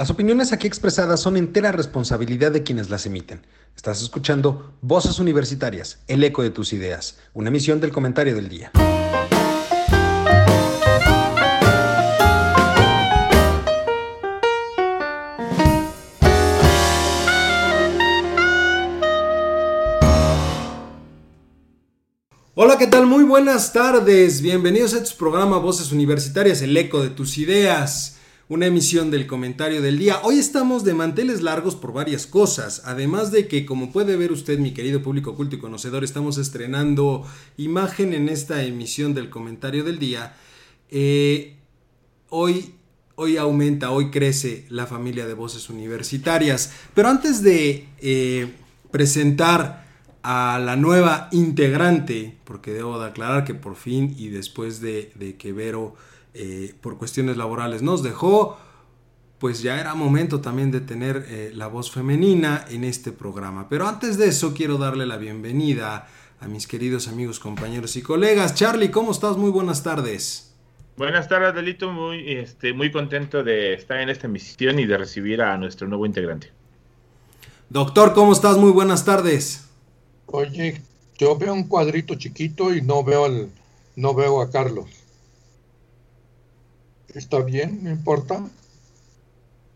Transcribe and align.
Las 0.00 0.08
opiniones 0.08 0.54
aquí 0.54 0.66
expresadas 0.66 1.20
son 1.20 1.36
entera 1.36 1.72
responsabilidad 1.72 2.52
de 2.52 2.62
quienes 2.62 2.88
las 2.88 3.04
emiten. 3.04 3.46
Estás 3.76 4.00
escuchando 4.00 4.72
Voces 4.80 5.18
Universitarias, 5.18 5.98
el 6.08 6.24
eco 6.24 6.42
de 6.42 6.48
tus 6.48 6.72
ideas, 6.72 7.18
una 7.34 7.50
emisión 7.50 7.82
del 7.82 7.92
comentario 7.92 8.34
del 8.34 8.48
día. 8.48 8.72
Hola, 22.54 22.78
¿qué 22.78 22.86
tal? 22.86 23.04
Muy 23.04 23.24
buenas 23.24 23.74
tardes. 23.74 24.40
Bienvenidos 24.40 24.94
a 24.94 25.04
tu 25.04 25.14
programa 25.18 25.58
Voces 25.58 25.92
Universitarias, 25.92 26.62
el 26.62 26.74
eco 26.74 27.02
de 27.02 27.10
tus 27.10 27.36
ideas 27.36 28.16
una 28.50 28.66
emisión 28.66 29.12
del 29.12 29.28
comentario 29.28 29.80
del 29.80 30.00
día. 30.00 30.18
Hoy 30.24 30.40
estamos 30.40 30.82
de 30.82 30.92
manteles 30.92 31.40
largos 31.40 31.76
por 31.76 31.92
varias 31.92 32.26
cosas, 32.26 32.82
además 32.84 33.30
de 33.30 33.46
que 33.46 33.64
como 33.64 33.92
puede 33.92 34.16
ver 34.16 34.32
usted 34.32 34.58
mi 34.58 34.72
querido 34.72 35.04
público 35.04 35.36
culto 35.36 35.54
y 35.54 35.60
conocedor, 35.60 36.02
estamos 36.02 36.36
estrenando 36.36 37.24
imagen 37.56 38.12
en 38.12 38.28
esta 38.28 38.64
emisión 38.64 39.14
del 39.14 39.30
comentario 39.30 39.84
del 39.84 40.00
día. 40.00 40.34
Eh, 40.90 41.58
hoy, 42.28 42.74
hoy 43.14 43.36
aumenta, 43.36 43.92
hoy 43.92 44.10
crece 44.10 44.66
la 44.68 44.88
familia 44.88 45.28
de 45.28 45.34
voces 45.34 45.70
universitarias, 45.70 46.72
pero 46.92 47.08
antes 47.08 47.44
de 47.44 47.86
eh, 48.00 48.52
presentar 48.90 49.86
a 50.24 50.58
la 50.58 50.74
nueva 50.74 51.28
integrante, 51.30 52.36
porque 52.42 52.72
debo 52.72 52.98
de 52.98 53.06
aclarar 53.06 53.44
que 53.44 53.54
por 53.54 53.76
fin 53.76 54.12
y 54.18 54.26
después 54.26 54.80
de, 54.80 55.12
de 55.14 55.36
que 55.36 55.52
Vero 55.52 55.94
eh, 56.34 56.74
por 56.80 56.98
cuestiones 56.98 57.36
laborales 57.36 57.82
nos 57.82 58.02
dejó, 58.02 58.58
pues 59.38 59.62
ya 59.62 59.80
era 59.80 59.94
momento 59.94 60.40
también 60.40 60.70
de 60.70 60.80
tener 60.80 61.24
eh, 61.28 61.50
la 61.54 61.66
voz 61.66 61.90
femenina 61.90 62.64
en 62.68 62.84
este 62.84 63.10
programa. 63.10 63.68
Pero 63.68 63.88
antes 63.88 64.18
de 64.18 64.28
eso 64.28 64.52
quiero 64.54 64.76
darle 64.76 65.06
la 65.06 65.16
bienvenida 65.16 66.08
a 66.40 66.48
mis 66.48 66.66
queridos 66.66 67.08
amigos, 67.08 67.40
compañeros 67.40 67.96
y 67.96 68.02
colegas. 68.02 68.54
Charlie, 68.54 68.90
¿cómo 68.90 69.12
estás? 69.12 69.36
Muy 69.36 69.50
buenas 69.50 69.82
tardes. 69.82 70.54
Buenas 70.96 71.28
tardes, 71.28 71.54
Delito. 71.54 71.90
Muy, 71.90 72.32
este, 72.32 72.74
muy 72.74 72.92
contento 72.92 73.42
de 73.42 73.72
estar 73.72 73.98
en 74.00 74.10
esta 74.10 74.26
emisión 74.26 74.78
y 74.78 74.86
de 74.86 74.98
recibir 74.98 75.40
a 75.40 75.56
nuestro 75.56 75.88
nuevo 75.88 76.04
integrante. 76.04 76.50
Doctor, 77.70 78.12
¿cómo 78.12 78.32
estás? 78.32 78.58
Muy 78.58 78.72
buenas 78.72 79.04
tardes. 79.04 79.66
Oye, 80.26 80.82
yo 81.16 81.36
veo 81.38 81.54
un 81.54 81.64
cuadrito 81.64 82.14
chiquito 82.16 82.74
y 82.74 82.82
no 82.82 83.02
veo, 83.02 83.24
al, 83.24 83.50
no 83.96 84.12
veo 84.12 84.42
a 84.42 84.50
Carlos. 84.50 84.99
¿Está 87.14 87.40
bien? 87.40 87.80
¿No 87.82 87.90
importa? 87.90 88.44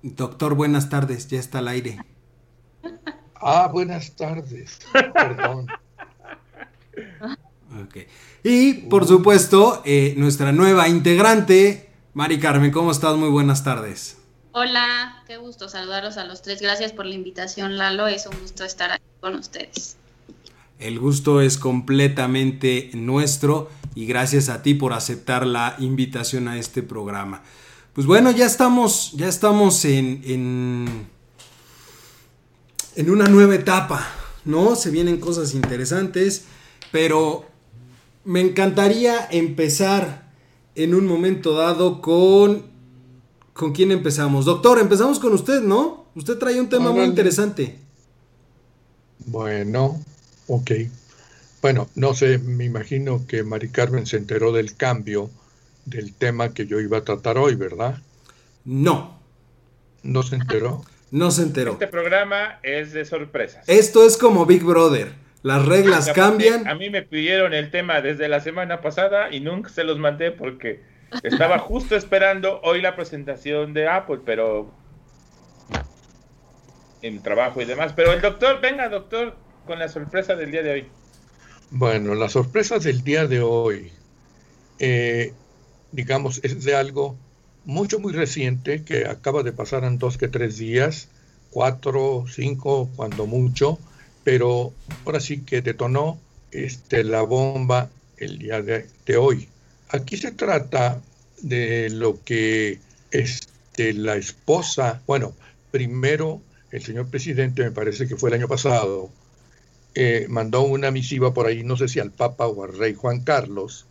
Doctor, 0.02 0.54
buenas 0.54 0.88
tardes, 0.88 1.28
ya 1.28 1.40
está 1.40 1.58
al 1.58 1.68
aire. 1.68 1.98
Ah, 3.34 3.68
buenas 3.72 4.14
tardes. 4.16 4.78
Perdón. 4.92 5.66
Okay. 7.86 8.06
Y 8.44 8.74
por 8.88 9.04
supuesto, 9.04 9.82
eh, 9.84 10.14
nuestra 10.16 10.52
nueva 10.52 10.88
integrante, 10.88 11.90
Mari 12.12 12.38
Carmen, 12.38 12.70
¿cómo 12.70 12.92
estás? 12.92 13.16
Muy 13.16 13.30
buenas 13.30 13.64
tardes. 13.64 14.16
Hola, 14.52 15.24
qué 15.26 15.38
gusto 15.38 15.68
saludaros 15.68 16.16
a 16.16 16.24
los 16.24 16.40
tres. 16.40 16.62
Gracias 16.62 16.92
por 16.92 17.04
la 17.04 17.16
invitación, 17.16 17.76
Lalo. 17.76 18.06
Es 18.06 18.26
un 18.26 18.38
gusto 18.40 18.64
estar 18.64 18.92
aquí 18.92 19.04
con 19.20 19.34
ustedes. 19.34 19.96
El 20.78 21.00
gusto 21.00 21.40
es 21.40 21.58
completamente 21.58 22.90
nuestro 22.94 23.70
y 23.94 24.06
gracias 24.06 24.48
a 24.48 24.62
ti 24.62 24.74
por 24.74 24.92
aceptar 24.92 25.46
la 25.46 25.76
invitación 25.78 26.48
a 26.48 26.58
este 26.58 26.82
programa. 26.82 27.42
Pues 27.92 28.06
bueno, 28.06 28.30
ya 28.30 28.46
estamos, 28.46 29.12
ya 29.12 29.28
estamos 29.28 29.84
en, 29.84 30.22
en, 30.24 31.06
en 32.96 33.10
una 33.10 33.26
nueva 33.26 33.54
etapa, 33.54 34.06
¿no? 34.44 34.74
Se 34.74 34.90
vienen 34.90 35.18
cosas 35.20 35.54
interesantes, 35.54 36.44
pero 36.90 37.46
me 38.24 38.40
encantaría 38.40 39.28
empezar 39.30 40.32
en 40.74 40.94
un 40.94 41.06
momento 41.06 41.54
dado 41.54 42.00
con... 42.00 42.74
¿Con 43.52 43.72
quién 43.72 43.92
empezamos? 43.92 44.46
Doctor, 44.46 44.80
empezamos 44.80 45.20
con 45.20 45.32
usted, 45.32 45.62
¿no? 45.62 46.06
Usted 46.16 46.38
trae 46.38 46.60
un 46.60 46.68
tema 46.68 46.90
muy 46.90 47.04
interesante. 47.04 47.78
Bueno, 49.26 50.02
ok. 50.48 50.72
Bueno, 51.64 51.88
no 51.94 52.12
sé, 52.12 52.36
me 52.36 52.64
imagino 52.64 53.26
que 53.26 53.42
Mari 53.42 53.70
Carmen 53.70 54.04
se 54.04 54.18
enteró 54.18 54.52
del 54.52 54.76
cambio 54.76 55.30
del 55.86 56.12
tema 56.14 56.52
que 56.52 56.66
yo 56.66 56.78
iba 56.78 56.98
a 56.98 57.04
tratar 57.04 57.38
hoy, 57.38 57.54
¿verdad? 57.54 58.02
No. 58.66 59.18
¿No 60.02 60.22
se 60.22 60.36
enteró? 60.36 60.84
No 61.10 61.30
se 61.30 61.40
enteró. 61.40 61.72
Este 61.72 61.86
programa 61.86 62.58
es 62.62 62.92
de 62.92 63.06
sorpresas. 63.06 63.66
Esto 63.66 64.04
es 64.04 64.18
como 64.18 64.44
Big 64.44 64.62
Brother. 64.62 65.12
Las 65.42 65.64
reglas 65.64 66.10
cambian. 66.12 66.68
A 66.68 66.74
mí 66.74 66.90
me 66.90 67.00
pidieron 67.00 67.54
el 67.54 67.70
tema 67.70 68.02
desde 68.02 68.28
la 68.28 68.40
semana 68.40 68.82
pasada 68.82 69.32
y 69.32 69.40
nunca 69.40 69.70
se 69.70 69.84
los 69.84 69.98
mandé 69.98 70.32
porque 70.32 70.82
estaba 71.22 71.58
justo 71.58 71.96
esperando 71.96 72.60
hoy 72.62 72.82
la 72.82 72.94
presentación 72.94 73.72
de 73.72 73.88
Apple, 73.88 74.20
pero 74.26 74.70
en 77.00 77.22
trabajo 77.22 77.62
y 77.62 77.64
demás. 77.64 77.94
Pero 77.96 78.12
el 78.12 78.20
doctor, 78.20 78.60
venga 78.60 78.90
doctor, 78.90 79.34
con 79.64 79.78
la 79.78 79.88
sorpresa 79.88 80.34
del 80.36 80.50
día 80.50 80.62
de 80.62 80.70
hoy. 80.70 80.86
Bueno, 81.76 82.14
la 82.14 82.28
sorpresa 82.28 82.78
del 82.78 83.02
día 83.02 83.26
de 83.26 83.40
hoy, 83.40 83.90
eh, 84.78 85.32
digamos, 85.90 86.38
es 86.44 86.62
de 86.62 86.76
algo 86.76 87.16
mucho, 87.64 87.98
muy 87.98 88.12
reciente 88.12 88.84
que 88.84 89.06
acaba 89.06 89.42
de 89.42 89.50
pasar 89.50 89.82
en 89.82 89.98
dos 89.98 90.16
que 90.16 90.28
tres 90.28 90.56
días, 90.56 91.08
cuatro, 91.50 92.26
cinco, 92.32 92.88
cuando 92.94 93.26
mucho, 93.26 93.80
pero 94.22 94.72
ahora 95.04 95.18
sí 95.18 95.40
que 95.40 95.62
detonó 95.62 96.20
este, 96.52 97.02
la 97.02 97.22
bomba 97.22 97.90
el 98.18 98.38
día 98.38 98.62
de, 98.62 99.16
hoy. 99.16 99.48
Aquí 99.88 100.16
se 100.16 100.30
trata 100.30 101.02
de 101.42 101.90
lo 101.90 102.22
que 102.22 102.78
este, 103.10 103.94
la 103.94 104.14
esposa, 104.14 105.02
bueno, 105.08 105.34
primero 105.72 106.40
el 106.70 106.84
señor 106.84 107.08
presidente, 107.08 107.64
me 107.64 107.72
parece 107.72 108.06
que 108.06 108.14
fue 108.14 108.30
el 108.30 108.36
año 108.36 108.46
pasado, 108.46 109.10
eh, 109.94 110.26
mandó 110.28 110.62
una 110.62 110.90
misiva 110.90 111.32
por 111.32 111.46
ahí, 111.46 111.62
no 111.62 111.76
sé 111.76 111.88
si 111.88 112.00
al 112.00 112.10
Papa 112.10 112.46
o 112.46 112.64
al 112.64 112.76
Rey 112.76 112.94
Juan 112.94 113.20
Carlos, 113.20 113.86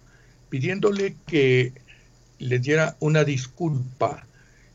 pidiéndole 0.50 1.16
que 1.28 1.72
le 2.40 2.60
diera 2.60 2.98
una 3.00 3.24
disculpa, 3.24 4.26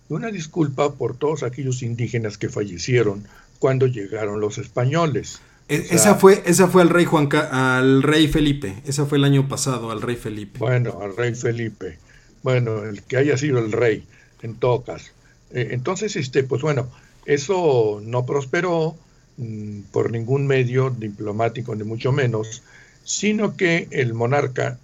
una 0.08 0.28
disculpa 0.30 0.94
por 0.94 1.16
todos 1.16 1.42
aquellos 1.42 1.82
indígenas 1.82 2.38
que 2.38 2.48
fallecieron 2.48 3.26
cuando 3.58 3.86
llegaron 3.86 4.40
los 4.40 4.58
españoles. 4.58 5.40
E, 5.68 5.86
esa 5.90 6.14
fue, 6.14 6.42
esa 6.46 6.68
fue 6.68 6.80
al 6.80 6.88
rey 6.88 7.04
Juan 7.04 7.28
al 7.50 8.02
rey 8.02 8.28
Felipe, 8.28 8.82
esa 8.86 9.04
fue 9.04 9.18
el 9.18 9.24
año 9.24 9.48
pasado 9.48 9.90
al 9.90 10.00
rey 10.00 10.16
Felipe. 10.16 10.58
Bueno, 10.58 11.00
al 11.02 11.14
rey 11.14 11.34
Felipe. 11.34 11.98
Bueno, 12.42 12.84
el 12.84 13.02
que 13.02 13.18
haya 13.18 13.36
sido 13.36 13.58
el 13.58 13.72
rey, 13.72 14.06
en 14.42 14.54
tocas. 14.54 15.12
Eh, 15.50 15.68
entonces, 15.72 16.16
este, 16.16 16.42
pues 16.42 16.62
bueno, 16.62 16.88
eso 17.26 18.00
no 18.02 18.24
prosperó 18.24 18.96
Mm, 19.38 19.82
por 19.92 20.10
ningún 20.10 20.48
medio 20.48 20.90
diplomático, 20.90 21.72
ni 21.76 21.84
mucho 21.84 22.10
menos, 22.10 22.64
sino 23.04 23.56
que 23.56 23.86
el 23.92 24.12
monarca, 24.12 24.80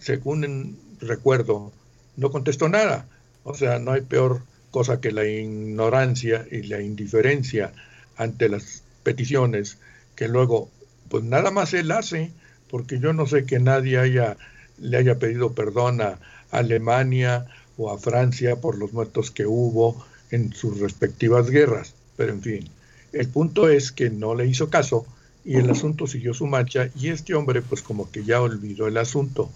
según 0.00 0.78
recuerdo, 1.00 1.70
no 2.16 2.30
contestó 2.30 2.70
nada. 2.70 3.06
O 3.42 3.52
sea, 3.52 3.78
no 3.78 3.92
hay 3.92 4.00
peor 4.00 4.40
cosa 4.70 5.02
que 5.02 5.12
la 5.12 5.26
ignorancia 5.26 6.46
y 6.50 6.62
la 6.62 6.80
indiferencia 6.80 7.72
ante 8.16 8.48
las 8.48 8.82
peticiones 9.02 9.76
que 10.16 10.28
luego, 10.28 10.70
pues 11.10 11.22
nada 11.24 11.50
más 11.50 11.74
él 11.74 11.92
hace, 11.92 12.32
porque 12.70 12.98
yo 12.98 13.12
no 13.12 13.26
sé 13.26 13.44
que 13.44 13.60
nadie 13.60 13.98
haya, 13.98 14.38
le 14.78 14.96
haya 14.96 15.18
pedido 15.18 15.52
perdón 15.52 16.00
a 16.00 16.18
Alemania 16.50 17.46
o 17.76 17.92
a 17.92 17.98
Francia 17.98 18.56
por 18.56 18.78
los 18.78 18.94
muertos 18.94 19.30
que 19.30 19.44
hubo 19.44 20.02
en 20.30 20.54
sus 20.54 20.80
respectivas 20.80 21.50
guerras, 21.50 21.94
pero 22.16 22.32
en 22.32 22.40
fin. 22.40 22.70
El 23.14 23.28
punto 23.28 23.68
es 23.68 23.92
que 23.92 24.10
no 24.10 24.34
le 24.34 24.46
hizo 24.46 24.68
caso 24.68 25.06
y 25.44 25.56
el 25.56 25.70
asunto 25.70 26.06
siguió 26.06 26.34
su 26.34 26.46
marcha 26.46 26.90
y 26.98 27.08
este 27.08 27.34
hombre 27.34 27.62
pues 27.62 27.82
como 27.82 28.10
que 28.10 28.24
ya 28.24 28.40
olvidó 28.40 28.86
el 28.86 28.96
asunto. 28.96 29.50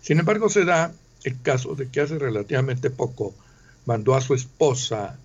Sin 0.00 0.18
embargo 0.18 0.48
se 0.48 0.64
da 0.64 0.92
el 1.24 1.40
caso 1.42 1.74
de 1.74 1.88
que 1.88 2.00
hace 2.00 2.18
relativamente 2.18 2.90
poco 2.90 3.34
mandó 3.86 4.14
a 4.14 4.20
su 4.20 4.34
esposa 4.34 5.18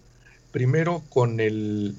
primero 0.52 1.04
con 1.10 1.40
el, 1.40 1.96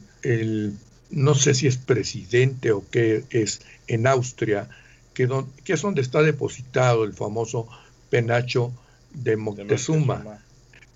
no 1.11 1.35
sé 1.35 1.55
si 1.55 1.67
es 1.67 1.77
presidente 1.77 2.73
o 2.73 2.85
qué 2.91 3.25
es 3.31 3.61
en 3.87 4.07
Austria, 4.07 4.69
que, 5.15 5.29
que 5.65 5.75
es 5.75 5.83
donde 5.83 6.03
está 6.03 6.23
depositado 6.23 7.05
el 7.05 7.13
famoso 7.13 7.69
penacho 8.11 8.73
de 9.13 9.37
Moctezuma, 9.37 10.41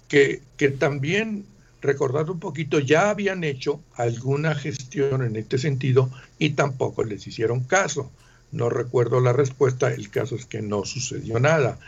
Que, 0.08 0.42
que 0.56 0.68
también 0.68 1.46
recordar 1.82 2.30
un 2.30 2.38
poquito, 2.38 2.78
ya 2.78 3.10
habían 3.10 3.44
hecho 3.44 3.80
alguna 3.94 4.54
gestión 4.54 5.22
en 5.22 5.36
este 5.36 5.58
sentido 5.58 6.10
y 6.38 6.50
tampoco 6.50 7.04
les 7.04 7.26
hicieron 7.26 7.60
caso. 7.64 8.10
No 8.52 8.70
recuerdo 8.70 9.20
la 9.20 9.32
respuesta, 9.32 9.92
el 9.92 10.08
caso 10.10 10.36
es 10.36 10.46
que 10.46 10.62
no 10.62 10.84
sucedió 10.84 11.40
nada. 11.40 11.78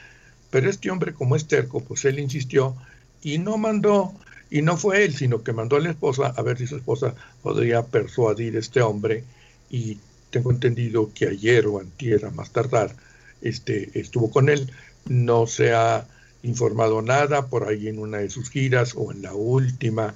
Pero 0.50 0.69
este 0.69 0.91
hombre 0.91 1.14
como 1.14 1.37
es 1.37 1.46
terco, 1.46 1.81
pues 1.81 2.05
él 2.05 2.19
insistió 2.19 2.76
y 3.23 3.38
no 3.38 3.56
mandó, 3.56 4.14
Y 4.50 4.62
no 4.62 4.76
fue 4.76 5.05
él, 5.05 5.14
sino 5.14 5.43
que 5.43 5.52
mandó 5.52 5.76
a 5.76 5.81
la 5.81 5.91
esposa 5.91 6.32
a 6.37 6.43
ver 6.43 6.58
si 6.58 6.67
su 6.67 6.76
esposa 6.76 7.14
podría 7.43 7.82
persuadir 7.82 8.56
a 8.56 8.61
este 8.61 8.82
hombre. 8.82 9.25
Y 9.70 9.99
tengo 10.31 10.50
entendido 10.50 11.11
que 11.14 11.26
ayer 11.29 11.67
o 11.67 11.81
antier, 11.81 12.31
más 12.32 12.50
tardar, 12.50 12.94
este, 13.43 13.90
estuvo 13.99 14.31
con 14.31 14.49
él. 14.49 14.70
No 15.06 15.47
se 15.47 15.73
ha 15.73 16.06
informado 16.44 17.02
nada 17.02 17.46
por 17.46 17.67
ahí 17.67 17.88
en 17.88 17.99
una 17.99 18.19
de 18.19 18.31
sus 18.31 18.50
giras 18.50 18.93
o 18.96 19.11
en 19.11 19.23
la 19.23 19.35
última. 19.35 20.14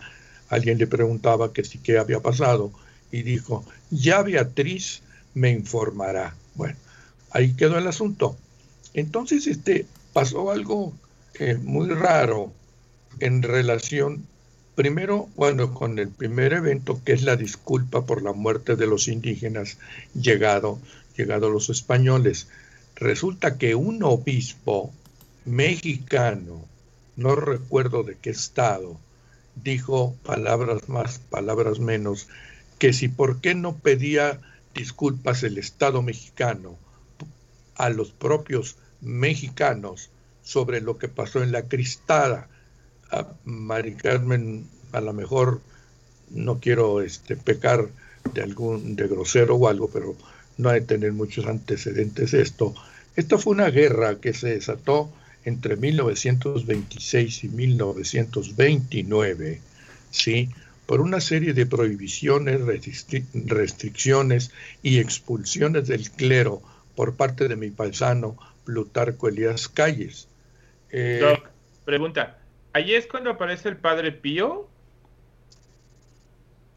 Alguien 0.49 0.79
le 0.79 0.87
preguntaba 0.87 1.53
que 1.53 1.65
sí 1.65 1.79
qué 1.79 1.99
había 1.99 2.21
pasado 2.21 2.71
y 3.11 3.23
dijo, 3.23 3.65
ya 3.91 4.23
Beatriz 4.23 5.03
me 5.35 5.51
informará. 5.51 6.35
Bueno, 6.55 6.77
ahí 7.31 7.55
quedó 7.55 7.79
el 7.79 7.87
asunto. 7.87 8.37
Entonces, 8.95 9.47
este, 9.47 9.87
pasó 10.13 10.51
algo 10.51 10.93
eh, 11.35 11.57
muy 11.57 11.89
raro 11.89 12.53
en 13.21 13.43
relación, 13.43 14.27
primero, 14.75 15.29
bueno, 15.37 15.73
con 15.75 15.99
el 15.99 16.09
primer 16.09 16.53
evento, 16.53 17.01
que 17.05 17.13
es 17.13 17.23
la 17.23 17.37
disculpa 17.37 18.05
por 18.05 18.23
la 18.23 18.33
muerte 18.33 18.77
de 18.77 18.87
los 18.87 19.09
indígenas 19.09 19.79
llegado, 20.15 20.79
llegado 21.17 21.51
los 21.51 21.71
españoles. 21.71 22.49
Resulta 22.97 23.57
que 23.59 23.75
un 23.75 24.03
obispo 24.03 24.93
mexicano, 25.49 26.65
no 27.17 27.35
recuerdo 27.35 28.03
de 28.03 28.17
qué 28.17 28.31
estado, 28.31 28.99
dijo 29.57 30.15
palabras 30.25 30.89
más, 30.89 31.19
palabras 31.19 31.81
menos, 31.81 32.29
que 32.79 32.93
si 32.93 33.09
por 33.09 33.41
qué 33.41 33.55
no 33.55 33.77
pedía 33.77 34.41
disculpas 34.75 35.43
el 35.43 35.59
Estado 35.59 36.03
mexicano 36.03 36.77
a 37.75 37.91
los 37.91 38.11
propios 38.11 38.77
mexicanos 39.01 40.11
sobre 40.43 40.81
lo 40.81 40.99
que 40.99 41.09
pasó 41.09 41.43
en 41.43 41.53
la 41.53 41.63
cristada. 41.63 42.49
A 43.11 43.27
Mari 43.45 43.95
Carmen, 43.95 44.67
a 44.93 45.01
lo 45.01 45.13
mejor 45.13 45.61
no 46.31 46.61
quiero 46.61 47.01
este, 47.01 47.37
pecar 47.37 47.89
de 48.35 48.43
algún 48.43 48.97
de 48.97 49.09
grosero 49.09 49.57
o 49.57 49.69
algo, 49.69 49.89
pero 49.89 50.15
no 50.59 50.69
hay 50.69 50.81
que 50.81 50.87
tener 50.87 51.13
muchos 51.13 51.47
antecedentes 51.47 52.35
esto. 52.35 52.75
Esta 53.17 53.39
fue 53.39 53.55
una 53.55 53.71
guerra 53.71 54.21
que 54.21 54.35
se 54.35 54.51
desató 54.51 55.11
entre 55.49 55.77
1926 55.77 57.45
y 57.45 57.49
1929, 57.49 59.61
¿sí? 60.11 60.49
por 60.87 61.03
una 61.03 61.21
serie 61.21 61.53
de 61.53 61.67
prohibiciones, 61.67 62.63
restricciones 63.35 64.53
y 64.83 65.01
expulsiones 65.01 65.87
del 65.87 66.11
clero 66.11 66.63
por 66.95 67.15
parte 67.15 67.47
de 67.47 67.57
mi 67.57 67.69
paisano 67.71 68.39
Plutarco 68.65 69.29
Elías 69.29 69.69
Calles. 69.69 70.29
Eh, 70.91 71.19
Doc, 71.21 71.51
pregunta, 71.85 72.39
¿allí 72.73 72.95
es 72.95 73.07
cuando 73.07 73.29
aparece 73.31 73.69
el 73.69 73.77
padre 73.77 74.13
Pío? 74.13 74.67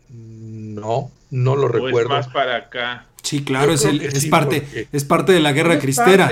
No, 0.09 1.09
no 1.29 1.56
lo 1.56 1.69
recuerdo. 1.69 2.01
Es 2.01 2.09
más 2.09 2.27
para 2.27 2.57
acá. 2.57 3.07
Sí, 3.21 3.44
claro, 3.44 3.73
es, 3.73 3.85
es, 3.85 4.25
parte, 4.25 4.88
es 4.91 5.06
parte 5.06 5.31
de 5.31 5.39
la 5.39 5.51
guerra 5.51 5.79
cristera. 5.79 6.29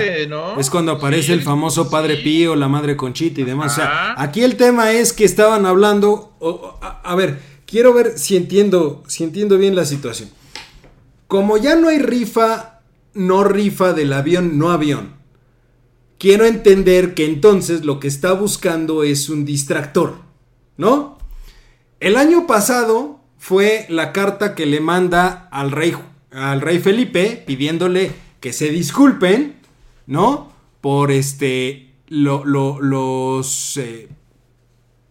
Es 0.58 0.70
cuando 0.70 0.92
aparece 0.92 1.32
el 1.32 1.42
famoso 1.42 1.88
Padre 1.88 2.16
Pío, 2.16 2.56
la 2.56 2.68
Madre 2.68 2.96
Conchita 2.96 3.40
y 3.40 3.44
demás. 3.44 3.72
O 3.72 3.74
sea, 3.76 4.14
aquí 4.16 4.42
el 4.42 4.56
tema 4.56 4.92
es 4.92 5.12
que 5.12 5.24
estaban 5.24 5.66
hablando. 5.66 6.36
a, 6.80 7.14
ver, 7.14 7.40
quiero 7.66 7.94
ver 7.94 8.18
si 8.18 8.36
entiendo, 8.36 9.04
si 9.06 9.24
entiendo 9.24 9.56
bien 9.56 9.76
la 9.76 9.84
situación. 9.84 10.30
Como 11.28 11.56
ya 11.58 11.76
no 11.76 11.88
hay 11.88 12.00
rifa, 12.00 12.80
no 13.14 13.44
rifa 13.44 13.92
del 13.92 14.12
avión, 14.12 14.58
no 14.58 14.70
avión. 14.70 15.14
Quiero 16.18 16.44
entender 16.44 17.14
que 17.14 17.24
entonces 17.24 17.84
lo 17.84 18.00
que 18.00 18.08
está 18.08 18.32
buscando 18.32 19.04
es 19.04 19.30
un 19.30 19.44
distractor, 19.44 20.16
¿no? 20.76 21.18
El 22.00 22.16
año 22.16 22.46
pasado 22.46 23.20
fue 23.38 23.86
la 23.88 24.12
carta 24.12 24.54
que 24.54 24.66
le 24.66 24.80
manda 24.80 25.48
al 25.50 25.70
rey, 25.70 25.96
al 26.32 26.60
rey 26.60 26.78
Felipe 26.78 27.42
pidiéndole 27.46 28.12
que 28.40 28.52
se 28.52 28.70
disculpen, 28.70 29.56
¿no? 30.06 30.52
Por 30.80 31.10
este, 31.10 31.92
los 32.08 33.76
eh, 33.76 34.08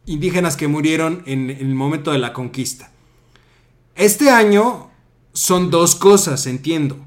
indígenas 0.05 0.57
que 0.57 0.67
murieron 0.67 1.23
en, 1.25 1.49
el 1.49 1.75
momento 1.75 2.11
de 2.11 2.17
la 2.17 2.33
conquista. 2.33 2.91
Este 3.95 4.29
año 4.29 4.89
son 5.33 5.69
dos 5.69 5.95
cosas, 5.95 6.47
entiendo. 6.47 6.97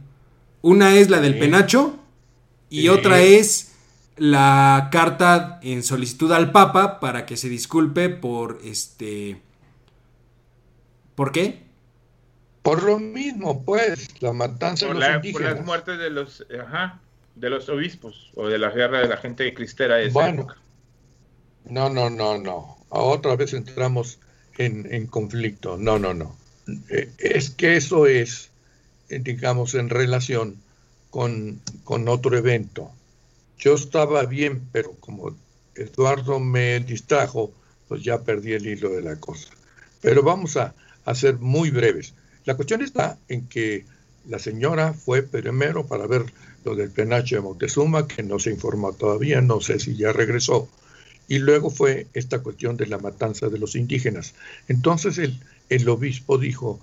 Una 0.60 0.94
es 0.94 1.10
la 1.10 1.20
del 1.20 1.38
penacho 1.38 1.98
y 2.70 2.88
otra 2.88 3.20
es 3.20 3.72
la 4.16 4.88
carta 4.92 5.58
en 5.62 5.82
solicitud 5.82 6.30
al 6.32 6.52
Papa 6.52 7.00
para 7.00 7.26
que 7.26 7.36
se 7.36 7.48
disculpe 7.48 8.08
por 8.08 8.60
este... 8.64 9.42
¿Por 11.14 11.32
qué? 11.32 11.71
Por 12.62 12.82
lo 12.84 12.98
mismo, 12.98 13.64
pues, 13.64 14.22
la 14.22 14.32
matanza 14.32 14.86
de 14.86 14.94
los 14.94 15.04
indígenas. 15.16 15.32
Por 15.32 15.56
las 15.58 15.66
muertes 15.66 15.98
de 15.98 16.10
los, 16.10 16.46
de 17.34 17.50
los 17.50 17.68
obispos 17.68 18.30
o 18.34 18.48
de 18.48 18.58
la 18.58 18.70
guerra 18.70 19.00
de 19.00 19.08
la 19.08 19.16
gente 19.16 19.52
cristera 19.52 19.96
de 19.96 20.06
esa 20.06 20.12
bueno, 20.12 20.46
No, 21.64 21.90
no, 21.90 22.08
no, 22.08 22.38
no 22.38 22.82
otra 22.92 23.36
vez 23.36 23.54
entramos 23.54 24.18
en, 24.58 25.06
conflicto. 25.06 25.76
No, 25.76 25.98
no, 25.98 26.14
no. 26.14 26.36
Eh, 26.90 27.10
es 27.18 27.50
que 27.50 27.76
eso 27.76 28.06
es, 28.06 28.50
eh, 29.08 29.18
digamos, 29.18 29.74
en 29.74 29.88
relación 29.88 30.56
con, 31.10 31.60
con 31.84 32.08
otro 32.08 32.36
evento. 32.36 32.90
Yo 33.58 33.74
estaba 33.74 34.24
bien, 34.24 34.68
pero 34.72 34.92
como 35.00 35.34
Eduardo 35.74 36.38
me 36.38 36.80
distrajo, 36.80 37.52
pues 37.88 38.02
ya 38.02 38.22
perdí 38.22 38.52
el 38.52 38.66
hilo 38.66 38.90
de 38.90 39.02
la 39.02 39.16
cosa. 39.16 39.48
Pero 40.00 40.22
vamos 40.22 40.56
a, 40.56 40.74
a 41.04 41.14
ser 41.14 41.38
muy 41.38 41.70
breves. 41.70 42.14
La 42.44 42.54
cuestión 42.54 42.82
está 42.82 43.18
en 43.28 43.46
que 43.46 43.84
la 44.28 44.38
señora 44.38 44.94
fue 44.94 45.22
primero 45.22 45.86
para 45.86 46.06
ver 46.06 46.24
lo 46.64 46.74
del 46.74 46.90
penacho 46.90 47.36
de 47.36 47.42
Montezuma, 47.42 48.06
que 48.06 48.22
no 48.22 48.38
se 48.38 48.50
informó 48.50 48.92
todavía, 48.92 49.40
no 49.40 49.60
sé 49.60 49.78
si 49.78 49.96
ya 49.96 50.12
regresó. 50.12 50.68
Y 51.28 51.38
luego 51.38 51.70
fue 51.70 52.06
esta 52.14 52.40
cuestión 52.40 52.76
de 52.76 52.86
la 52.86 52.98
matanza 52.98 53.48
de 53.48 53.58
los 53.58 53.74
indígenas. 53.74 54.34
Entonces 54.68 55.18
el, 55.18 55.38
el 55.68 55.88
obispo 55.88 56.38
dijo, 56.38 56.80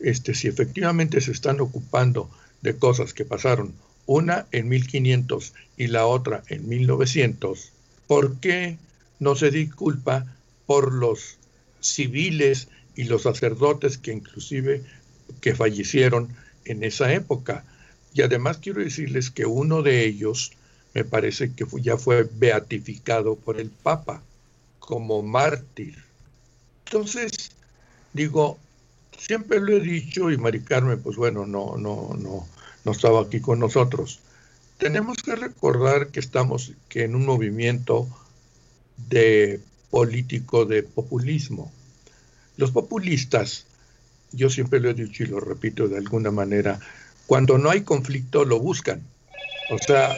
este, 0.00 0.34
si 0.34 0.48
efectivamente 0.48 1.20
se 1.20 1.32
están 1.32 1.60
ocupando 1.60 2.30
de 2.62 2.76
cosas 2.76 3.14
que 3.14 3.24
pasaron, 3.24 3.72
una 4.06 4.46
en 4.50 4.68
1500 4.68 5.54
y 5.76 5.86
la 5.86 6.06
otra 6.06 6.42
en 6.48 6.68
1900, 6.68 7.72
¿por 8.06 8.36
qué 8.40 8.78
no 9.20 9.36
se 9.36 9.50
disculpa 9.50 10.26
por 10.66 10.92
los 10.92 11.36
civiles 11.80 12.68
y 12.96 13.04
los 13.04 13.22
sacerdotes 13.22 13.98
que 13.98 14.12
inclusive 14.12 14.82
que 15.40 15.54
fallecieron 15.54 16.28
en 16.64 16.84
esa 16.84 17.12
época? 17.12 17.64
Y 18.14 18.22
además 18.22 18.58
quiero 18.58 18.82
decirles 18.82 19.30
que 19.30 19.46
uno 19.46 19.82
de 19.82 20.04
ellos 20.04 20.52
me 20.94 21.04
parece 21.04 21.52
que 21.52 21.64
ya 21.80 21.96
fue 21.96 22.28
beatificado 22.34 23.36
por 23.36 23.58
el 23.58 23.70
Papa 23.70 24.22
como 24.78 25.22
mártir. 25.22 25.96
Entonces, 26.86 27.52
digo, 28.12 28.58
siempre 29.16 29.60
lo 29.60 29.76
he 29.76 29.80
dicho 29.80 30.30
y 30.30 30.36
Mari 30.36 30.60
Carmen, 30.60 31.00
pues 31.00 31.16
bueno, 31.16 31.46
no, 31.46 31.76
no, 31.78 32.14
no, 32.18 32.46
no 32.84 32.92
estaba 32.92 33.22
aquí 33.22 33.40
con 33.40 33.58
nosotros. 33.58 34.20
Tenemos 34.78 35.18
que 35.18 35.36
recordar 35.36 36.08
que 36.08 36.20
estamos 36.20 36.72
que 36.88 37.04
en 37.04 37.14
un 37.14 37.24
movimiento 37.24 38.08
de 39.08 39.60
político 39.90 40.64
de 40.64 40.82
populismo. 40.82 41.72
Los 42.56 42.70
populistas, 42.70 43.66
yo 44.32 44.50
siempre 44.50 44.80
lo 44.80 44.90
he 44.90 44.94
dicho 44.94 45.22
y 45.22 45.26
lo 45.26 45.40
repito 45.40 45.88
de 45.88 45.98
alguna 45.98 46.30
manera, 46.30 46.80
cuando 47.26 47.58
no 47.58 47.70
hay 47.70 47.82
conflicto 47.82 48.44
lo 48.44 48.58
buscan. 48.58 49.02
O 49.70 49.78
sea, 49.78 50.16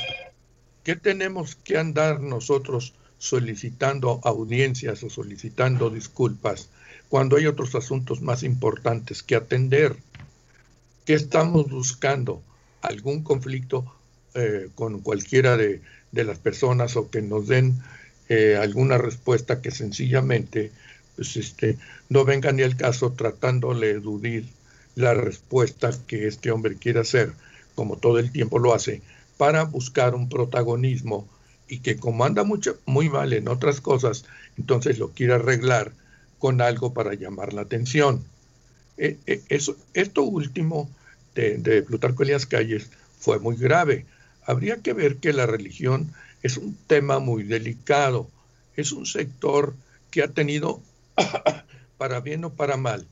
¿Qué 0.84 0.96
tenemos 0.96 1.56
que 1.56 1.78
andar 1.78 2.20
nosotros 2.20 2.92
solicitando 3.16 4.20
audiencias 4.22 5.02
o 5.02 5.08
solicitando 5.08 5.88
disculpas 5.88 6.68
cuando 7.08 7.38
hay 7.38 7.46
otros 7.46 7.74
asuntos 7.74 8.20
más 8.20 8.42
importantes 8.42 9.22
que 9.22 9.34
atender? 9.34 9.96
¿Qué 11.06 11.14
estamos 11.14 11.70
buscando? 11.70 12.42
¿Algún 12.82 13.22
conflicto 13.22 13.90
eh, 14.34 14.68
con 14.74 15.00
cualquiera 15.00 15.56
de, 15.56 15.80
las 16.12 16.38
personas 16.38 16.96
o 16.96 17.10
que 17.10 17.22
nos 17.22 17.48
den 17.48 17.80
eh, 18.28 18.58
alguna 18.60 18.98
respuesta 18.98 19.62
que 19.62 19.70
sencillamente 19.70 20.70
pues, 21.16 21.36
este, 21.36 21.78
no 22.08 22.24
venga 22.24 22.52
ni 22.52 22.62
al 22.62 22.76
caso 22.76 23.12
tratándole 23.12 23.88
de 23.88 23.92
eludir 23.94 24.46
la 24.94 25.14
respuesta 25.14 25.90
que 26.06 26.26
este 26.26 26.50
hombre 26.50 26.76
quiere 26.76 27.00
hacer, 27.00 27.32
como 27.74 27.96
todo 27.96 28.18
el 28.18 28.30
tiempo 28.30 28.58
lo 28.58 28.74
hace, 28.74 29.02
para 29.36 29.64
buscar 29.64 30.14
un 30.14 30.28
protagonismo 30.28 31.28
y 31.68 31.78
que 31.78 31.96
como 31.96 32.24
anda 32.24 32.44
mucho, 32.44 32.78
muy 32.86 33.08
mal 33.08 33.32
en 33.32 33.48
otras 33.48 33.80
cosas, 33.80 34.24
entonces 34.56 34.98
lo 34.98 35.10
quiere 35.10 35.34
arreglar 35.34 35.92
con 36.38 36.60
algo 36.60 36.92
para 36.92 37.14
llamar 37.14 37.52
la 37.52 37.62
atención. 37.62 38.24
E, 38.96 39.16
e, 39.26 39.42
eso, 39.48 39.76
esto 39.94 40.22
último 40.22 40.88
de, 41.34 41.56
de 41.58 41.82
Plutarco 41.82 42.22
Elías 42.22 42.46
Calles 42.46 42.90
fue 43.18 43.38
muy 43.38 43.56
grave. 43.56 44.06
Habría 44.46 44.76
que 44.76 44.92
ver 44.92 45.16
que 45.16 45.32
la 45.32 45.46
religión 45.46 46.12
es 46.42 46.58
un 46.58 46.76
tema 46.86 47.18
muy 47.18 47.42
delicado, 47.42 48.28
es 48.76 48.92
un 48.92 49.06
sector 49.06 49.74
que 50.10 50.22
ha 50.22 50.28
tenido 50.28 50.80
para 51.98 52.20
bien 52.20 52.44
o 52.44 52.52
para 52.54 52.76
mal, 52.76 53.06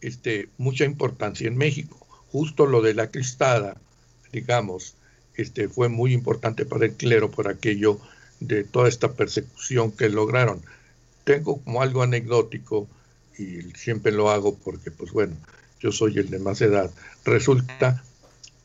este, 0.00 0.48
mucha 0.58 0.84
importancia 0.84 1.46
en 1.48 1.56
México. 1.56 2.06
Justo 2.30 2.66
lo 2.66 2.82
de 2.82 2.94
la 2.94 3.10
cristada, 3.10 3.76
digamos, 4.32 4.94
este, 5.34 5.68
fue 5.68 5.88
muy 5.88 6.12
importante 6.12 6.66
para 6.66 6.86
el 6.86 6.94
clero 6.94 7.30
por 7.30 7.48
aquello 7.48 7.98
de 8.40 8.64
toda 8.64 8.88
esta 8.88 9.12
persecución 9.12 9.92
que 9.92 10.08
lograron. 10.08 10.62
Tengo 11.24 11.60
como 11.62 11.82
algo 11.82 12.02
anecdótico, 12.02 12.88
y 13.38 13.62
siempre 13.76 14.12
lo 14.12 14.30
hago 14.30 14.56
porque, 14.56 14.90
pues 14.90 15.12
bueno, 15.12 15.36
yo 15.80 15.92
soy 15.92 16.18
el 16.18 16.30
de 16.30 16.38
más 16.38 16.60
edad. 16.60 16.90
Resulta 17.24 18.02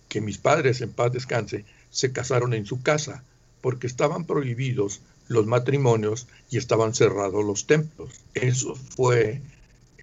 que 0.09 0.21
mis 0.21 0.37
padres, 0.37 0.81
en 0.81 0.91
paz 0.91 1.11
descanse, 1.11 1.65
se 1.91 2.11
casaron 2.11 2.53
en 2.53 2.65
su 2.65 2.81
casa 2.81 3.23
porque 3.61 3.87
estaban 3.87 4.25
prohibidos 4.25 5.01
los 5.27 5.45
matrimonios 5.45 6.27
y 6.49 6.57
estaban 6.57 6.93
cerrados 6.93 7.43
los 7.43 7.65
templos. 7.67 8.21
Eso 8.33 8.75
fue 8.75 9.41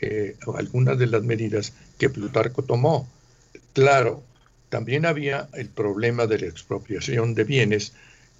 eh, 0.00 0.36
algunas 0.54 0.98
de 0.98 1.06
las 1.06 1.22
medidas 1.22 1.72
que 1.98 2.10
Plutarco 2.10 2.62
tomó. 2.62 3.08
Claro, 3.72 4.22
también 4.68 5.04
había 5.04 5.48
el 5.52 5.68
problema 5.68 6.26
de 6.26 6.38
la 6.38 6.46
expropiación 6.46 7.34
de 7.34 7.44
bienes, 7.44 7.92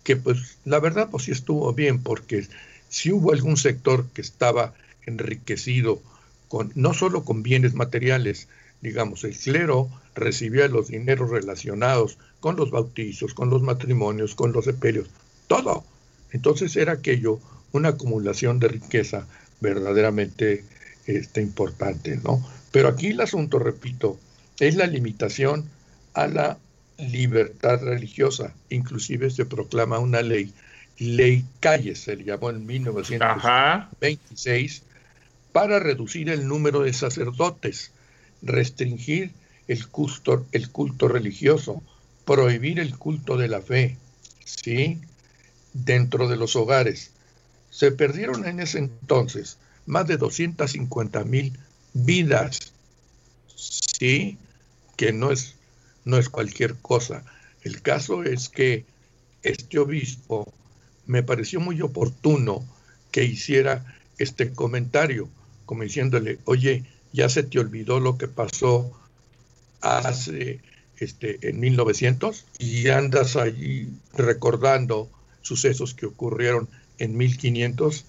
que 0.04 0.16
pues 0.16 0.58
la 0.64 0.78
verdad 0.78 1.08
pues 1.10 1.24
sí 1.24 1.32
estuvo 1.32 1.72
bien, 1.74 2.02
porque 2.02 2.46
si 2.88 3.12
hubo 3.12 3.32
algún 3.32 3.56
sector 3.56 4.06
que 4.14 4.22
estaba 4.22 4.74
enriquecido 5.06 6.00
con, 6.48 6.72
no 6.74 6.94
solo 6.94 7.24
con 7.24 7.42
bienes 7.42 7.74
materiales, 7.74 8.48
digamos, 8.80 9.24
el 9.24 9.36
clero 9.36 9.88
recibía 10.14 10.68
los 10.68 10.88
dineros 10.88 11.30
relacionados 11.30 12.18
con 12.40 12.56
los 12.56 12.70
bautizos, 12.70 13.34
con 13.34 13.50
los 13.50 13.62
matrimonios, 13.62 14.34
con 14.34 14.52
los 14.52 14.64
sepelios, 14.64 15.08
todo. 15.46 15.84
Entonces 16.32 16.76
era 16.76 16.92
aquello 16.92 17.40
una 17.72 17.90
acumulación 17.90 18.58
de 18.58 18.68
riqueza 18.68 19.26
verdaderamente 19.60 20.64
este, 21.06 21.40
importante, 21.40 22.18
¿no? 22.22 22.44
Pero 22.72 22.88
aquí 22.88 23.08
el 23.08 23.20
asunto, 23.20 23.58
repito, 23.58 24.18
es 24.58 24.76
la 24.76 24.86
limitación 24.86 25.68
a 26.14 26.26
la 26.26 26.58
libertad 26.98 27.82
religiosa. 27.82 28.54
Inclusive 28.68 29.30
se 29.30 29.46
proclama 29.46 29.98
una 29.98 30.22
ley, 30.22 30.52
ley 30.98 31.44
Calles, 31.60 32.00
se 32.00 32.16
le 32.16 32.24
llamó 32.24 32.50
en 32.50 32.66
1926, 32.66 34.82
para 35.52 35.78
reducir 35.80 36.30
el 36.30 36.46
número 36.46 36.82
de 36.82 36.92
sacerdotes, 36.92 37.90
restringir 38.42 39.32
el 39.66 39.88
culto, 39.88 40.46
el 40.52 40.70
culto 40.70 41.08
religioso, 41.08 41.82
prohibir 42.24 42.78
el 42.78 42.96
culto 42.96 43.36
de 43.36 43.48
la 43.48 43.60
fe, 43.60 43.96
¿sí? 44.44 45.00
Dentro 45.72 46.28
de 46.28 46.36
los 46.36 46.56
hogares. 46.56 47.12
Se 47.70 47.92
perdieron 47.92 48.46
en 48.46 48.60
ese 48.60 48.78
entonces 48.78 49.58
más 49.86 50.06
de 50.06 50.16
250 50.16 51.24
mil 51.24 51.58
vidas, 51.92 52.72
¿sí? 53.56 54.38
Que 54.96 55.12
no 55.12 55.30
es, 55.30 55.54
no 56.04 56.16
es 56.16 56.28
cualquier 56.28 56.76
cosa. 56.76 57.24
El 57.62 57.82
caso 57.82 58.24
es 58.24 58.48
que 58.48 58.84
este 59.42 59.78
obispo 59.78 60.52
me 61.06 61.22
pareció 61.22 61.60
muy 61.60 61.80
oportuno 61.82 62.64
que 63.10 63.24
hiciera 63.24 63.84
este 64.18 64.52
comentario, 64.52 65.28
como 65.66 65.82
diciéndole, 65.82 66.38
oye, 66.44 66.84
ya 67.12 67.28
se 67.28 67.42
te 67.42 67.58
olvidó 67.58 68.00
lo 68.00 68.16
que 68.18 68.28
pasó 68.28 68.92
hace 69.80 70.60
este, 70.98 71.48
en 71.48 71.58
1900 71.58 72.44
y 72.58 72.88
andas 72.88 73.36
allí 73.36 73.88
recordando 74.12 75.08
sucesos 75.42 75.94
que 75.94 76.06
ocurrieron 76.06 76.68
en 76.98 77.16
1500. 77.16 78.04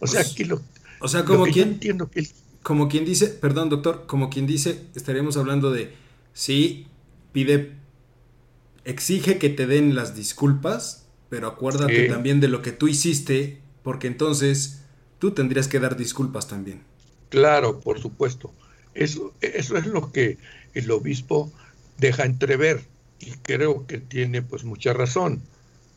O 0.00 0.06
sea, 0.06 0.22
pues, 0.22 0.34
que 0.34 0.44
lo, 0.44 0.62
o 1.00 1.08
sea, 1.08 1.24
como 1.24 1.44
quien 1.44 1.68
entiendo 1.68 2.10
que 2.10 2.26
como 2.62 2.88
quien 2.88 3.04
dice, 3.04 3.28
perdón, 3.28 3.70
doctor, 3.70 4.04
como 4.06 4.30
quien 4.30 4.46
dice, 4.46 4.82
estaríamos 4.94 5.36
hablando 5.36 5.70
de 5.70 5.92
sí 6.34 6.86
pide 7.32 7.72
exige 8.84 9.38
que 9.38 9.48
te 9.48 9.66
den 9.66 9.94
las 9.94 10.14
disculpas, 10.16 11.06
pero 11.28 11.46
acuérdate 11.46 12.08
también 12.08 12.40
de 12.40 12.48
lo 12.48 12.62
que 12.62 12.72
tú 12.72 12.88
hiciste, 12.88 13.60
porque 13.82 14.06
entonces 14.06 14.80
tú 15.18 15.32
tendrías 15.32 15.68
que 15.68 15.80
dar 15.80 15.96
disculpas 15.96 16.48
también. 16.48 16.82
Claro, 17.28 17.80
por 17.80 18.00
supuesto. 18.00 18.52
Eso, 18.94 19.34
eso 19.40 19.76
es 19.76 19.86
lo 19.86 20.10
que 20.10 20.38
el 20.74 20.90
obispo 20.90 21.52
deja 21.98 22.24
entrever 22.24 22.84
y 23.20 23.32
creo 23.42 23.86
que 23.86 23.98
tiene 23.98 24.42
pues 24.42 24.64
mucha 24.64 24.92
razón. 24.92 25.42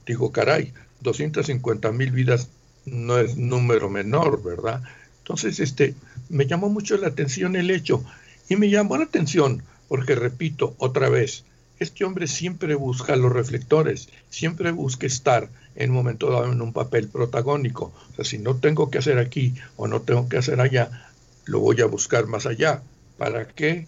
Digo, 0.05 0.31
caray, 0.31 0.73
250 1.01 1.91
mil 1.91 2.11
vidas 2.11 2.49
no 2.85 3.17
es 3.17 3.37
número 3.37 3.89
menor, 3.89 4.43
¿verdad? 4.43 4.81
Entonces, 5.19 5.59
este, 5.59 5.95
me 6.29 6.47
llamó 6.47 6.69
mucho 6.69 6.97
la 6.97 7.07
atención 7.07 7.55
el 7.55 7.69
hecho 7.71 8.03
y 8.49 8.55
me 8.55 8.69
llamó 8.69 8.97
la 8.97 9.05
atención 9.05 9.63
porque, 9.87 10.15
repito, 10.15 10.75
otra 10.77 11.09
vez, 11.09 11.43
este 11.79 12.05
hombre 12.05 12.27
siempre 12.27 12.75
busca 12.75 13.15
los 13.15 13.31
reflectores, 13.31 14.09
siempre 14.29 14.71
busca 14.71 15.07
estar 15.07 15.49
en 15.75 15.89
un 15.91 15.97
momento 15.97 16.29
dado 16.29 16.51
en 16.51 16.61
un 16.61 16.73
papel 16.73 17.07
protagónico. 17.07 17.91
O 18.11 18.15
sea, 18.15 18.25
si 18.25 18.37
no 18.37 18.55
tengo 18.55 18.89
que 18.89 18.99
hacer 18.99 19.17
aquí 19.17 19.55
o 19.77 19.87
no 19.87 20.01
tengo 20.01 20.29
que 20.29 20.37
hacer 20.37 20.61
allá, 20.61 21.11
lo 21.45 21.59
voy 21.59 21.81
a 21.81 21.85
buscar 21.85 22.27
más 22.27 22.45
allá. 22.45 22.83
¿Para 23.17 23.47
qué? 23.47 23.87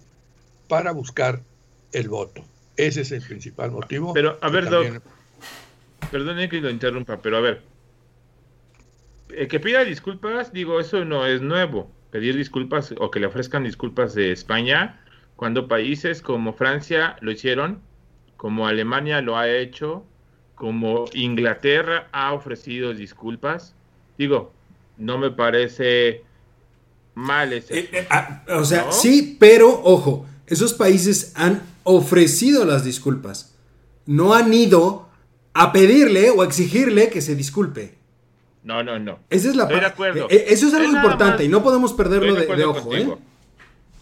Para 0.68 0.92
buscar 0.92 1.40
el 1.92 2.08
voto. 2.08 2.44
Ese 2.76 3.02
es 3.02 3.12
el 3.12 3.22
principal 3.22 3.70
motivo. 3.70 4.12
Pero, 4.12 4.38
a 4.40 4.48
ver, 4.48 4.68
Doc, 4.68 5.02
perdone 6.14 6.48
que 6.48 6.60
lo 6.60 6.70
interrumpa, 6.70 7.20
pero 7.20 7.38
a 7.38 7.40
ver, 7.40 7.62
el 9.36 9.48
que 9.48 9.58
pida 9.58 9.82
disculpas, 9.82 10.52
digo, 10.52 10.78
eso 10.78 11.04
no 11.04 11.26
es 11.26 11.42
nuevo. 11.42 11.90
Pedir 12.12 12.36
disculpas 12.36 12.94
o 12.96 13.10
que 13.10 13.18
le 13.18 13.26
ofrezcan 13.26 13.64
disculpas 13.64 14.14
de 14.14 14.30
España, 14.30 15.00
cuando 15.34 15.66
países 15.66 16.22
como 16.22 16.52
Francia 16.52 17.16
lo 17.20 17.32
hicieron, 17.32 17.80
como 18.36 18.68
Alemania 18.68 19.22
lo 19.22 19.36
ha 19.36 19.48
hecho, 19.48 20.04
como 20.54 21.06
Inglaterra 21.14 22.06
ha 22.12 22.32
ofrecido 22.32 22.94
disculpas. 22.94 23.74
Digo, 24.16 24.52
no 24.96 25.18
me 25.18 25.32
parece 25.32 26.22
mal 27.14 27.52
ese. 27.52 27.76
Eh, 27.76 27.88
eh, 27.90 28.06
ah, 28.08 28.44
o 28.50 28.64
sea, 28.64 28.92
sí, 28.92 29.36
pero 29.40 29.68
ojo, 29.82 30.26
esos 30.46 30.74
países 30.74 31.32
han 31.34 31.60
ofrecido 31.82 32.64
las 32.64 32.84
disculpas. 32.84 33.56
No 34.06 34.32
han 34.34 34.54
ido 34.54 35.03
a 35.54 35.72
pedirle 35.72 36.30
o 36.30 36.42
a 36.42 36.44
exigirle 36.44 37.08
que 37.08 37.20
se 37.20 37.34
disculpe. 37.34 37.94
No, 38.64 38.82
no, 38.82 38.98
no. 38.98 39.20
Esa 39.30 39.50
es 39.50 39.56
la 39.56 39.64
Estoy 39.64 39.80
de 39.80 39.86
acuerdo. 39.86 40.26
Eh, 40.30 40.46
eso 40.48 40.66
es 40.66 40.74
algo 40.74 40.90
importante 40.90 41.44
y 41.44 41.48
no 41.48 41.62
podemos 41.62 41.92
perderlo 41.92 42.34
de, 42.34 42.64
ojo, 42.64 42.94
¿eh? 42.94 43.14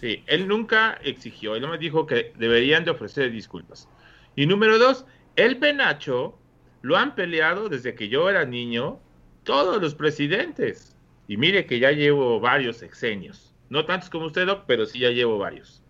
Sí, 0.00 0.24
él 0.26 0.48
nunca 0.48 0.98
exigió, 1.04 1.54
él 1.54 1.62
no 1.62 1.68
me 1.68 1.78
dijo 1.78 2.06
que 2.06 2.32
deberían 2.36 2.84
de 2.84 2.90
ofrecer 2.90 3.30
disculpas. 3.30 3.88
Y 4.34 4.46
número 4.46 4.78
dos, 4.78 5.04
el 5.36 5.58
penacho 5.58 6.38
lo 6.80 6.96
han 6.96 7.14
peleado 7.14 7.68
desde 7.68 7.94
que 7.94 8.08
yo 8.08 8.28
era 8.28 8.44
niño 8.44 8.98
todos 9.44 9.80
los 9.80 9.94
presidentes. 9.94 10.96
Y 11.28 11.36
mire 11.36 11.66
que 11.66 11.78
ya 11.78 11.92
llevo 11.92 12.40
varios 12.40 12.82
exenios. 12.82 13.54
No 13.68 13.84
tantos 13.84 14.10
como 14.10 14.26
usted, 14.26 14.46
Doc, 14.46 14.64
pero 14.66 14.86
sí 14.86 14.98
ya 14.98 15.10
llevo 15.10 15.38
varios. 15.38 15.82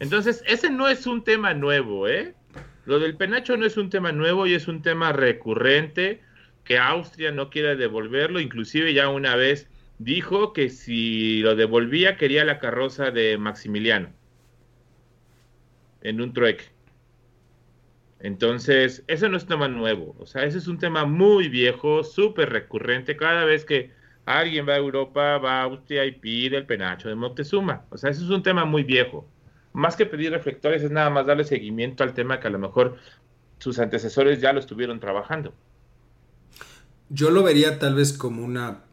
Entonces, 0.00 0.42
ese 0.46 0.70
no 0.70 0.88
es 0.88 1.06
un 1.06 1.22
tema 1.22 1.52
nuevo, 1.52 2.08
¿eh? 2.08 2.34
Lo 2.86 2.98
del 2.98 3.16
penacho 3.16 3.56
no 3.56 3.66
es 3.66 3.76
un 3.76 3.90
tema 3.90 4.12
nuevo 4.12 4.46
y 4.46 4.54
es 4.54 4.68
un 4.68 4.82
tema 4.82 5.12
recurrente 5.12 6.20
que 6.64 6.78
Austria 6.78 7.32
no 7.32 7.50
quiere 7.50 7.76
devolverlo, 7.76 8.40
inclusive 8.40 8.94
ya 8.94 9.08
una 9.08 9.36
vez 9.36 9.68
dijo 9.98 10.52
que 10.52 10.70
si 10.70 11.40
lo 11.40 11.56
devolvía 11.56 12.16
quería 12.16 12.44
la 12.44 12.58
carroza 12.58 13.10
de 13.10 13.36
Maximiliano 13.38 14.10
en 16.02 16.20
un 16.20 16.32
trueque. 16.32 16.64
Entonces, 18.20 19.02
eso 19.06 19.28
no 19.28 19.36
es 19.36 19.46
tema 19.46 19.68
nuevo, 19.68 20.14
o 20.18 20.26
sea, 20.26 20.44
ese 20.44 20.58
es 20.58 20.68
un 20.68 20.78
tema 20.78 21.06
muy 21.06 21.48
viejo, 21.48 22.04
súper 22.04 22.50
recurrente. 22.50 23.16
Cada 23.16 23.44
vez 23.44 23.64
que 23.64 23.90
alguien 24.26 24.68
va 24.68 24.74
a 24.74 24.78
Europa, 24.78 25.38
va 25.38 25.60
a 25.60 25.62
Austria 25.64 26.04
y 26.04 26.12
pide 26.12 26.56
el 26.58 26.66
penacho 26.66 27.08
de 27.08 27.14
Moctezuma. 27.14 27.86
O 27.90 27.96
sea, 27.96 28.10
ese 28.10 28.22
es 28.22 28.30
un 28.30 28.42
tema 28.42 28.64
muy 28.64 28.84
viejo. 28.84 29.26
Más 29.80 29.96
que 29.96 30.04
pedir 30.04 30.30
reflectores, 30.30 30.82
es 30.82 30.90
nada 30.90 31.08
más 31.08 31.24
darle 31.24 31.42
seguimiento 31.42 32.04
al 32.04 32.12
tema 32.12 32.38
que 32.38 32.48
a 32.48 32.50
lo 32.50 32.58
mejor 32.58 32.98
sus 33.58 33.78
antecesores 33.78 34.38
ya 34.38 34.52
lo 34.52 34.60
estuvieron 34.60 35.00
trabajando. 35.00 35.54
Yo 37.08 37.30
lo 37.30 37.42
vería 37.42 37.78
tal 37.78 37.94
vez 37.94 38.12
como 38.12 38.44
una... 38.44 38.84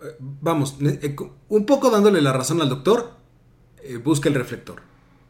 Eh, 0.00 0.14
vamos, 0.20 0.76
eh, 0.80 1.16
un 1.48 1.66
poco 1.66 1.90
dándole 1.90 2.22
la 2.22 2.32
razón 2.32 2.60
al 2.62 2.68
doctor, 2.68 3.16
eh, 3.82 3.96
busca 3.96 4.28
el 4.28 4.36
reflector. 4.36 4.82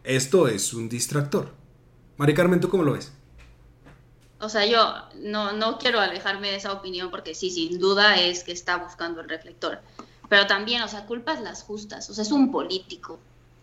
Esto 0.04 0.48
es 0.48 0.74
un 0.74 0.86
distractor. 0.90 1.48
Mari 2.18 2.34
Carmen, 2.34 2.60
¿tú 2.60 2.68
cómo 2.68 2.82
lo 2.82 2.92
ves? 2.92 3.10
O 4.38 4.50
sea, 4.50 4.66
yo 4.66 4.96
no, 5.22 5.54
no 5.54 5.78
quiero 5.78 5.98
alejarme 5.98 6.50
de 6.50 6.56
esa 6.56 6.74
opinión 6.74 7.10
porque 7.10 7.34
sí, 7.34 7.50
sin 7.50 7.78
duda 7.78 8.20
es 8.20 8.44
que 8.44 8.52
está 8.52 8.76
buscando 8.76 9.22
el 9.22 9.30
reflector. 9.30 9.80
Pero 10.28 10.46
también, 10.46 10.82
o 10.82 10.88
sea, 10.88 11.06
culpas 11.06 11.40
las 11.40 11.62
justas. 11.62 12.10
O 12.10 12.12
sea, 12.12 12.20
es 12.20 12.32
un 12.32 12.52
político. 12.52 13.18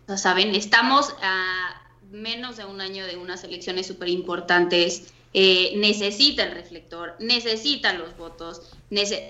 Sea, 0.07 0.17
saben, 0.17 0.55
estamos 0.55 1.13
a 1.21 1.81
menos 2.11 2.57
de 2.57 2.65
un 2.65 2.81
año 2.81 3.05
de 3.05 3.17
unas 3.17 3.43
elecciones 3.43 3.87
súper 3.87 4.09
importantes 4.09 5.13
eh, 5.35 5.73
necesita 5.77 6.43
el 6.43 6.51
reflector, 6.51 7.15
necesita 7.17 7.91
los 7.93 8.15
votos, 8.17 8.61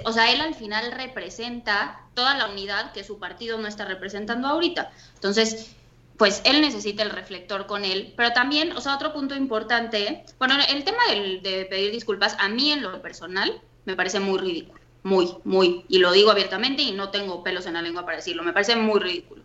o 0.03 0.12
sea, 0.12 0.34
él 0.34 0.42
al 0.42 0.53
final 0.53 0.92
representa 0.92 2.01
toda 2.13 2.38
la 2.38 2.48
unidad 2.48 2.92
que 2.92 3.06
su 3.06 3.20
partido 3.20 3.58
no 3.58 3.70
está 3.70 3.86
representando 3.86 4.50
ahorita. 4.50 4.92
Entonces, 5.13 5.74
pues 6.18 6.42
él 6.44 6.60
necesita 6.60 7.03
el 7.03 7.10
reflector 7.10 7.68
con 7.68 7.86
él, 7.86 8.13
pero 8.18 8.34
también, 8.34 8.74
o 8.74 8.82
sea, 8.82 8.96
otro 8.96 9.13
punto 9.13 9.34
importante, 9.34 10.25
bueno, 10.39 10.56
el 10.68 10.84
tema 10.84 11.03
de 11.10 11.68
pedir 11.70 11.94
disculpas, 11.94 12.36
a 12.38 12.50
mí 12.50 12.74
en 12.74 12.84
lo 12.84 13.01
personal, 13.01 13.62
me 13.86 13.96
parece 13.96 14.20
muy 14.20 14.39
ridículo, 14.39 14.82
muy, 15.03 15.30
muy, 15.46 15.86
y 15.88 16.00
lo 16.00 16.12
digo 16.12 16.32
abiertamente 16.32 16.82
y 16.82 16.92
no 16.92 17.12
tengo 17.12 17.44
pelos 17.44 17.65
en 17.65 17.75
la 17.75 17.82
lengua 17.82 18.03
para 18.03 18.18
decirlo, 18.18 18.44
me 18.44 18.51
parece 18.51 18.75
muy 18.75 19.00
ridículo. 19.00 19.42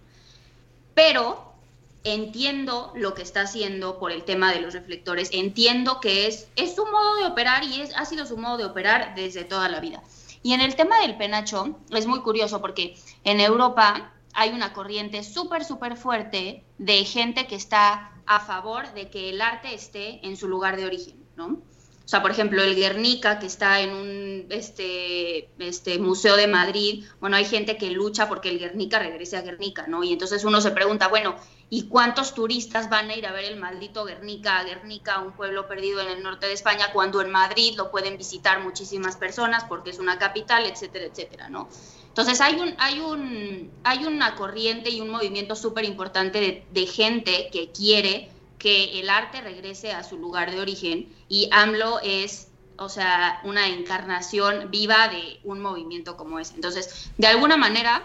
Pero 0.99 1.55
entiendo 2.02 2.90
lo 2.97 3.14
que 3.14 3.23
está 3.23 3.43
haciendo 3.43 4.00
por 4.00 4.11
el 4.11 4.25
tema 4.25 4.52
de 4.52 4.61
los 4.61 4.75
reflectores, 4.75 5.31
entiendo 5.33 6.00
que 6.00 6.26
es, 6.26 6.49
es 6.57 6.75
su 6.75 6.85
modo 6.87 7.14
de 7.14 7.26
operar 7.26 7.62
y 7.62 7.83
es, 7.83 7.97
ha 7.97 8.05
sido 8.05 8.26
su 8.26 8.37
modo 8.37 8.57
de 8.57 8.64
operar 8.64 9.14
desde 9.14 9.45
toda 9.45 9.69
la 9.69 9.78
vida. 9.78 10.02
Y 10.43 10.55
en 10.55 10.61
el 10.61 10.75
tema 10.75 11.00
del 11.00 11.17
penacho 11.17 11.78
es 11.93 12.09
muy 12.09 12.19
curioso 12.23 12.61
porque 12.61 12.97
en 13.23 13.38
Europa 13.38 14.12
hay 14.35 14.50
una 14.50 14.73
corriente 14.73 15.23
súper, 15.23 15.64
súper 15.64 15.97
fuerte 15.97 16.64
de 16.78 17.05
gente 17.05 17.47
que 17.47 17.55
está 17.55 18.11
a 18.26 18.40
favor 18.40 18.93
de 18.93 19.09
que 19.09 19.31
el 19.31 19.40
arte 19.40 19.73
esté 19.75 20.26
en 20.26 20.37
su 20.37 20.49
lugar 20.49 20.76
de 20.76 20.87
origen, 20.87 21.25
¿no? 21.37 21.59
O 22.08 22.10
sea, 22.10 22.22
por 22.22 22.30
ejemplo, 22.30 22.62
el 22.62 22.74
Guernica, 22.74 23.38
que 23.38 23.44
está 23.44 23.82
en 23.82 23.90
un 23.90 24.46
este, 24.48 25.50
este 25.58 25.98
museo 25.98 26.38
de 26.38 26.46
Madrid, 26.46 27.04
bueno, 27.20 27.36
hay 27.36 27.44
gente 27.44 27.76
que 27.76 27.90
lucha 27.90 28.30
porque 28.30 28.48
el 28.48 28.58
Guernica 28.58 28.98
regrese 28.98 29.36
a 29.36 29.42
Guernica, 29.42 29.86
¿no? 29.88 30.02
Y 30.02 30.14
entonces 30.14 30.42
uno 30.44 30.62
se 30.62 30.70
pregunta, 30.70 31.08
bueno, 31.08 31.36
¿y 31.68 31.82
cuántos 31.88 32.34
turistas 32.34 32.88
van 32.88 33.10
a 33.10 33.14
ir 33.14 33.26
a 33.26 33.32
ver 33.32 33.44
el 33.44 33.58
maldito 33.58 34.06
Guernica, 34.06 34.56
a 34.56 34.64
Guernica, 34.64 35.20
un 35.20 35.32
pueblo 35.32 35.68
perdido 35.68 36.00
en 36.00 36.08
el 36.08 36.22
norte 36.22 36.46
de 36.46 36.54
España, 36.54 36.92
cuando 36.94 37.20
en 37.20 37.30
Madrid 37.30 37.74
lo 37.76 37.90
pueden 37.90 38.16
visitar 38.16 38.62
muchísimas 38.62 39.18
personas 39.18 39.64
porque 39.64 39.90
es 39.90 39.98
una 39.98 40.18
capital, 40.18 40.64
etcétera, 40.64 41.04
etcétera, 41.04 41.50
¿no? 41.50 41.68
Entonces 42.06 42.40
hay, 42.40 42.58
un, 42.58 42.74
hay, 42.78 43.00
un, 43.00 43.70
hay 43.84 44.06
una 44.06 44.34
corriente 44.34 44.88
y 44.88 45.02
un 45.02 45.10
movimiento 45.10 45.54
súper 45.54 45.84
importante 45.84 46.40
de, 46.40 46.66
de 46.72 46.86
gente 46.86 47.50
que 47.52 47.70
quiere 47.70 48.30
que 48.58 49.00
el 49.00 49.08
arte 49.08 49.40
regrese 49.40 49.92
a 49.92 50.02
su 50.02 50.18
lugar 50.18 50.50
de 50.50 50.60
origen 50.60 51.08
y 51.28 51.48
AMLO 51.52 52.00
es, 52.02 52.48
o 52.76 52.88
sea, 52.88 53.40
una 53.44 53.68
encarnación 53.68 54.70
viva 54.70 55.08
de 55.08 55.40
un 55.44 55.60
movimiento 55.60 56.16
como 56.16 56.38
ese. 56.38 56.54
Entonces, 56.54 57.10
de 57.16 57.26
alguna 57.26 57.56
manera, 57.56 58.04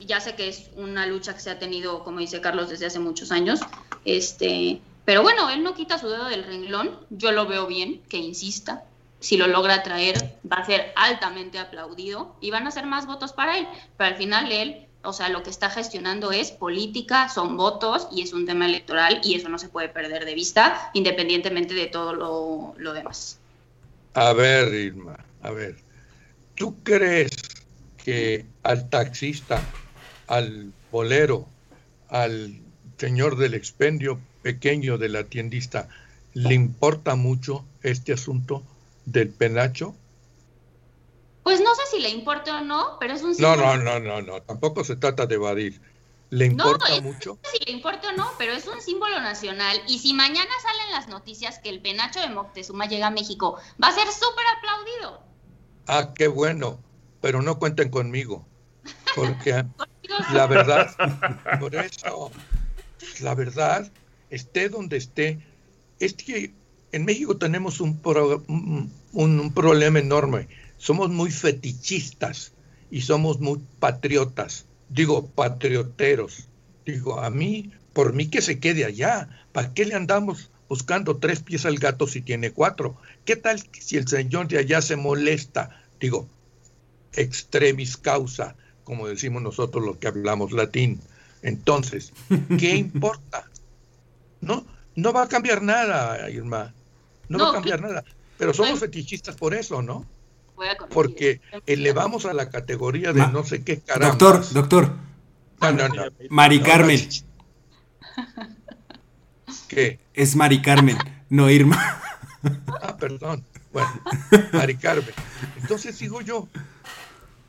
ya 0.00 0.20
sé 0.20 0.34
que 0.34 0.48
es 0.48 0.70
una 0.76 1.06
lucha 1.06 1.34
que 1.34 1.40
se 1.40 1.50
ha 1.50 1.58
tenido, 1.58 2.02
como 2.04 2.18
dice 2.18 2.40
Carlos, 2.40 2.68
desde 2.68 2.86
hace 2.86 2.98
muchos 2.98 3.30
años, 3.30 3.60
este, 4.04 4.80
pero 5.04 5.22
bueno, 5.22 5.50
él 5.50 5.62
no 5.62 5.74
quita 5.74 5.98
su 5.98 6.08
dedo 6.08 6.26
del 6.26 6.44
renglón, 6.44 6.98
yo 7.10 7.32
lo 7.32 7.46
veo 7.46 7.66
bien, 7.66 8.02
que 8.08 8.16
insista, 8.16 8.84
si 9.20 9.36
lo 9.36 9.46
logra 9.46 9.84
traer 9.84 10.36
va 10.50 10.56
a 10.56 10.66
ser 10.66 10.92
altamente 10.96 11.60
aplaudido 11.60 12.34
y 12.40 12.50
van 12.50 12.66
a 12.66 12.72
ser 12.72 12.86
más 12.86 13.06
votos 13.06 13.32
para 13.32 13.56
él, 13.56 13.68
pero 13.96 14.10
al 14.10 14.16
final 14.16 14.50
él 14.50 14.88
o 15.04 15.12
sea, 15.12 15.28
lo 15.28 15.42
que 15.42 15.50
está 15.50 15.68
gestionando 15.70 16.32
es 16.32 16.50
política, 16.50 17.28
son 17.28 17.56
votos 17.56 18.08
y 18.12 18.22
es 18.22 18.32
un 18.32 18.46
tema 18.46 18.66
electoral 18.66 19.20
y 19.24 19.34
eso 19.34 19.48
no 19.48 19.58
se 19.58 19.68
puede 19.68 19.88
perder 19.88 20.24
de 20.24 20.34
vista 20.34 20.90
independientemente 20.94 21.74
de 21.74 21.86
todo 21.86 22.74
lo, 22.76 22.92
demás. 22.92 23.38
A 24.14 24.32
ver, 24.32 24.72
Irma, 24.72 25.18
a 25.42 25.50
ver, 25.50 25.76
¿tú 26.54 26.76
crees 26.82 27.30
que 28.04 28.46
al 28.62 28.88
taxista, 28.90 29.62
al 30.28 30.72
bolero, 30.90 31.48
al 32.08 32.60
señor 32.96 33.36
del 33.36 33.54
expendio 33.54 34.20
pequeño 34.42 34.98
de 34.98 35.08
la 35.08 35.24
tiendista, 35.24 35.88
le 36.34 36.54
importa 36.54 37.16
mucho 37.16 37.64
este 37.82 38.12
asunto 38.12 38.62
del 39.06 39.30
penacho? 39.30 39.96
Pues 41.42 41.60
no 41.60 41.74
sé 41.74 41.82
si 41.90 42.00
le 42.00 42.10
importa 42.10 42.58
o 42.58 42.60
no, 42.64 42.96
pero 43.00 43.14
es 43.14 43.22
un 43.22 43.34
símbolo. 43.34 43.56
No, 43.56 43.76
no, 43.76 43.98
no, 43.98 44.00
no, 44.00 44.22
no, 44.22 44.42
tampoco 44.42 44.84
se 44.84 44.96
trata 44.96 45.26
de 45.26 45.34
evadir. 45.34 45.80
¿Le 46.30 46.46
importa 46.46 46.88
no, 46.88 47.02
mucho? 47.02 47.38
No 47.42 47.50
sé 47.50 47.58
si 47.58 47.64
le 47.66 47.72
importa 47.72 48.08
o 48.08 48.12
no, 48.12 48.26
pero 48.38 48.52
es 48.52 48.66
un 48.66 48.80
símbolo 48.80 49.20
nacional. 49.20 49.82
Y 49.86 49.98
si 49.98 50.14
mañana 50.14 50.50
salen 50.62 50.92
las 50.92 51.08
noticias 51.08 51.58
que 51.58 51.68
el 51.68 51.82
penacho 51.82 52.20
de 52.20 52.28
Moctezuma 52.28 52.86
llega 52.86 53.08
a 53.08 53.10
México, 53.10 53.58
va 53.82 53.88
a 53.88 53.92
ser 53.92 54.06
súper 54.06 54.44
aplaudido. 54.56 55.22
Ah, 55.88 56.14
qué 56.14 56.28
bueno, 56.28 56.78
pero 57.20 57.42
no 57.42 57.58
cuenten 57.58 57.90
conmigo. 57.90 58.46
Porque 59.14 59.64
la 60.32 60.46
verdad, 60.46 60.96
por 61.60 61.74
eso, 61.74 62.30
la 63.20 63.34
verdad, 63.34 63.90
esté 64.30 64.68
donde 64.68 64.96
esté, 64.96 65.38
es 65.98 66.14
que 66.14 66.54
en 66.92 67.04
México 67.04 67.36
tenemos 67.36 67.80
un, 67.80 68.00
un, 68.46 68.90
un 69.12 69.54
problema 69.54 69.98
enorme 69.98 70.48
somos 70.82 71.10
muy 71.10 71.30
fetichistas 71.30 72.54
y 72.90 73.02
somos 73.02 73.38
muy 73.38 73.60
patriotas, 73.78 74.66
digo, 74.88 75.28
patrioteros. 75.28 76.48
Digo, 76.84 77.20
a 77.20 77.30
mí, 77.30 77.70
por 77.92 78.12
mí 78.12 78.26
que 78.26 78.42
se 78.42 78.58
quede 78.58 78.84
allá, 78.84 79.28
¿para 79.52 79.72
qué 79.74 79.84
le 79.84 79.94
andamos 79.94 80.50
buscando 80.68 81.18
tres 81.18 81.38
pies 81.38 81.66
al 81.66 81.78
gato 81.78 82.08
si 82.08 82.20
tiene 82.20 82.50
cuatro? 82.50 82.96
¿Qué 83.24 83.36
tal 83.36 83.62
si 83.78 83.96
el 83.96 84.08
señor 84.08 84.48
de 84.48 84.58
allá 84.58 84.82
se 84.82 84.96
molesta? 84.96 85.84
Digo, 86.00 86.26
extremis 87.12 87.96
causa, 87.96 88.56
como 88.82 89.06
decimos 89.06 89.40
nosotros 89.40 89.84
los 89.84 89.98
que 89.98 90.08
hablamos 90.08 90.50
latín. 90.50 91.00
Entonces, 91.42 92.12
¿qué 92.58 92.70
importa? 92.74 93.48
No, 94.40 94.66
no 94.96 95.12
va 95.12 95.22
a 95.22 95.28
cambiar 95.28 95.62
nada, 95.62 96.28
Irma. 96.28 96.74
No, 97.28 97.38
va 97.38 97.50
a 97.50 97.52
cambiar 97.52 97.80
nada. 97.80 98.04
Pero 98.36 98.52
somos 98.52 98.80
fetichistas 98.80 99.36
por 99.36 99.54
eso, 99.54 99.80
¿no? 99.80 100.04
Porque 100.90 101.40
elevamos 101.66 102.26
a 102.26 102.32
la 102.32 102.50
categoría 102.50 103.12
de 103.12 103.26
no 103.28 103.44
sé 103.44 103.62
qué 103.62 103.80
caramba. 103.80 104.16
Doctor, 104.16 104.52
doctor. 104.52 104.92
Mari 106.30 106.60
Carmen. 106.60 107.08
¿Qué? 109.68 110.00
Es 110.14 110.36
Mari 110.36 110.60
Carmen, 110.60 110.98
no 111.28 111.50
Irma. 111.50 112.00
Ah, 112.82 112.96
perdón. 112.96 113.44
Bueno, 113.72 113.88
Mari 114.52 114.76
Carmen. 114.76 115.14
Entonces 115.60 115.98
digo 115.98 116.20
yo, 116.20 116.48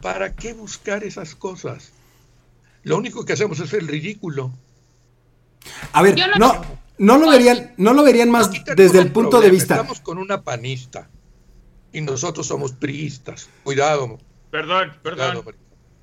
¿para 0.02 0.34
qué 0.36 0.54
buscar 0.54 1.04
esas 1.04 1.36
cosas? 1.36 1.92
Lo 2.84 2.98
único 2.98 3.26
que 3.26 3.34
hacemos 3.34 3.60
es 3.60 3.74
el 3.74 3.88
ridículo. 3.88 4.52
A 5.94 6.02
ver, 6.02 6.18
no, 6.38 6.62
no, 6.98 7.18
lo 7.18 7.30
verían, 7.30 7.74
no 7.78 7.94
lo 7.94 8.04
verían 8.04 8.30
más 8.30 8.52
desde 8.76 9.00
el 9.00 9.12
punto 9.12 9.42
de 9.42 9.50
vista. 9.50 9.76
Estamos 9.76 10.00
con 10.00 10.18
una 10.18 10.42
panista 10.42 11.10
y 11.94 12.02
nosotros 12.02 12.48
somos 12.48 12.74
priistas. 12.74 13.50
Cuidado. 13.64 14.20
Perdón, 14.52 14.92
perdón. 15.02 15.46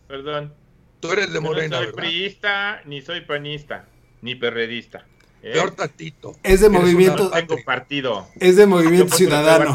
perdón. 0.09 0.55
Tú 1.01 1.13
eres 1.13 1.33
de 1.33 1.41
Morena. 1.41 1.79
no 1.81 1.85
soy 1.85 1.93
priista, 1.93 2.83
ni 2.87 3.03
soy 3.03 3.23
panista, 3.23 3.87
ni 4.23 4.35
perredista. 4.35 5.07
¿eh? 5.43 5.53
Peor 5.53 5.73
tatito. 5.73 6.37
Es 6.43 6.61
de 6.61 6.69
movimiento. 6.69 7.31
Tengo 7.31 7.57
partido. 7.65 8.27
Es 8.39 8.57
de 8.57 8.67
movimiento 8.67 9.15
ciudadano. 9.17 9.75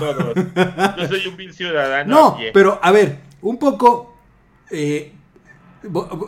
Yo 0.98 1.08
soy 1.08 1.28
un 1.28 1.38
vil 1.38 1.54
ciudadano. 1.54 2.10
No, 2.10 2.38
pero 2.54 2.80
a 2.82 2.92
ver, 2.92 3.20
un 3.42 3.60
poco. 3.60 4.16
Eh, 4.72 5.12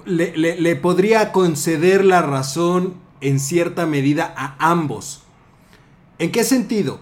le, 0.05 0.61
le 0.61 0.75
podría 0.75 1.31
conceder 1.31 2.05
la 2.05 2.21
razón 2.21 3.01
en 3.21 3.39
cierta 3.39 3.87
medida 3.87 4.31
a 4.37 4.69
ambos. 4.69 5.23
¿En 6.19 6.31
qué 6.31 6.43
sentido? 6.43 7.01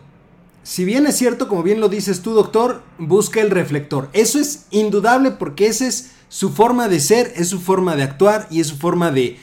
Si 0.65 0.83
bien 0.83 1.05
es 1.05 1.15
cierto, 1.15 1.47
como 1.47 1.61
bien 1.61 1.79
lo 1.79 1.89
dices 1.89 2.23
tú, 2.23 2.33
doctor, 2.33 2.81
busca 2.97 3.39
el 3.39 3.51
reflector. 3.51 4.09
Eso 4.13 4.39
es 4.39 4.65
indudable 4.71 5.29
porque 5.29 5.67
esa 5.67 5.85
es 5.85 6.13
su 6.27 6.49
forma 6.49 6.87
de 6.87 6.99
ser, 6.99 7.31
es 7.35 7.49
su 7.49 7.59
forma 7.59 7.95
de 7.95 8.01
actuar 8.01 8.47
y 8.49 8.61
es 8.61 8.67
su 8.67 8.77
forma 8.77 9.11
de, 9.11 9.37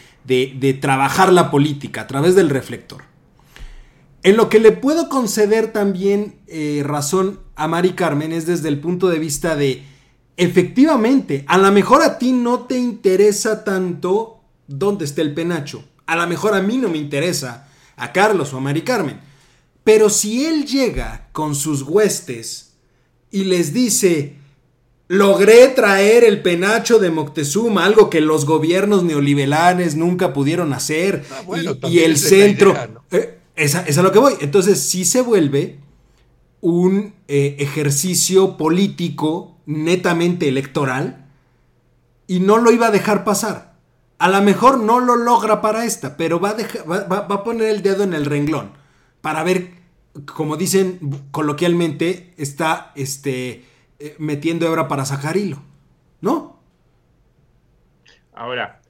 trabajar 0.80 1.32
la 1.32 1.48
política 1.52 2.00
a 2.00 2.06
través 2.08 2.34
del 2.34 2.50
reflector. 2.50 3.04
En 4.24 4.36
lo 4.36 4.48
que 4.48 4.58
le 4.58 4.72
puedo 4.72 5.08
conceder 5.08 5.72
también 5.72 6.40
eh, 6.48 6.82
razón 6.84 7.38
a 7.54 7.68
Mari 7.68 7.92
Carmen 7.92 8.32
es 8.32 8.44
desde 8.44 8.66
el 8.66 8.80
punto 8.80 9.08
de 9.08 9.20
vista 9.20 9.54
de, 9.54 9.84
efectivamente, 10.36 11.44
a 11.46 11.56
lo 11.56 11.70
mejor 11.70 12.02
a 12.02 12.18
ti 12.18 12.32
no 12.32 12.62
te 12.62 12.78
interesa 12.78 13.62
tanto 13.62 14.40
dónde 14.66 15.04
está 15.04 15.22
el 15.22 15.34
penacho. 15.34 15.84
A 16.06 16.16
lo 16.16 16.26
mejor 16.26 16.54
a 16.54 16.62
mí 16.62 16.78
no 16.78 16.88
me 16.88 16.98
interesa, 16.98 17.68
a 17.96 18.10
Carlos 18.10 18.52
o 18.52 18.56
a 18.56 18.60
Mari 18.60 18.82
Carmen. 18.82 19.31
Pero 19.84 20.10
si 20.10 20.46
él 20.46 20.64
llega 20.64 21.28
con 21.32 21.54
sus 21.54 21.82
huestes 21.82 22.74
y 23.30 23.44
les 23.44 23.72
dice, 23.72 24.36
logré 25.08 25.68
traer 25.68 26.24
el 26.24 26.42
penacho 26.42 26.98
de 26.98 27.10
Moctezuma, 27.10 27.84
algo 27.84 28.08
que 28.08 28.20
los 28.20 28.46
gobiernos 28.46 29.02
neoliberales 29.02 29.96
nunca 29.96 30.32
pudieron 30.32 30.72
hacer, 30.72 31.24
ah, 31.32 31.88
y, 31.88 32.00
el 32.00 32.16
centro... 32.16 32.74
Eh, 33.10 33.38
es, 33.54 33.74
a, 33.74 34.02
lo 34.02 34.12
que 34.12 34.18
voy. 34.18 34.34
Entonces 34.40 34.80
sí 34.80 35.04
se 35.04 35.20
vuelve 35.20 35.78
un 36.60 37.14
eh, 37.28 37.56
ejercicio 37.58 38.56
político 38.56 39.58
netamente 39.66 40.48
electoral 40.48 41.26
y 42.26 42.40
no 42.40 42.58
lo 42.58 42.70
iba 42.70 42.86
a 42.86 42.90
dejar 42.92 43.24
pasar. 43.24 43.74
A 44.18 44.28
lo 44.28 44.40
mejor 44.42 44.78
no 44.78 45.00
lo 45.00 45.16
logra 45.16 45.60
para 45.60 45.84
esta, 45.84 46.16
pero 46.16 46.38
va 46.38 46.50
a, 46.50 47.04
va 47.08 47.34
a 47.34 47.44
poner 47.44 47.68
el 47.68 47.82
dedo 47.82 48.04
en 48.04 48.14
el 48.14 48.24
renglón 48.24 48.81
para 49.22 49.42
ver 49.42 49.82
como 50.26 50.56
dicen 50.56 50.98
coloquialmente, 51.30 52.32
está 52.36 52.92
este, 52.94 53.64
eh, 53.98 54.14
metiendo 54.18 54.66
hebra 54.66 54.88
para 54.88 55.04
sacar 55.04 55.36
hilo, 55.36 55.62
¿no? 56.20 56.60
Ahora, 58.34 58.80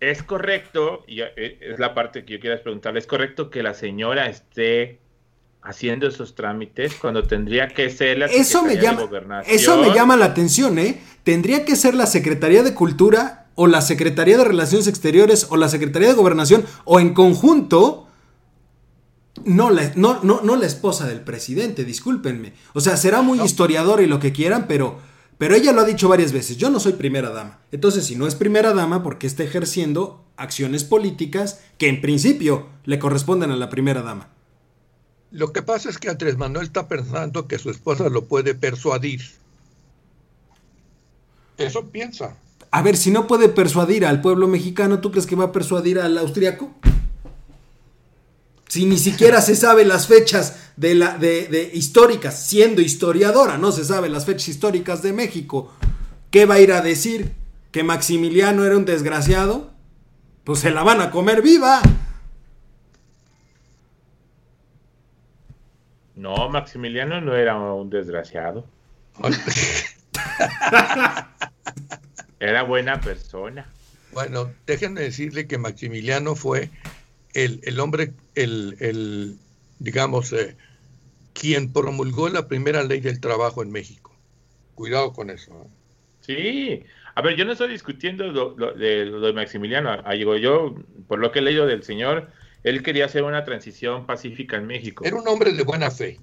es 0.00 0.22
correcto, 0.22 1.04
y 1.06 1.20
eh, 1.20 1.58
es 1.60 1.78
la 1.78 1.94
parte 1.94 2.24
que 2.24 2.34
yo 2.34 2.40
quiero 2.40 2.60
preguntarle, 2.62 2.98
¿es 2.98 3.06
correcto 3.06 3.50
que 3.50 3.62
la 3.62 3.74
señora 3.74 4.26
esté 4.26 4.98
haciendo 5.62 6.06
esos 6.06 6.34
trámites 6.34 6.94
cuando 6.94 7.24
tendría 7.24 7.68
que 7.68 7.90
ser 7.90 8.18
la 8.18 8.26
eso 8.26 8.62
me 8.62 8.76
llama, 8.76 9.00
de 9.00 9.06
Gobernación? 9.06 9.56
Eso 9.56 9.80
me 9.80 9.92
llama 9.94 10.16
la 10.16 10.26
atención, 10.26 10.78
¿eh? 10.78 11.00
Tendría 11.22 11.64
que 11.64 11.76
ser 11.76 11.94
la 11.94 12.06
Secretaría 12.06 12.62
de 12.62 12.74
Cultura 12.74 13.46
o 13.54 13.66
la 13.66 13.80
Secretaría 13.80 14.36
de 14.36 14.44
Relaciones 14.44 14.86
Exteriores 14.86 15.46
o 15.50 15.56
la 15.56 15.68
Secretaría 15.68 16.08
de 16.08 16.14
Gobernación 16.14 16.64
o 16.84 17.00
en 17.00 17.14
conjunto 17.14 18.05
no 19.46 19.70
la, 19.70 19.92
no, 19.94 20.20
no, 20.22 20.56
la 20.56 20.66
esposa 20.66 21.06
del 21.06 21.20
presidente, 21.20 21.84
discúlpenme. 21.84 22.52
O 22.74 22.80
sea, 22.80 22.96
será 22.96 23.22
muy 23.22 23.40
historiador 23.40 24.02
y 24.02 24.06
lo 24.06 24.18
que 24.18 24.32
quieran, 24.32 24.66
pero, 24.66 24.98
pero 25.38 25.54
ella 25.54 25.72
lo 25.72 25.82
ha 25.82 25.84
dicho 25.84 26.08
varias 26.08 26.32
veces, 26.32 26.56
yo 26.56 26.68
no 26.68 26.80
soy 26.80 26.94
primera 26.94 27.30
dama. 27.30 27.60
Entonces, 27.70 28.04
si 28.04 28.16
no 28.16 28.26
es 28.26 28.34
primera 28.34 28.74
dama, 28.74 29.02
¿por 29.02 29.18
qué 29.18 29.26
está 29.26 29.44
ejerciendo 29.44 30.24
acciones 30.36 30.84
políticas 30.84 31.60
que 31.78 31.88
en 31.88 32.00
principio 32.00 32.66
le 32.84 32.98
corresponden 32.98 33.52
a 33.52 33.56
la 33.56 33.70
primera 33.70 34.02
dama? 34.02 34.30
Lo 35.30 35.52
que 35.52 35.62
pasa 35.62 35.90
es 35.90 35.98
que 35.98 36.10
Andrés 36.10 36.36
Manuel 36.36 36.66
está 36.66 36.88
pensando 36.88 37.46
que 37.46 37.58
su 37.58 37.70
esposa 37.70 38.08
lo 38.08 38.24
puede 38.24 38.54
persuadir. 38.54 39.22
Eso 41.56 41.88
piensa. 41.88 42.36
A 42.72 42.82
ver, 42.82 42.96
si 42.96 43.10
no 43.10 43.26
puede 43.26 43.48
persuadir 43.48 44.04
al 44.04 44.20
pueblo 44.20 44.48
mexicano, 44.48 45.00
¿tú 45.00 45.10
crees 45.10 45.26
que 45.26 45.36
va 45.36 45.44
a 45.44 45.52
persuadir 45.52 46.00
al 46.00 46.18
austriaco? 46.18 46.74
Si 48.68 48.84
ni 48.84 48.98
siquiera 48.98 49.40
se 49.40 49.54
sabe 49.54 49.84
las 49.84 50.08
fechas 50.08 50.70
de 50.76 50.94
la, 50.94 51.18
de, 51.18 51.70
históricas, 51.72 52.46
siendo 52.46 52.82
historiadora, 52.82 53.58
no 53.58 53.70
se 53.72 53.84
sabe 53.84 54.08
las 54.08 54.26
fechas 54.26 54.48
históricas 54.48 55.02
de 55.02 55.12
México, 55.12 55.72
¿qué 56.30 56.46
va 56.46 56.54
a 56.56 56.60
ir 56.60 56.72
a 56.72 56.80
decir? 56.80 57.32
¿Que 57.70 57.84
Maximiliano 57.84 58.64
era 58.64 58.76
un 58.76 58.84
desgraciado? 58.84 59.70
Pues 60.44 60.60
se 60.60 60.70
la 60.70 60.82
van 60.82 61.00
a 61.00 61.10
comer 61.10 61.42
viva. 61.42 61.80
No, 66.16 66.48
Maximiliano 66.48 67.20
no 67.20 67.36
era 67.36 67.56
un 67.56 67.90
desgraciado. 67.90 68.64
era 72.40 72.62
buena 72.62 73.00
persona. 73.00 73.66
Bueno, 74.12 74.50
déjenme 74.66 75.02
decirle 75.02 75.46
que 75.46 75.58
Maximiliano 75.58 76.34
fue 76.34 76.70
el, 77.36 77.80
hombre, 77.80 78.14
el, 78.34 79.38
digamos, 79.78 80.32
eh, 80.32 80.56
quien 81.34 81.72
promulgó 81.72 82.28
la 82.30 82.48
primera 82.48 82.82
ley 82.82 83.00
del 83.00 83.20
trabajo 83.20 83.62
en 83.62 83.70
México. 83.70 84.14
Cuidado 84.74 85.12
con 85.12 85.30
eso. 85.30 85.52
¿eh? 85.52 85.68
Sí, 86.20 86.84
a 87.14 87.20
ver, 87.20 87.36
yo 87.36 87.44
no 87.44 87.52
estoy 87.52 87.68
discutiendo 87.68 88.26
lo, 88.28 88.72
de, 88.72 89.32
Maximiliano. 89.34 89.90
Ah, 90.04 90.14
yo, 90.14 90.74
por 91.06 91.18
lo 91.18 91.30
que 91.30 91.40
he 91.40 91.42
leído 91.42 91.66
del 91.66 91.82
señor, 91.82 92.30
él 92.62 92.82
quería 92.82 93.04
hacer 93.04 93.22
una 93.22 93.44
transición 93.44 94.06
pacífica 94.06 94.56
en 94.56 94.66
México. 94.66 95.04
Era 95.04 95.16
un 95.16 95.28
hombre 95.28 95.52
de 95.52 95.62
buena 95.62 95.90
fe. 95.90 96.18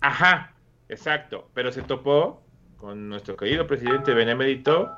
Ajá, 0.00 0.54
exacto. 0.88 1.50
Pero 1.52 1.72
se 1.72 1.82
topó 1.82 2.42
con 2.78 3.08
nuestro 3.08 3.36
querido 3.36 3.66
presidente 3.66 4.14
benemérito, 4.14 4.90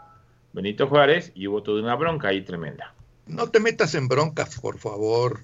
Benito 0.53 0.87
Juárez, 0.87 1.33
y 1.35 1.49
hubo 1.49 1.63
toda 1.63 1.83
una 1.83 1.97
bronca 1.97 2.29
ahí 2.29 2.43
tremenda. 2.43 2.95
No 3.27 3.51
te 3.51 3.59
metas 3.59 3.97
en 3.97 4.07
broncas, 4.07 4.61
por 4.61 4.79
favor. 4.79 5.41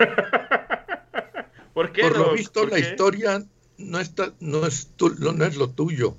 ¿Por 1.74 1.92
Por 1.92 2.18
lo 2.18 2.32
visto, 2.32 2.66
la 2.66 2.78
historia 2.78 3.44
no, 3.78 4.00
está, 4.00 4.34
no, 4.40 4.66
es 4.66 4.88
no 5.18 5.44
es 5.44 5.56
lo 5.56 5.70
tuyo. 5.70 6.16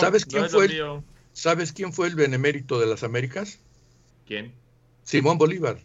¿Sabes, 0.00 0.24
quién 0.24 0.48
fue 0.48 0.66
el, 0.66 1.02
¿Sabes 1.32 1.72
quién 1.72 1.92
fue 1.92 2.08
el 2.08 2.14
benemérito 2.14 2.78
de 2.78 2.86
las 2.86 3.02
Américas? 3.02 3.58
¿Quién? 4.26 4.52
Simón 5.04 5.38
Bolívar. 5.38 5.78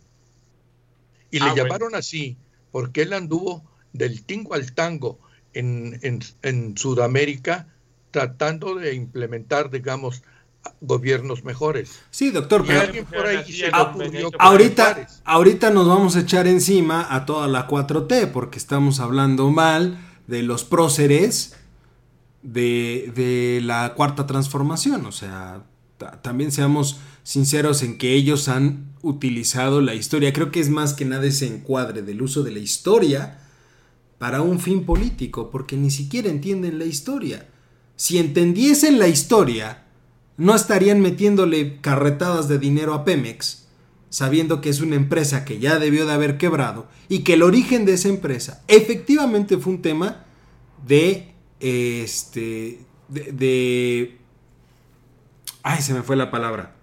Y 1.31 1.39
le 1.39 1.49
ah, 1.49 1.55
llamaron 1.55 1.95
así 1.95 2.37
porque 2.71 3.03
él 3.03 3.13
anduvo 3.13 3.63
del 3.93 4.23
tingo 4.23 4.53
al 4.53 4.73
tango 4.73 5.19
en, 5.53 5.99
en, 6.01 6.19
en 6.41 6.77
Sudamérica 6.77 7.67
tratando 8.11 8.75
de 8.75 8.93
implementar, 8.93 9.71
digamos, 9.71 10.23
gobiernos 10.81 11.43
mejores. 11.43 11.99
Sí, 12.11 12.31
doctor, 12.31 12.65
pero 12.65 12.81
ahorita, 14.39 15.07
ahorita 15.23 15.69
nos 15.71 15.87
vamos 15.87 16.15
a 16.15 16.21
echar 16.21 16.47
encima 16.47 17.07
a 17.13 17.25
toda 17.25 17.47
la 17.47 17.67
4T 17.67 18.31
porque 18.31 18.57
estamos 18.57 18.99
hablando 18.99 19.49
mal 19.49 19.97
de 20.27 20.43
los 20.43 20.63
próceres 20.63 21.55
de, 22.41 23.11
de 23.15 23.61
la 23.63 23.93
cuarta 23.95 24.27
transformación. 24.27 25.05
O 25.05 25.11
sea, 25.11 25.63
también 26.21 26.51
seamos 26.51 26.99
sinceros 27.23 27.83
en 27.83 27.97
que 27.97 28.13
ellos 28.13 28.47
han 28.47 28.93
utilizado 29.01 29.81
la 29.81 29.95
historia. 29.95 30.33
Creo 30.33 30.51
que 30.51 30.59
es 30.59 30.69
más 30.69 30.93
que 30.93 31.05
nada 31.05 31.25
ese 31.25 31.47
encuadre 31.47 32.01
del 32.01 32.21
uso 32.21 32.43
de 32.43 32.51
la 32.51 32.59
historia 32.59 33.39
para 34.17 34.41
un 34.41 34.59
fin 34.59 34.85
político, 34.85 35.49
porque 35.51 35.75
ni 35.75 35.91
siquiera 35.91 36.29
entienden 36.29 36.79
la 36.79 36.85
historia. 36.85 37.47
Si 37.95 38.17
entendiesen 38.17 38.99
la 38.99 39.07
historia, 39.07 39.82
no 40.37 40.55
estarían 40.55 41.01
metiéndole 41.01 41.79
carretadas 41.81 42.47
de 42.47 42.59
dinero 42.59 42.93
a 42.93 43.05
Pemex, 43.05 43.67
sabiendo 44.09 44.61
que 44.61 44.69
es 44.69 44.81
una 44.81 44.95
empresa 44.95 45.45
que 45.45 45.59
ya 45.59 45.79
debió 45.79 46.05
de 46.05 46.13
haber 46.13 46.37
quebrado 46.37 46.87
y 47.09 47.19
que 47.19 47.33
el 47.33 47.43
origen 47.43 47.85
de 47.85 47.93
esa 47.93 48.09
empresa 48.09 48.63
efectivamente 48.67 49.57
fue 49.57 49.73
un 49.73 49.81
tema 49.81 50.25
de 50.85 51.33
este 51.59 52.79
de, 53.09 54.17
ay 55.61 55.81
se 55.81 55.93
me 55.93 56.03
fue 56.03 56.15
la 56.15 56.31
palabra 56.31 56.75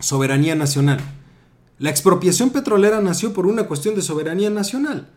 soberanía 0.00 0.54
nacional. 0.54 1.00
La 1.78 1.90
expropiación 1.90 2.50
petrolera 2.50 3.00
nació 3.00 3.32
por 3.32 3.46
una 3.46 3.64
cuestión 3.64 3.94
de 3.94 4.02
soberanía 4.02 4.50
nacional. 4.50 5.10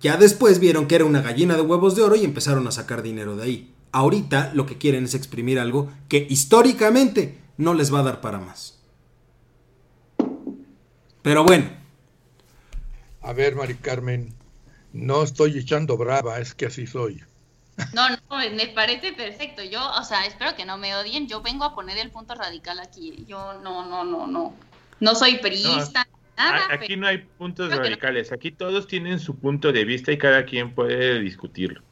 Ya 0.00 0.16
después 0.16 0.58
vieron 0.58 0.86
que 0.86 0.94
era 0.94 1.04
una 1.04 1.20
gallina 1.20 1.56
de 1.56 1.62
huevos 1.62 1.94
de 1.96 2.02
oro 2.02 2.16
y 2.16 2.24
empezaron 2.24 2.66
a 2.66 2.70
sacar 2.70 3.02
dinero 3.02 3.36
de 3.36 3.42
ahí 3.42 3.74
ahorita 3.92 4.52
lo 4.54 4.66
que 4.66 4.78
quieren 4.78 5.04
es 5.04 5.14
exprimir 5.14 5.58
algo 5.58 5.92
que 6.08 6.26
históricamente 6.28 7.38
no 7.56 7.74
les 7.74 7.92
va 7.92 8.00
a 8.00 8.04
dar 8.04 8.20
para 8.20 8.38
más. 8.38 8.78
Pero 11.22 11.44
bueno. 11.44 11.70
A 13.22 13.32
ver, 13.32 13.54
Mari 13.54 13.74
Carmen, 13.74 14.34
no 14.92 15.22
estoy 15.22 15.58
echando 15.58 15.96
brava, 15.96 16.38
es 16.38 16.54
que 16.54 16.66
así 16.66 16.86
soy. 16.86 17.22
No, 17.94 18.08
no, 18.10 18.16
me 18.54 18.66
parece 18.68 19.12
perfecto. 19.12 19.62
Yo, 19.62 19.80
o 19.98 20.04
sea, 20.04 20.26
espero 20.26 20.54
que 20.54 20.64
no 20.64 20.78
me 20.78 20.94
odien. 20.96 21.28
Yo 21.28 21.42
vengo 21.42 21.64
a 21.64 21.74
poner 21.74 21.98
el 21.98 22.10
punto 22.10 22.34
radical 22.34 22.78
aquí. 22.78 23.24
Yo 23.26 23.60
no, 23.62 23.88
no, 23.88 24.04
no, 24.04 24.26
no. 24.26 24.54
No 25.00 25.14
soy 25.14 25.38
periodista. 25.38 26.06
nada, 26.36 26.66
aquí 26.70 26.96
no 26.96 27.06
hay 27.06 27.18
puntos 27.18 27.74
radicales. 27.74 28.32
Aquí 28.32 28.50
todos 28.50 28.86
tienen 28.86 29.18
su 29.18 29.36
punto 29.36 29.72
de 29.72 29.84
vista 29.84 30.12
y 30.12 30.18
cada 30.18 30.44
quien 30.44 30.74
puede 30.74 31.20
discutirlo. 31.20 31.82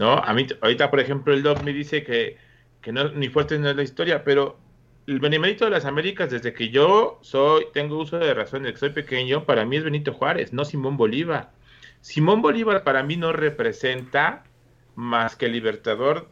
¿No? 0.00 0.14
A 0.14 0.32
mí, 0.32 0.46
ahorita, 0.62 0.90
por 0.90 0.98
ejemplo, 0.98 1.34
el 1.34 1.42
Doc 1.42 1.62
me 1.62 1.74
dice 1.74 2.02
que, 2.02 2.38
que 2.80 2.90
no, 2.90 3.10
ni 3.10 3.28
fuerte 3.28 3.58
no 3.58 3.68
es 3.68 3.76
la 3.76 3.82
historia, 3.82 4.24
pero 4.24 4.56
el 5.06 5.20
Benemérito 5.20 5.66
de 5.66 5.70
las 5.72 5.84
Américas, 5.84 6.30
desde 6.30 6.54
que 6.54 6.70
yo 6.70 7.18
soy, 7.20 7.66
tengo 7.74 7.98
uso 7.98 8.18
de 8.18 8.32
razón, 8.32 8.62
desde 8.62 8.72
que 8.72 8.80
soy 8.80 8.90
pequeño, 8.90 9.44
para 9.44 9.66
mí 9.66 9.76
es 9.76 9.84
Benito 9.84 10.14
Juárez, 10.14 10.54
no 10.54 10.64
Simón 10.64 10.96
Bolívar. 10.96 11.50
Simón 12.00 12.40
Bolívar 12.40 12.82
para 12.82 13.02
mí 13.02 13.18
no 13.18 13.30
representa 13.32 14.44
más 14.94 15.36
que 15.36 15.46
el 15.46 15.52
libertador 15.52 16.28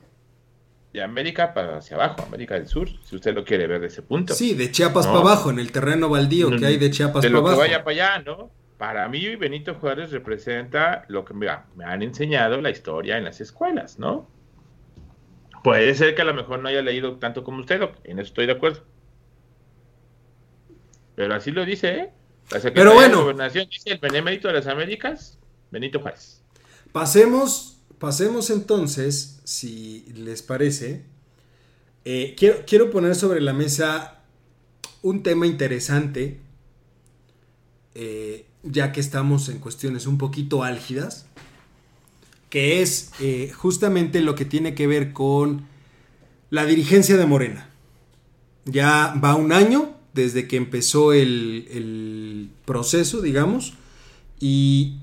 de 0.94 1.02
América 1.02 1.52
para 1.52 1.76
hacia 1.76 1.98
abajo, 1.98 2.22
América 2.22 2.54
del 2.54 2.68
Sur, 2.68 2.88
si 3.04 3.16
usted 3.16 3.34
lo 3.34 3.44
quiere 3.44 3.66
ver 3.66 3.82
de 3.82 3.88
ese 3.88 4.00
punto. 4.00 4.32
Sí, 4.32 4.54
de 4.54 4.70
Chiapas 4.70 5.06
para 5.06 5.18
abajo, 5.18 5.50
en 5.50 5.58
el 5.58 5.70
terreno 5.72 6.08
baldío 6.08 6.56
que 6.56 6.64
hay 6.64 6.78
de 6.78 6.90
Chiapas 6.90 7.22
para 7.22 7.36
abajo. 7.36 7.56
Que 7.56 7.68
vaya 7.68 7.84
para 7.84 8.14
allá, 8.14 8.22
¿no? 8.22 8.50
Para 8.78 9.08
mí 9.08 9.34
Benito 9.34 9.74
Juárez 9.74 10.12
representa 10.12 11.04
lo 11.08 11.24
que 11.24 11.34
me, 11.34 11.48
han 11.48 12.02
enseñado 12.02 12.60
la 12.60 12.70
historia 12.70 13.18
en 13.18 13.24
las 13.24 13.40
escuelas, 13.40 13.98
¿no? 13.98 14.28
Puede 15.64 15.92
ser 15.96 16.14
que 16.14 16.22
a 16.22 16.24
lo 16.24 16.32
mejor 16.32 16.60
no 16.60 16.68
haya 16.68 16.80
leído 16.80 17.16
tanto 17.16 17.42
como 17.42 17.58
usted, 17.60 17.82
en 18.04 18.20
eso 18.20 18.28
estoy 18.28 18.46
de 18.46 18.52
acuerdo. 18.52 18.84
Pero 21.16 21.34
así 21.34 21.50
lo 21.50 21.64
dice, 21.64 21.88
¿eh? 21.88 22.10
Pero 22.72 22.94
bueno. 22.94 23.16
La 23.16 23.22
gobernación 23.22 23.68
dice 23.68 23.90
el 23.90 23.98
benemérito 23.98 24.46
de 24.46 24.54
las 24.54 24.68
Américas, 24.68 25.36
Benito 25.72 25.98
Juárez. 25.98 26.40
Pasemos, 26.92 27.82
pasemos 27.98 28.48
entonces, 28.50 29.40
si 29.42 30.06
les 30.14 30.42
parece. 30.42 31.04
Eh, 32.04 32.36
quiero, 32.38 32.62
quiero 32.64 32.90
poner 32.90 33.16
sobre 33.16 33.40
la 33.40 33.52
mesa 33.52 34.22
un 35.02 35.24
tema 35.24 35.46
interesante. 35.46 36.40
Eh, 37.96 38.47
ya 38.62 38.92
que 38.92 39.00
estamos 39.00 39.48
en 39.48 39.58
cuestiones 39.58 40.06
un 40.06 40.18
poquito 40.18 40.62
álgidas, 40.62 41.26
que 42.50 42.82
es 42.82 43.12
eh, 43.20 43.52
justamente 43.54 44.20
lo 44.20 44.34
que 44.34 44.44
tiene 44.44 44.74
que 44.74 44.86
ver 44.86 45.12
con 45.12 45.66
la 46.50 46.64
dirigencia 46.64 47.16
de 47.16 47.26
Morena. 47.26 47.68
Ya 48.64 49.14
va 49.22 49.34
un 49.34 49.52
año 49.52 49.94
desde 50.14 50.48
que 50.48 50.56
empezó 50.56 51.12
el, 51.12 52.50
proceso, 52.64 53.22
digamos, 53.22 53.74
y 54.40 54.98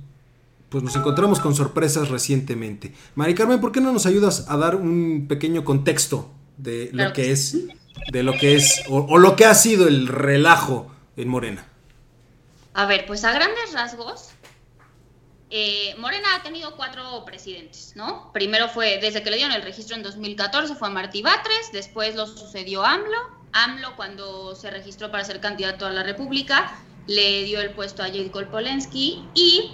pues 0.69 0.83
nos 0.83 0.95
encontramos 0.95 1.39
con 1.39 1.55
sorpresas 1.55 2.09
recientemente. 2.09 2.93
Mari 3.15 3.33
Carmen, 3.33 3.59
¿por 3.59 3.71
qué 3.71 3.81
no 3.81 3.91
nos 3.91 4.05
ayudas 4.05 4.45
a 4.49 4.57
dar 4.57 4.75
un 4.75 5.25
pequeño 5.27 5.63
contexto 5.63 6.29
de 6.57 6.89
lo 6.91 7.11
que, 7.13 7.31
es, 7.31 7.57
de 8.11 8.23
lo 8.23 8.33
que 8.33 8.55
es, 8.55 8.83
o, 8.87 9.17
lo 9.17 9.35
que 9.35 9.45
ha 9.45 9.55
sido 9.55 9.87
el 9.87 10.07
relajo 10.07 10.91
en 11.17 11.27
Morena? 11.27 11.65
A 12.75 12.85
ver, 12.85 13.05
pues 13.05 13.23
a 13.23 13.31
grandes 13.31 13.71
rasgos, 13.71 14.31
eh, 15.49 15.95
Morena 15.97 16.35
ha 16.35 16.43
tenido 16.43 16.75
cuatro 16.75 17.23
presidentes, 17.23 17.93
¿no? 17.95 18.33
Primero 18.33 18.67
fue, 18.67 18.97
desde 18.97 19.23
que 19.23 19.31
le 19.31 19.37
dieron 19.37 19.55
el 19.55 19.61
registro 19.61 19.95
en 19.95 20.03
2014, 20.03 20.75
fue 20.75 20.89
a 20.89 20.91
Martí 20.91 21.21
Batres, 21.21 21.71
después 21.71 22.15
lo 22.15 22.27
sucedió 22.27 22.83
AMLO. 22.83 23.17
AMLO, 23.53 23.95
cuando 23.95 24.55
se 24.55 24.71
registró 24.71 25.09
para 25.09 25.23
ser 25.23 25.39
candidato 25.39 25.85
a 25.85 25.91
la 25.91 26.03
República, 26.03 26.77
le 27.07 27.45
dio 27.45 27.61
el 27.61 27.73
puesto 27.73 28.03
a 28.03 28.07
Jade 28.07 28.29
Polensky 28.29 29.31
y 29.33 29.71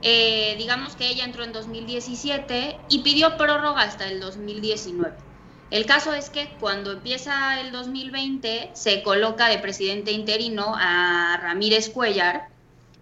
eh, 0.00 0.54
digamos 0.56 0.94
que 0.94 1.08
ella 1.08 1.24
entró 1.24 1.42
en 1.42 1.52
2017 1.52 2.78
y 2.88 3.02
pidió 3.02 3.36
prórroga 3.36 3.82
hasta 3.82 4.06
el 4.06 4.20
2019. 4.20 5.29
El 5.70 5.86
caso 5.86 6.12
es 6.14 6.30
que 6.30 6.48
cuando 6.58 6.90
empieza 6.90 7.60
el 7.60 7.70
2020 7.70 8.70
se 8.74 9.02
coloca 9.02 9.48
de 9.48 9.58
presidente 9.58 10.10
interino 10.10 10.74
a 10.76 11.38
Ramírez 11.40 11.90
Cuellar, 11.90 12.48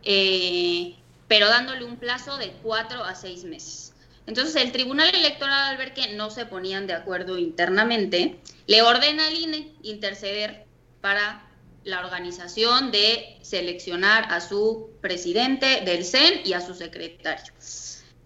eh, 0.05 0.95
pero 1.29 1.49
dándole 1.49 1.85
un 1.85 1.97
plazo 1.97 2.37
de 2.37 2.51
cuatro 2.63 3.05
a 3.05 3.15
seis 3.15 3.45
meses. 3.45 3.95
Entonces 4.27 4.57
el 4.57 4.73
Tribunal 4.73 5.15
Electoral, 5.15 5.71
al 5.71 5.79
ver 5.79 5.95
que 5.95 6.13
no 6.15 6.29
se 6.31 6.45
ponían 6.45 6.87
de 6.87 6.93
acuerdo 6.93 7.39
internamente, 7.39 8.39
le 8.67 8.83
ordena 8.83 9.27
al 9.27 9.35
INE 9.35 9.73
interceder 9.83 10.67
para 11.01 11.49
la 11.85 12.01
organización 12.01 12.91
de 12.91 13.39
seleccionar 13.41 14.27
a 14.31 14.43
su 14.43 14.91
presidente 15.01 15.81
del 15.87 16.05
CEN 16.05 16.43
y 16.45 16.53
a 16.53 16.61
su 16.61 16.75
secretario. 16.75 17.55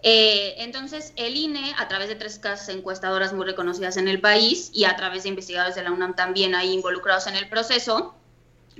Eh, 0.02 0.54
entonces, 0.58 1.12
el 1.16 1.36
INE, 1.36 1.74
a 1.78 1.86
través 1.86 2.08
de 2.08 2.16
tres 2.16 2.38
casas 2.38 2.68
encuestadoras 2.68 3.32
muy 3.32 3.46
reconocidas 3.46 3.96
en 3.96 4.08
el 4.08 4.20
país 4.20 4.70
y 4.74 4.84
a 4.84 4.96
través 4.96 5.22
de 5.22 5.28
investigadores 5.28 5.76
de 5.76 5.84
la 5.84 5.92
UNAM 5.92 6.16
también 6.16 6.54
ahí 6.54 6.72
involucrados 6.72 7.28
en 7.28 7.36
el 7.36 7.48
proceso, 7.48 8.14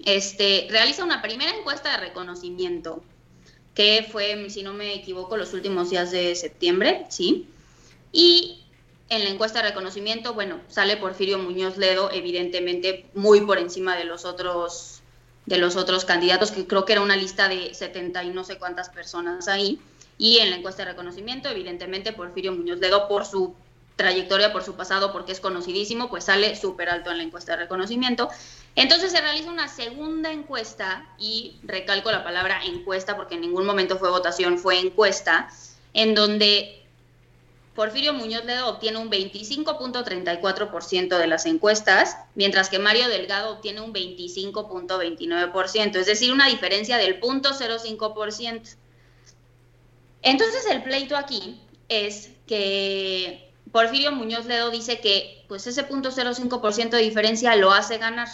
este, 0.05 0.67
realiza 0.71 1.05
una 1.05 1.23
primera 1.23 1.55
encuesta 1.55 1.93
de 1.93 1.99
reconocimiento, 1.99 3.05
que 3.75 4.07
fue, 4.11 4.51
si 4.51 4.63
no 4.63 4.73
me 4.73 4.95
equivoco, 4.95 5.37
los 5.37 5.55
últimos 5.55 5.91
días 5.91 6.11
de 6.11 6.35
septiembre, 6.35 7.07
¿sí? 7.09 7.49
Y 8.11 8.65
en 9.09 9.25
la 9.25 9.31
encuesta 9.31 9.63
de 9.63 9.69
reconocimiento, 9.69 10.35
bueno, 10.35 10.61
sale 10.69 10.97
Porfirio 10.97 11.39
Muñoz 11.39 11.77
Ledo, 11.77 12.11
evidentemente 12.11 13.07
muy 13.15 13.43
por 13.43 13.59
encima 13.59 13.97
de 13.97 14.05
los 14.05 14.25
otros 14.25 14.99
de 15.45 15.59
los 15.59 15.75
otros 15.77 16.05
candidatos, 16.05 16.53
que 16.53 16.67
creo 16.67 16.85
que 16.85 16.93
era 16.93 17.03
una 17.03 17.17
lista 17.17 17.49
de 17.49 17.75
70 17.75 18.23
y 18.25 18.31
no 18.31 18.45
sé 18.45 18.59
cuántas 18.59 18.89
personas 18.91 19.49
ahí. 19.49 19.81
Y 20.19 20.39
en 20.39 20.51
la 20.51 20.57
encuesta 20.57 20.85
de 20.85 20.91
reconocimiento, 20.91 21.49
evidentemente, 21.49 22.13
Porfirio 22.13 22.53
Muñoz 22.53 22.79
Ledo, 22.79 23.09
por 23.09 23.25
su 23.25 23.55
trayectoria, 23.97 24.53
por 24.53 24.63
su 24.63 24.75
pasado, 24.75 25.13
porque 25.13 25.33
es 25.33 25.41
conocidísimo, 25.41 26.09
pues 26.09 26.25
sale 26.25 26.57
súper 26.57 26.89
alto 26.89 27.11
en 27.11 27.19
la 27.19 27.25
encuesta 27.25 27.53
de 27.53 27.59
reconocimiento. 27.59 28.31
Entonces 28.75 29.13
se 29.13 29.21
realiza 29.21 29.51
una 29.51 29.69
segunda 29.69 30.33
encuesta, 30.33 31.07
y 31.19 31.57
recalco 31.63 32.11
la 32.11 32.25
palabra 32.25 32.65
encuesta, 32.65 33.17
porque 33.17 33.35
en 33.35 33.43
ningún 33.43 33.67
momento 33.67 33.99
fue 33.99 34.09
votación, 34.11 34.59
fue 34.59 34.79
encuesta, 34.79 35.51
en 35.93 36.15
donde 36.15 36.83
Porfirio 37.75 38.13
Muñoz 38.13 38.45
Ledo 38.45 38.69
obtiene 38.69 38.99
un 38.99 39.11
25.34% 39.11 41.17
de 41.17 41.27
las 41.27 41.47
encuestas, 41.47 42.19
mientras 42.35 42.69
que 42.69 42.79
Mario 42.79 43.09
Delgado 43.09 43.53
obtiene 43.53 43.81
un 43.81 43.95
25.29%, 43.95 45.97
es 45.97 46.07
decir, 46.07 46.33
una 46.33 46.49
diferencia 46.49 46.99
del 46.99 47.19
0.05%. 47.21 48.77
Entonces 50.23 50.67
el 50.67 50.83
pleito 50.83 51.17
aquí 51.17 51.61
es 51.89 52.31
que 52.47 53.53
Porfirio 53.73 54.13
Muñoz 54.13 54.47
Ledo 54.47 54.71
dice 54.71 55.01
que 55.01 55.45
pues 55.49 55.67
ese 55.67 55.87
0.05% 55.89 56.91
de 56.91 57.03
diferencia 57.03 57.57
lo 57.57 57.73
hace 57.73 57.99
ganar, 57.99 58.29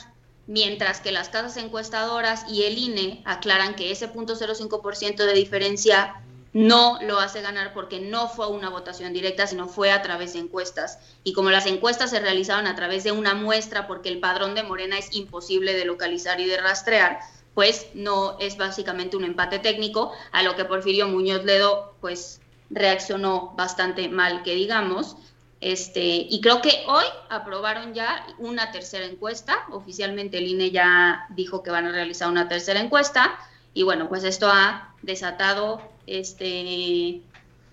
mientras 0.46 1.00
que 1.00 1.12
las 1.12 1.28
casas 1.28 1.56
encuestadoras 1.56 2.44
y 2.48 2.64
el 2.64 2.78
INE 2.78 3.22
aclaran 3.24 3.74
que 3.74 3.90
ese 3.90 4.12
0.05% 4.12 5.16
de 5.16 5.32
diferencia 5.32 6.22
no 6.52 6.98
lo 7.02 7.20
hace 7.20 7.42
ganar 7.42 7.72
porque 7.72 8.00
no 8.00 8.28
fue 8.28 8.48
una 8.48 8.70
votación 8.70 9.12
directa, 9.12 9.46
sino 9.46 9.68
fue 9.68 9.92
a 9.92 10.02
través 10.02 10.32
de 10.32 10.40
encuestas. 10.40 10.98
Y 11.22 11.32
como 11.32 11.50
las 11.50 11.66
encuestas 11.66 12.10
se 12.10 12.20
realizaron 12.20 12.66
a 12.66 12.74
través 12.74 13.04
de 13.04 13.12
una 13.12 13.34
muestra, 13.34 13.86
porque 13.86 14.08
el 14.08 14.18
padrón 14.18 14.54
de 14.54 14.62
Morena 14.62 14.98
es 14.98 15.14
imposible 15.14 15.74
de 15.74 15.84
localizar 15.84 16.40
y 16.40 16.46
de 16.46 16.56
rastrear, 16.56 17.20
pues 17.58 17.88
no 17.92 18.36
es 18.38 18.56
básicamente 18.56 19.16
un 19.16 19.24
empate 19.24 19.58
técnico, 19.58 20.12
a 20.30 20.44
lo 20.44 20.54
que 20.54 20.64
Porfirio 20.64 21.08
Muñoz 21.08 21.44
Ledo 21.44 21.96
pues 22.00 22.40
reaccionó 22.70 23.52
bastante 23.56 24.08
mal, 24.08 24.44
que 24.44 24.54
digamos. 24.54 25.16
Este, 25.60 26.00
y 26.30 26.40
creo 26.40 26.62
que 26.62 26.84
hoy 26.86 27.04
aprobaron 27.28 27.94
ya 27.94 28.24
una 28.38 28.70
tercera 28.70 29.06
encuesta. 29.06 29.66
Oficialmente 29.72 30.38
el 30.38 30.46
INE 30.46 30.70
ya 30.70 31.26
dijo 31.30 31.64
que 31.64 31.72
van 31.72 31.86
a 31.86 31.90
realizar 31.90 32.30
una 32.30 32.46
tercera 32.46 32.78
encuesta. 32.78 33.36
Y 33.74 33.82
bueno, 33.82 34.08
pues 34.08 34.22
esto 34.22 34.46
ha 34.48 34.94
desatado 35.02 35.82
este, 36.06 37.22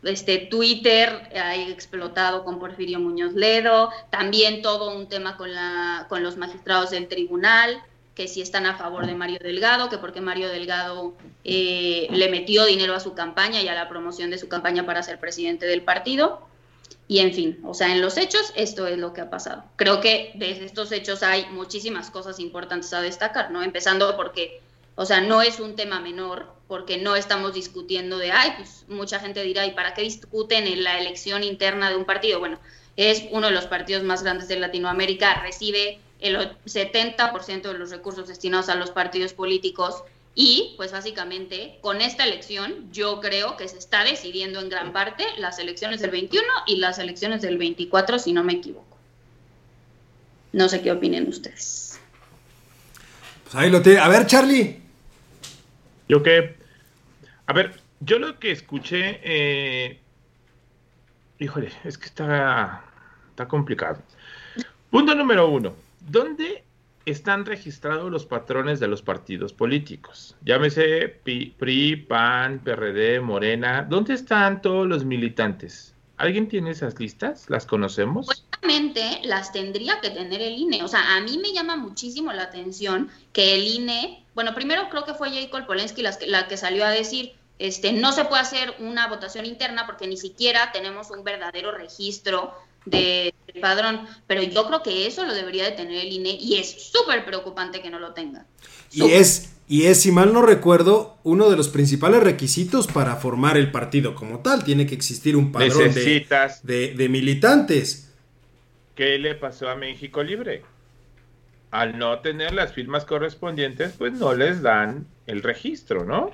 este 0.01 0.37
Twitter 0.49 1.29
ha 1.35 1.57
explotado 1.57 2.43
con 2.43 2.57
Porfirio 2.57 2.99
Muñoz 2.99 3.33
Ledo, 3.33 3.91
también 4.09 4.63
todo 4.63 4.97
un 4.97 5.07
tema 5.09 5.37
con, 5.37 5.53
la, 5.53 6.07
con 6.09 6.23
los 6.23 6.37
magistrados 6.37 6.89
del 6.89 7.07
tribunal, 7.07 7.83
que 8.15 8.27
si 8.27 8.41
están 8.41 8.65
a 8.65 8.77
favor 8.77 9.05
de 9.05 9.13
Mario 9.13 9.39
Delgado, 9.41 9.89
que 9.89 9.97
porque 9.97 10.21
Mario 10.21 10.49
Delgado 10.49 11.13
eh, 11.43 12.07
le 12.09 12.29
metió 12.29 12.65
dinero 12.65 12.95
a 12.95 12.99
su 12.99 13.13
campaña 13.13 13.61
y 13.61 13.67
a 13.67 13.75
la 13.75 13.89
promoción 13.89 14.29
de 14.29 14.37
su 14.37 14.47
campaña 14.47 14.85
para 14.85 15.03
ser 15.03 15.19
presidente 15.19 15.65
del 15.65 15.83
partido. 15.83 16.47
Y 17.07 17.19
en 17.19 17.33
fin, 17.33 17.59
o 17.63 17.73
sea, 17.73 17.91
en 17.91 18.01
los 18.01 18.17
hechos 18.17 18.51
esto 18.55 18.87
es 18.87 18.97
lo 18.97 19.13
que 19.13 19.21
ha 19.21 19.29
pasado. 19.29 19.63
Creo 19.75 20.01
que 20.01 20.31
de 20.35 20.65
estos 20.65 20.91
hechos 20.91 21.21
hay 21.21 21.45
muchísimas 21.51 22.09
cosas 22.09 22.39
importantes 22.39 22.93
a 22.93 23.01
destacar, 23.01 23.51
¿no? 23.51 23.61
Empezando 23.61 24.15
porque 24.15 24.61
o 24.95 25.05
sea, 25.05 25.21
no 25.21 25.41
es 25.41 25.59
un 25.59 25.75
tema 25.75 25.99
menor, 25.99 26.47
porque 26.67 26.97
no 26.97 27.15
estamos 27.15 27.53
discutiendo 27.53 28.17
de, 28.17 28.31
ay, 28.31 28.53
pues 28.57 28.85
mucha 28.87 29.19
gente 29.19 29.43
dirá, 29.43 29.65
¿y 29.65 29.71
para 29.71 29.93
qué 29.93 30.01
discuten 30.01 30.67
en 30.67 30.83
la 30.83 30.99
elección 30.99 31.43
interna 31.43 31.89
de 31.89 31.97
un 31.97 32.05
partido? 32.05 32.39
Bueno, 32.39 32.59
es 32.95 33.25
uno 33.31 33.47
de 33.47 33.53
los 33.53 33.67
partidos 33.67 34.03
más 34.03 34.23
grandes 34.23 34.47
de 34.47 34.57
Latinoamérica, 34.57 35.41
recibe 35.41 35.99
el 36.19 36.57
70% 36.65 37.61
de 37.61 37.73
los 37.77 37.91
recursos 37.91 38.27
destinados 38.27 38.69
a 38.69 38.75
los 38.75 38.91
partidos 38.91 39.33
políticos 39.33 40.03
y, 40.33 40.73
pues 40.75 40.91
básicamente, 40.91 41.77
con 41.81 42.01
esta 42.01 42.25
elección 42.25 42.91
yo 42.91 43.21
creo 43.21 43.55
que 43.55 43.69
se 43.69 43.77
está 43.77 44.03
decidiendo 44.03 44.59
en 44.59 44.67
gran 44.67 44.91
parte 44.91 45.23
las 45.37 45.59
elecciones 45.59 46.01
del 46.01 46.11
21 46.11 46.45
y 46.67 46.77
las 46.77 46.99
elecciones 46.99 47.41
del 47.41 47.57
24, 47.57 48.19
si 48.19 48.33
no 48.33 48.43
me 48.43 48.53
equivoco. 48.53 48.97
No 50.51 50.67
sé 50.67 50.81
qué 50.81 50.91
opinen 50.91 51.27
ustedes. 51.29 51.99
Pues 53.43 53.55
ahí 53.55 53.69
lo 53.69 53.81
tiene. 53.81 53.99
A 53.99 54.09
ver, 54.09 54.25
Charlie. 54.25 54.81
Yo 56.09 56.21
que, 56.21 56.55
a 57.47 57.53
ver, 57.53 57.79
yo 58.01 58.19
lo 58.19 58.37
que 58.37 58.51
escuché, 58.51 59.19
eh, 59.23 59.99
híjole, 61.39 61.71
es 61.85 61.97
que 61.97 62.05
está, 62.05 62.83
está 63.29 63.47
complicado. 63.47 64.01
Punto 64.91 65.15
número 65.15 65.49
uno, 65.49 65.75
¿dónde 66.07 66.63
están 67.05 67.45
registrados 67.45 68.11
los 68.11 68.25
patrones 68.25 68.79
de 68.79 68.87
los 68.87 69.01
partidos 69.01 69.53
políticos? 69.53 70.35
Llámese 70.43 71.07
PRI, 71.23 71.95
PAN, 71.97 72.59
PRD, 72.63 73.19
Morena, 73.19 73.85
¿dónde 73.87 74.13
están 74.13 74.61
todos 74.61 74.87
los 74.87 75.05
militantes? 75.05 75.93
¿Alguien 76.17 76.47
tiene 76.47 76.71
esas 76.71 76.99
listas? 76.99 77.49
¿Las 77.49 77.65
conocemos? 77.65 78.45
Obviamente 78.63 79.19
las 79.23 79.51
tendría 79.51 79.99
que 79.99 80.09
tener 80.09 80.41
el 80.41 80.57
INE. 80.57 80.83
O 80.83 80.87
sea, 80.87 81.17
a 81.17 81.21
mí 81.21 81.37
me 81.37 81.51
llama 81.51 81.75
muchísimo 81.75 82.31
la 82.31 82.43
atención 82.43 83.09
que 83.33 83.55
el 83.55 83.67
INE, 83.67 84.23
bueno, 84.33 84.55
primero 84.55 84.89
creo 84.89 85.03
que 85.03 85.13
fue 85.13 85.29
Jacob 85.29 85.67
Polensky 85.67 86.01
la, 86.01 86.17
la 86.27 86.47
que 86.47 86.55
salió 86.55 86.85
a 86.85 86.89
decir, 86.89 87.33
este, 87.59 87.93
no 87.93 88.11
se 88.11 88.25
puede 88.25 88.41
hacer 88.41 88.73
una 88.79 89.07
votación 89.07 89.45
interna 89.45 89.85
porque 89.85 90.07
ni 90.07 90.17
siquiera 90.17 90.71
tenemos 90.71 91.11
un 91.11 91.23
verdadero 91.23 91.71
registro 91.71 92.53
de, 92.85 93.33
del 93.47 93.61
padrón. 93.61 94.07
Pero 94.27 94.43
yo 94.43 94.65
creo 94.67 94.83
que 94.83 95.07
eso 95.07 95.25
lo 95.25 95.33
debería 95.33 95.65
de 95.65 95.71
tener 95.71 96.05
el 96.05 96.13
INE 96.13 96.37
y 96.39 96.55
es 96.55 96.91
súper 96.91 97.25
preocupante 97.25 97.81
que 97.81 97.89
no 97.89 97.99
lo 97.99 98.13
tenga. 98.13 98.45
Y 98.91 99.11
es 99.11 99.55
y 99.67 99.87
es, 99.87 100.01
si 100.01 100.11
mal 100.11 100.31
no 100.31 100.43
recuerdo, 100.43 101.17
uno 101.23 101.49
de 101.49 101.57
los 101.57 101.69
principales 101.69 102.21
requisitos 102.21 102.85
para 102.85 103.15
formar 103.15 103.57
el 103.57 103.71
partido 103.71 104.13
como 104.13 104.39
tal. 104.39 104.63
Tiene 104.63 104.85
que 104.85 104.93
existir 104.93 105.35
un 105.35 105.51
padrón 105.51 105.91
de, 105.93 106.93
de, 106.95 107.09
militantes. 107.09 108.13
¿Qué 108.93 109.17
le 109.17 109.33
pasó 109.33 109.69
a 109.69 109.75
México 109.75 110.21
Libre? 110.21 110.61
Al 111.71 111.97
no 111.97 112.19
tener 112.19 112.53
las 112.53 112.73
firmas 112.73 113.05
correspondientes, 113.05 113.93
pues 113.97 114.13
no 114.13 114.35
les 114.35 114.61
dan 114.61 115.07
el 115.25 115.41
registro, 115.41 116.05
¿no? 116.05 116.31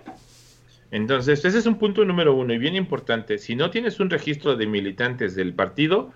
Entonces, 0.92 1.46
ese 1.46 1.58
es 1.58 1.66
un 1.66 1.80
punto 1.80 2.04
número 2.04 2.36
uno 2.36 2.54
y 2.54 2.58
bien 2.58 2.76
importante. 2.76 3.38
Si 3.38 3.56
no 3.56 3.72
tienes 3.72 4.02
un 4.02 4.10
registro 4.10 4.58
de 4.58 4.68
militantes 4.68 5.36
del 5.36 5.54
partido, 5.54 6.12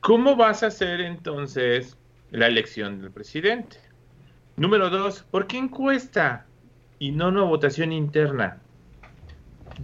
¿cómo 0.00 0.36
vas 0.36 0.62
a 0.62 0.68
hacer 0.68 1.00
entonces 1.00 1.96
la 2.30 2.46
elección 2.46 3.00
del 3.00 3.10
presidente? 3.10 3.78
Número 4.56 4.90
dos, 4.90 5.24
¿por 5.30 5.46
qué 5.46 5.58
encuesta 5.58 6.46
y 6.98 7.12
no 7.12 7.28
una 7.28 7.42
votación 7.42 7.92
interna? 7.92 8.60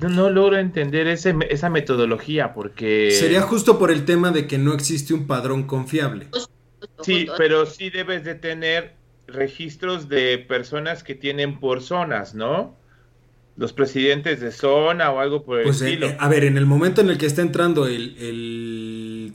no, 0.01 0.31
logro 0.31 0.59
entender 0.59 1.09
esa 1.09 1.71
metodología 1.71 2.53
porque... 2.53 3.11
Sería 3.13 3.41
justo 3.41 3.79
por 3.79 3.91
el 3.91 4.05
tema 4.05 4.31
de 4.31 4.47
que 4.47 4.59
no 4.59 4.75
existe 4.75 5.15
un 5.15 5.27
padrón 5.27 5.65
confiable. 5.65 6.29
Sí, 7.01 7.27
pero 7.39 7.67
sí 7.67 7.91
debes 7.91 8.25
de 8.25 8.35
tener 8.35 8.95
registros 9.27 10.09
de 10.09 10.39
personas 10.39 11.03
que 11.03 11.15
tienen 11.15 11.59
por 11.59 11.83
zonas, 11.83 12.35
¿no? 12.35 12.77
Los 13.57 13.73
presidentes 13.73 14.41
de 14.41 14.53
zona 14.53 15.11
o 15.11 15.21
algo 15.21 15.45
por 15.45 15.61
el 15.61 15.65
pues, 15.65 15.81
eh, 15.81 15.95
estilo. 15.95 16.09
a 16.19 16.29
ver, 16.29 16.45
en 16.45 16.59
el 16.59 16.67
momento 16.67 17.01
en 17.01 17.09
el 17.09 17.17
que 17.17 17.27
está 17.27 17.41
entrando 17.41 17.87
el, 17.87 18.17
el 18.19 18.66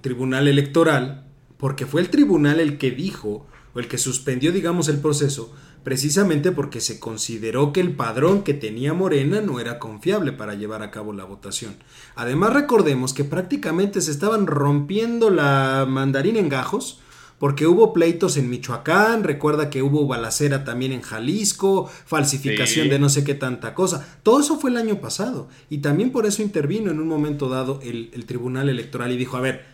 tribunal 0.02 0.48
electoral, 0.48 1.26
porque 1.58 1.86
fue 1.86 2.02
el 2.02 2.10
tribunal 2.10 2.60
el 2.60 2.78
que 2.78 2.92
dijo, 2.92 3.46
o 3.74 3.80
el 3.80 3.88
que 3.88 3.98
suspendió, 3.98 4.52
digamos, 4.52 4.90
el 4.90 4.98
proceso, 4.98 5.54
precisamente 5.84 6.52
porque 6.52 6.82
se 6.82 7.00
consideró 7.00 7.74
que 7.74 7.82
el 7.82 7.96
padrón 7.96 8.44
que 8.44 8.54
tenía 8.54 8.94
Morena 8.94 9.42
no 9.42 9.60
era 9.60 9.80
confiable 9.80 10.32
para 10.32 10.54
llevar 10.54 10.84
a 10.84 10.92
cabo 10.92 11.14
la 11.14 11.26
votación. 11.26 11.76
Además 12.16 12.54
recordemos 12.54 13.14
que 13.14 13.24
prácticamente 13.24 14.02
se 14.02 14.12
estaban 14.12 14.48
rompiendo 14.48 15.30
la 15.30 15.86
mandarina 15.88 16.40
en 16.40 16.50
gajos 16.50 17.00
porque 17.40 17.66
hubo 17.66 17.92
pleitos 17.92 18.38
en 18.38 18.52
Michoacán, 18.52 19.24
recuerda 19.24 19.72
que 19.72 19.82
hubo 19.82 20.06
balacera 20.06 20.64
también 20.64 20.92
en 20.92 21.02
Jalisco, 21.02 21.90
falsificación 22.06 22.88
de 22.88 23.00
no 23.00 23.10
sé 23.10 23.24
qué 23.24 23.34
tanta 23.34 23.74
cosa. 23.74 24.20
Todo 24.22 24.42
eso 24.42 24.60
fue 24.60 24.70
el 24.70 24.78
año 24.78 25.02
pasado 25.02 25.50
y 25.68 25.80
también 25.80 26.12
por 26.12 26.28
eso 26.28 26.44
intervino 26.44 26.92
en 26.92 27.00
un 27.00 27.08
momento 27.08 27.50
dado 27.50 27.80
el, 27.82 28.12
el 28.14 28.28
Tribunal 28.28 28.70
Electoral 28.70 29.12
y 29.12 29.18
dijo, 29.18 29.38
a 29.38 29.42
ver, 29.42 29.66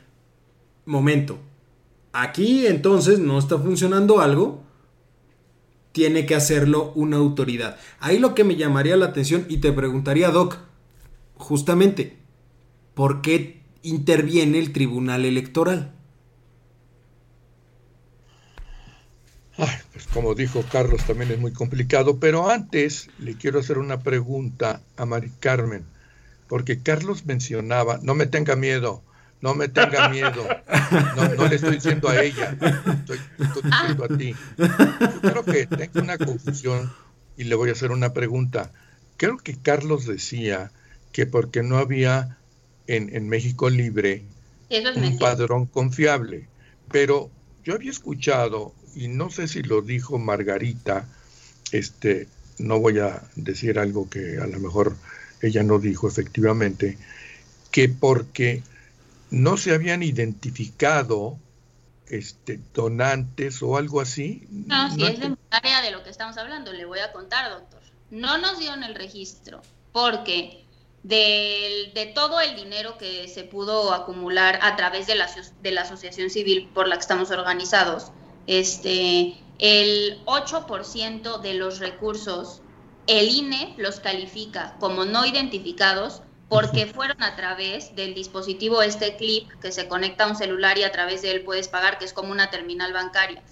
momento, 0.88 1.38
aquí 2.13 2.65
entonces 2.65 3.19
no 3.19 3.38
está 3.38 3.60
funcionando 3.60 4.19
algo, 4.19 4.63
tiene 5.91 6.26
que 6.26 6.36
hacerlo 6.36 6.91
una 6.95 7.17
autoridad. 7.17 7.78
Ahí 8.00 8.17
lo 8.17 8.34
que 8.34 8.43
me 8.43 8.56
llamaría 8.56 8.97
la 8.97 9.08
atención 9.08 9.45
y 9.50 9.58
te 9.58 9.71
preguntaría, 9.71 10.32
Doc, 10.32 10.58
justamente, 11.36 12.17
¿por 12.93 13.21
qué 13.21 13.62
interviene 13.84 14.60
el 14.60 14.73
Tribunal 14.73 15.26
Electoral? 15.26 15.93
pues 19.91 20.06
como 20.13 20.36
dijo 20.36 20.63
Carlos, 20.71 21.04
también 21.06 21.32
es 21.32 21.39
muy 21.39 21.52
complicado, 21.52 22.19
pero 22.19 22.50
antes 22.50 23.10
le 23.17 23.36
quiero 23.36 23.60
hacer 23.60 23.80
una 23.80 24.00
pregunta 24.00 24.84
a 24.95 25.06
Mari 25.08 25.32
Carmen, 25.39 25.84
porque 26.47 26.84
Carlos 26.84 27.26
mencionaba, 27.26 28.00
no 28.04 28.13
me 28.13 28.28
tenga 28.28 28.56
miedo, 28.56 29.02
no 29.41 29.56
me 29.56 29.67
tenga 29.67 30.10
miedo. 30.10 30.47
No, 31.38 31.47
le 31.47 31.56
estoy 31.56 31.76
diciendo 31.76 32.10
a 32.10 32.21
ella, 32.21 32.58
estoy, 33.00 33.19
diciendo 33.38 34.06
a 34.06 34.17
ti. 34.17 34.34
Yo 34.58 35.21
creo 35.21 35.45
que 35.45 35.67
tengo 35.67 36.02
una 36.02 36.17
confusión 36.17 36.91
y 37.38 37.43
le 37.43 37.56
voy 37.56 37.69
a 37.69 37.73
hacer 37.73 37.91
una 37.91 38.13
pregunta. 38.13 38.71
Creo 39.17 39.38
que 39.38 39.56
Carlos 39.58 40.06
decía 40.06 40.71
que 41.12 41.26
porque 41.26 41.63
no 41.63 41.78
había 41.78 42.38
en, 42.88 43.30
México 43.30 43.69
Libre 43.69 44.23
un 44.95 45.17
padrón 45.17 45.65
confiable. 45.65 46.47
Pero 46.91 47.30
yo 47.63 47.76
había 47.76 47.91
escuchado, 47.91 48.73
y 48.95 49.08
no 49.08 49.30
sé 49.30 49.47
si 49.47 49.62
lo 49.62 49.82
dijo 49.82 50.17
Margarita, 50.17 51.08
este, 51.71 52.28
no 52.60 52.80
voy 52.80 53.00
a 53.00 53.23
decir 53.36 53.78
algo 53.78 54.10
que 54.10 54.38
a 54.39 54.47
lo 54.47 54.60
mejor 54.60 54.95
ella 55.41 55.63
no 55.63 55.80
dijo 55.80 56.08
efectivamente, 56.08 56.97
que 57.71 57.89
porque 57.89 58.63
no 59.30 59.58
se 59.58 59.74
habían 59.74 60.04
identificado 60.04 61.38
este, 62.08 62.60
donantes 62.74 63.62
o 63.62 63.78
algo 63.78 64.02
así. 64.02 64.48
No, 64.50 64.94
si 64.94 65.04
es 65.06 65.20
de 65.20 65.36
área 65.52 65.82
de 65.82 65.92
lo 65.92 66.04
que 66.04 66.10
estamos 66.10 66.38
hablando, 66.38 66.72
le 66.74 66.86
voy 66.86 67.00
a 67.00 67.12
contar, 67.12 67.50
doctor. 67.50 67.82
No 68.10 68.38
nos 68.38 68.60
dieron 68.60 68.84
el 68.84 68.96
registro 68.96 69.62
porque 69.92 70.66
de, 71.04 71.92
de 71.94 72.06
todo 72.08 72.40
el 72.40 72.56
dinero 72.56 72.98
que 72.98 73.28
se 73.28 73.44
pudo 73.44 73.94
acumular 73.94 74.60
a 74.62 74.76
través 74.76 75.08
de 75.08 75.16
la, 75.16 75.30
de 75.62 75.72
la 75.72 75.82
asociación 75.82 76.30
civil 76.30 76.70
por 76.74 76.88
la 76.88 76.96
que 76.96 77.02
estamos 77.02 77.32
organizados, 77.32 78.12
este, 78.46 79.36
el 79.60 80.24
8% 80.26 81.42
de 81.42 81.54
los 81.56 81.80
recursos, 81.80 82.62
el 83.08 83.30
INE 83.30 83.74
los 83.78 84.00
califica 84.00 84.76
como 84.80 85.06
no 85.06 85.26
identificados 85.26 86.22
porque 86.50 86.86
fueron 86.86 87.22
a 87.22 87.36
través 87.36 87.96
del 87.96 88.14
dispositivo 88.14 88.82
este 88.82 89.16
clip 89.18 89.50
que 89.60 89.72
se 89.72 89.88
conecta 89.88 90.24
a 90.24 90.28
un 90.28 90.36
celular 90.36 90.78
y 90.78 90.84
a 90.84 90.92
través 90.92 91.22
de 91.22 91.32
él 91.32 91.44
puedes 91.44 91.68
pagar, 91.68 91.98
que 91.98 92.06
es 92.06 92.14
como 92.14 92.32
una 92.32 92.50
terminal 92.50 92.94
bancaria. 92.94 93.44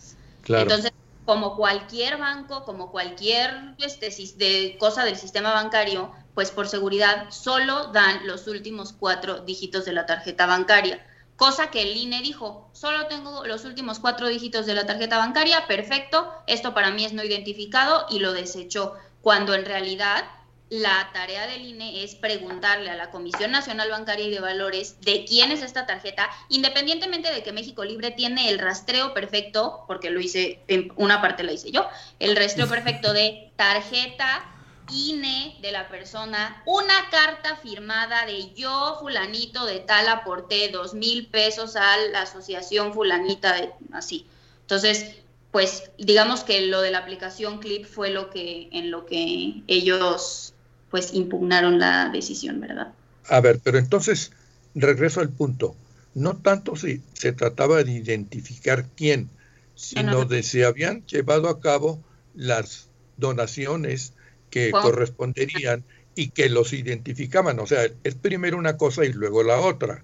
Entonces, 0.47 0.93
como 1.25 1.55
cualquier 1.55 2.17
banco, 2.17 2.63
como 2.63 2.91
cualquier 2.91 3.75
este, 3.79 4.09
de 4.37 4.77
cosa 4.79 5.03
del 5.03 5.17
sistema 5.17 5.53
bancario, 5.53 6.13
pues 6.35 6.51
por 6.51 6.67
seguridad 6.67 7.31
solo 7.31 7.87
dan 7.87 8.27
los 8.27 8.47
últimos 8.47 8.93
cuatro 8.93 9.39
dígitos 9.39 9.85
de 9.85 9.93
la 9.93 10.05
tarjeta 10.05 10.45
bancaria. 10.45 11.05
Cosa 11.35 11.69
que 11.69 11.81
el 11.81 11.97
INE 11.97 12.21
dijo, 12.21 12.69
solo 12.71 13.07
tengo 13.07 13.45
los 13.45 13.65
últimos 13.65 13.99
cuatro 13.99 14.29
dígitos 14.29 14.65
de 14.65 14.73
la 14.73 14.85
tarjeta 14.85 15.17
bancaria, 15.17 15.67
perfecto, 15.67 16.31
esto 16.47 16.73
para 16.73 16.91
mí 16.91 17.03
es 17.03 17.11
no 17.11 17.23
identificado 17.23 18.05
y 18.09 18.19
lo 18.19 18.31
desechó, 18.31 18.93
cuando 19.21 19.53
en 19.53 19.65
realidad 19.65 20.23
la 20.69 21.11
tarea 21.13 21.45
del 21.47 21.65
INE 21.65 22.03
es 22.03 22.15
preguntarle 22.15 22.89
a 22.89 22.95
la 22.95 23.11
Comisión 23.11 23.51
Nacional 23.51 23.91
Bancaria 23.91 24.25
y 24.25 24.31
de 24.31 24.39
Valores 24.39 24.99
de 25.01 25.23
quién 25.25 25.51
es 25.51 25.61
esta 25.61 25.85
tarjeta, 25.85 26.29
independientemente 26.49 27.31
de 27.31 27.43
que 27.43 27.51
México 27.51 27.83
Libre 27.83 28.11
tiene 28.11 28.49
el 28.49 28.57
rastreo 28.57 29.13
perfecto, 29.13 29.83
porque 29.87 30.09
lo 30.09 30.19
hice, 30.19 30.59
en 30.67 30.91
una 30.95 31.21
parte 31.21 31.43
la 31.43 31.53
hice 31.53 31.71
yo, 31.71 31.87
el 32.19 32.35
rastreo 32.35 32.67
perfecto 32.67 33.13
de 33.13 33.51
tarjeta 33.55 34.51
INE 34.91 35.57
de 35.61 35.71
la 35.71 35.87
persona, 35.87 36.61
una 36.65 37.09
carta 37.09 37.55
firmada 37.57 38.25
de 38.25 38.53
yo, 38.53 38.97
fulanito 38.99 39.65
de 39.65 39.79
tal, 39.79 40.07
aporté 40.07 40.69
dos 40.69 40.93
mil 40.93 41.27
pesos 41.27 41.75
a 41.75 41.97
la 42.11 42.21
asociación 42.21 42.93
fulanita, 42.93 43.53
de, 43.53 43.71
así. 43.93 44.27
Entonces, 44.61 45.15
pues 45.51 45.91
digamos 45.97 46.43
que 46.43 46.61
lo 46.61 46.81
de 46.81 46.91
la 46.91 46.99
aplicación 46.99 47.59
Clip 47.59 47.85
fue 47.85 48.09
lo 48.09 48.29
que 48.29 48.67
en 48.71 48.91
lo 48.91 49.05
que 49.05 49.63
ellos 49.67 50.54
pues 50.95 51.13
impugnaron 51.13 51.77
la 51.77 52.07
decisión, 52.07 52.61
¿verdad? 52.61 52.93
A 53.27 53.41
ver, 53.41 53.59
pero 53.61 53.77
entonces 53.77 54.31
regreso 54.75 55.19
al 55.19 55.27
punto. 55.27 55.75
No 56.13 56.37
tanto 56.37 56.77
si 56.77 57.01
se 57.11 57.33
trataba 57.33 57.83
de 57.83 57.91
identificar 57.91 58.85
quién, 58.95 59.29
sino 59.75 60.23
de 60.23 60.41
si 60.41 60.63
habían 60.63 61.05
llevado 61.05 61.49
a 61.49 61.59
cabo 61.59 62.01
las 62.33 62.87
donaciones 63.17 64.13
que 64.49 64.71
corresponderían 64.71 65.83
y 66.15 66.29
que 66.29 66.47
los 66.47 66.71
identificaban. 66.71 67.59
O 67.59 67.67
sea, 67.67 67.89
es 68.05 68.15
primero 68.15 68.57
una 68.57 68.77
cosa 68.77 69.03
y 69.03 69.11
luego 69.11 69.43
la 69.43 69.59
otra. 69.59 70.01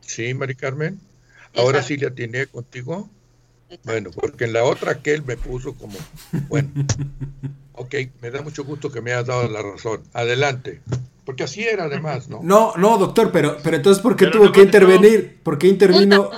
¿Sí, 0.00 0.32
Mari 0.32 0.54
Carmen? 0.54 1.00
Ahora 1.56 1.82
sí 1.82 1.96
le 1.96 2.06
atiné 2.06 2.46
contigo. 2.46 3.10
Bueno, 3.82 4.12
porque 4.12 4.44
en 4.44 4.52
la 4.52 4.62
otra 4.62 5.02
que 5.02 5.12
él 5.12 5.24
me 5.24 5.36
puso 5.36 5.74
como, 5.74 5.98
bueno, 6.46 6.70
ok, 7.74 7.94
me 8.20 8.30
da 8.30 8.42
mucho 8.42 8.64
gusto 8.64 8.90
que 8.90 9.00
me 9.00 9.12
hayas 9.12 9.26
dado 9.26 9.48
la 9.48 9.62
razón. 9.62 10.02
Adelante. 10.12 10.80
Porque 11.24 11.44
así 11.44 11.64
era 11.64 11.84
además, 11.84 12.28
¿no? 12.28 12.40
No, 12.42 12.74
no, 12.76 12.98
doctor, 12.98 13.32
pero, 13.32 13.56
pero 13.62 13.76
entonces, 13.76 14.02
¿por 14.02 14.16
qué 14.16 14.26
tuvo 14.26 14.52
que 14.52 14.60
intervenir? 14.62 15.40
¿Por 15.42 15.56
qué 15.58 15.68
intervino? 15.68 16.30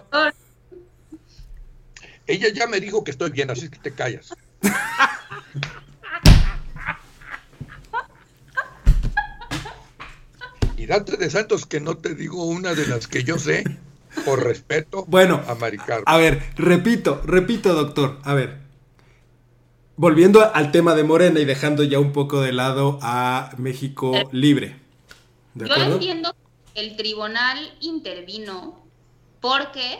Ella 2.26 2.48
ya 2.52 2.66
me 2.66 2.80
dijo 2.80 3.04
que 3.04 3.10
estoy 3.10 3.30
bien, 3.30 3.50
así 3.50 3.68
que 3.68 3.78
te 3.78 3.92
callas. 3.92 4.34
y 10.76 10.86
date 10.86 11.16
de 11.16 11.30
santos 11.30 11.66
que 11.66 11.80
no 11.80 11.96
te 11.96 12.14
digo 12.14 12.44
una 12.44 12.74
de 12.74 12.86
las 12.86 13.06
que 13.06 13.24
yo 13.24 13.38
sé 13.38 13.64
por 14.24 14.44
respeto 14.44 15.04
bueno, 15.08 15.42
a 15.46 15.54
Mari 15.54 15.78
A 16.04 16.16
ver, 16.16 16.42
repito, 16.56 17.22
repito, 17.24 17.74
doctor. 17.74 18.18
A 18.22 18.34
ver. 18.34 18.65
Volviendo 19.96 20.54
al 20.54 20.72
tema 20.72 20.94
de 20.94 21.04
Morena 21.04 21.40
y 21.40 21.46
dejando 21.46 21.82
ya 21.82 21.98
un 21.98 22.12
poco 22.12 22.42
de 22.42 22.52
lado 22.52 22.98
a 23.00 23.50
México 23.56 24.14
eh, 24.14 24.26
libre. 24.30 24.76
yo 25.54 25.74
entiendo 25.74 26.34
que 26.74 26.80
el 26.80 26.96
tribunal 26.96 27.58
intervino 27.80 28.86
porque 29.40 29.98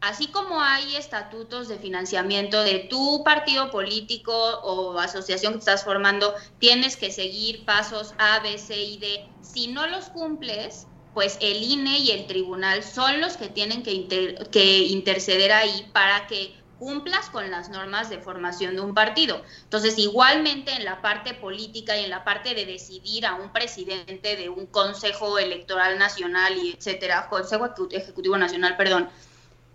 así 0.00 0.28
como 0.28 0.60
hay 0.60 0.94
estatutos 0.94 1.68
de 1.68 1.78
financiamiento 1.78 2.62
de 2.62 2.80
tu 2.90 3.24
partido 3.24 3.70
político 3.70 4.32
o 4.32 4.98
asociación 4.98 5.54
que 5.54 5.58
estás 5.60 5.82
formando, 5.82 6.34
tienes 6.58 6.96
que 6.96 7.10
seguir 7.10 7.64
pasos 7.64 8.14
A, 8.18 8.40
B, 8.40 8.58
C 8.58 8.80
y 8.80 8.98
D. 8.98 9.26
Si 9.40 9.68
no 9.68 9.88
los 9.88 10.06
cumples, 10.10 10.86
pues 11.14 11.36
el 11.40 11.62
INE 11.62 11.98
y 11.98 12.10
el 12.10 12.26
tribunal 12.26 12.84
son 12.84 13.20
los 13.20 13.36
que 13.36 13.48
tienen 13.48 13.82
que, 13.82 14.06
que 14.50 14.78
interceder 14.84 15.52
ahí 15.52 15.88
para 15.92 16.26
que 16.26 16.61
cumplas 16.82 17.30
con 17.30 17.48
las 17.48 17.68
normas 17.68 18.10
de 18.10 18.18
formación 18.18 18.74
de 18.74 18.80
un 18.80 18.92
partido. 18.92 19.40
Entonces, 19.62 19.96
igualmente 19.98 20.72
en 20.72 20.84
la 20.84 21.00
parte 21.00 21.32
política 21.32 21.96
y 21.96 22.02
en 22.02 22.10
la 22.10 22.24
parte 22.24 22.56
de 22.56 22.66
decidir 22.66 23.24
a 23.24 23.36
un 23.36 23.52
presidente 23.52 24.34
de 24.34 24.48
un 24.48 24.66
Consejo 24.66 25.38
Electoral 25.38 25.96
Nacional 25.96 26.56
y 26.56 26.72
etcétera, 26.72 27.28
Consejo 27.28 27.72
Ejecutivo 27.92 28.36
Nacional, 28.36 28.76
perdón, 28.76 29.08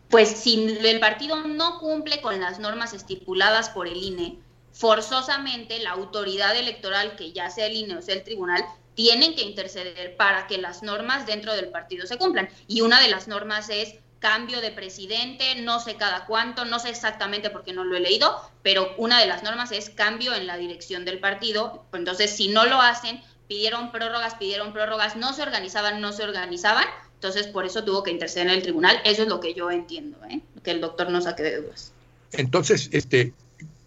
pues 0.10 0.28
si 0.28 0.78
el 0.84 1.00
partido 1.00 1.48
no 1.48 1.80
cumple 1.80 2.20
con 2.20 2.42
las 2.42 2.60
normas 2.60 2.94
estipuladas 2.94 3.70
por 3.70 3.88
el 3.88 4.04
INE, 4.04 4.40
forzosamente 4.74 5.80
la 5.80 5.92
autoridad 5.92 6.58
electoral, 6.58 7.16
que 7.16 7.32
ya 7.32 7.50
sea 7.50 7.68
el 7.68 7.78
INE 7.78 7.96
o 7.96 8.02
sea 8.02 8.16
el 8.16 8.24
tribunal, 8.26 8.66
tienen 8.96 9.34
que 9.34 9.44
interceder 9.44 10.18
para 10.18 10.46
que 10.48 10.58
las 10.58 10.84
normas 10.84 11.26
dentro 11.26 11.56
del 11.56 11.70
partido 11.70 12.06
se 12.06 12.18
cumplan. 12.18 12.50
Y 12.68 12.82
una 12.82 13.00
de 13.00 13.08
las 13.08 13.30
normas 13.30 13.70
es 13.70 13.96
cambio 14.20 14.62
de 14.62 14.72
presidente, 14.72 15.62
no 15.62 15.80
sé 15.80 15.96
cada 15.96 16.26
cuánto, 16.26 16.66
no 16.66 16.80
sé 16.80 16.90
exactamente 16.90 17.50
porque 17.50 17.74
no 17.74 17.84
lo 17.84 17.96
he 17.96 18.00
leído, 18.00 18.36
pero 18.64 18.94
una 18.98 19.20
de 19.20 19.28
las 19.28 19.44
normas 19.44 19.72
es 19.72 19.90
cambio 19.90 20.34
en 20.34 20.48
la 20.48 20.58
dirección 20.58 21.06
del 21.06 21.20
partido. 21.20 21.86
Entonces, 21.94 22.32
si 22.36 22.48
no 22.48 22.66
lo 22.66 22.82
hacen, 22.82 23.22
pidieron 23.48 23.92
prórrogas, 23.92 24.36
pidieron 24.36 24.74
prórrogas, 24.74 25.16
no 25.16 25.34
se 25.34 25.44
organizaban, 25.44 26.02
no 26.02 26.14
se 26.14 26.24
organizaban, 26.24 26.86
entonces 27.14 27.48
por 27.48 27.66
eso 27.66 27.84
tuvo 27.84 28.04
que 28.04 28.12
interceder 28.12 28.48
en 28.48 28.54
el 28.54 28.62
tribunal. 28.62 29.00
Eso 29.06 29.24
es 29.24 29.28
lo 29.28 29.40
que 29.40 29.54
yo 29.54 29.72
entiendo, 29.72 30.18
¿eh? 30.30 30.42
que 30.64 30.72
el 30.72 30.82
doctor 30.82 31.10
no 31.10 31.22
saque 31.22 31.44
de 31.44 31.62
dudas. 31.62 31.92
Entonces, 32.32 32.90
este, 32.92 33.34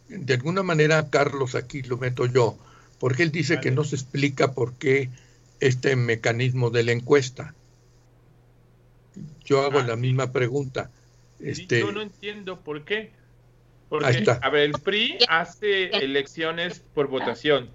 de 0.09 0.35
alguna 0.35 0.63
manera, 0.63 1.09
Carlos, 1.11 1.55
aquí 1.55 1.83
lo 1.83 1.97
meto 1.97 2.27
yo, 2.27 2.57
porque 2.99 3.23
él 3.23 3.31
dice 3.31 3.61
que 3.61 3.71
no 3.71 3.85
se 3.85 3.97
explica 3.97 4.53
por 4.53 4.75
qué 4.75 5.11
este 5.61 5.95
mecanismo 5.95 6.71
de 6.71 6.85
la 6.85 6.93
encuesta. 6.93 7.55
Yo 9.45 9.63
hago 9.63 9.79
ah. 9.81 9.85
la 9.87 9.97
misma 9.97 10.33
pregunta. 10.33 10.91
Este, 11.41 11.81
yo 11.81 11.93
no 11.93 12.03
entiendo 12.03 12.61
por 12.61 12.85
qué. 12.85 13.13
Porque, 13.89 14.25
a 14.41 14.51
ver, 14.51 14.63
el 14.63 14.73
PRI 14.73 15.19
hace 15.29 15.89
elecciones 15.89 16.81
por 16.95 17.09
votación, 17.09 17.71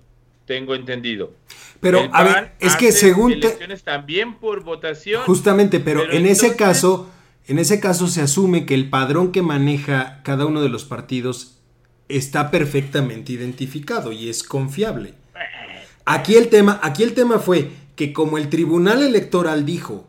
tengo 0.46 0.74
entendido. 0.74 1.34
Pero, 1.82 2.10
a 2.14 2.24
ver, 2.24 2.54
es 2.60 2.78
que 2.78 2.94
según... 2.94 3.34
Elecciones 3.34 3.84
también 3.84 4.36
por 4.36 4.64
votación. 4.64 5.24
Justamente, 5.24 5.82
pero, 5.82 6.10
en 6.10 6.26
ese 6.26 6.56
caso, 6.56 7.12
en 7.48 7.60
ese 7.60 7.82
caso 7.82 8.08
se 8.08 8.22
asume 8.22 8.66
que 8.66 8.76
el 8.76 8.90
padrón 8.90 9.34
que 9.34 9.42
maneja 9.42 10.22
cada 10.24 10.46
uno 10.46 10.62
de 10.62 10.70
los 10.70 10.86
partidos 10.86 11.58
está 12.08 12.50
perfectamente 12.50 13.34
identificado 13.34 14.12
y 14.12 14.30
es 14.30 14.44
confiable. 14.44 15.14
Aquí 16.06 16.36
el 16.36 16.50
tema, 16.50 16.80
aquí 16.82 17.04
el 17.04 17.14
tema 17.14 17.40
fue 17.40 17.72
que 17.96 18.14
como 18.14 18.38
el 18.38 18.50
Tribunal 18.50 19.04
Electoral 19.04 19.66
dijo 19.66 20.08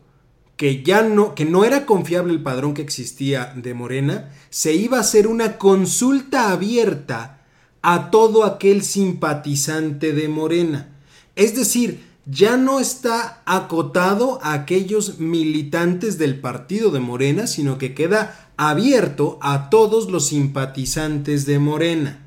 que 0.57 0.83
ya 0.83 1.03
no, 1.03 1.35
que 1.35 1.45
no 1.45 1.63
era 1.63 1.85
confiable 1.85 2.33
el 2.33 2.41
padrón 2.41 2.73
que 2.73 2.81
existía 2.81 3.53
de 3.55 3.75
Morena, 3.75 4.31
se 4.49 4.73
iba 4.73 4.97
a 4.97 5.01
hacer 5.01 5.27
una 5.27 5.57
consulta 5.57 6.51
abierta 6.51 7.41
a 7.83 8.09
todo 8.09 8.43
aquel 8.43 8.81
simpatizante 8.81 10.13
de 10.13 10.27
Morena. 10.27 10.89
Es 11.35 11.55
decir, 11.55 12.03
ya 12.25 12.57
no 12.57 12.79
está 12.79 13.43
acotado 13.45 14.39
a 14.41 14.53
aquellos 14.53 15.19
militantes 15.19 16.17
del 16.17 16.39
partido 16.39 16.89
de 16.89 16.99
Morena, 16.99 17.45
sino 17.45 17.77
que 17.77 17.93
queda 17.93 18.49
abierto 18.57 19.37
a 19.41 19.69
todos 19.69 20.09
los 20.09 20.27
simpatizantes 20.27 21.45
de 21.45 21.59
Morena. 21.59 22.23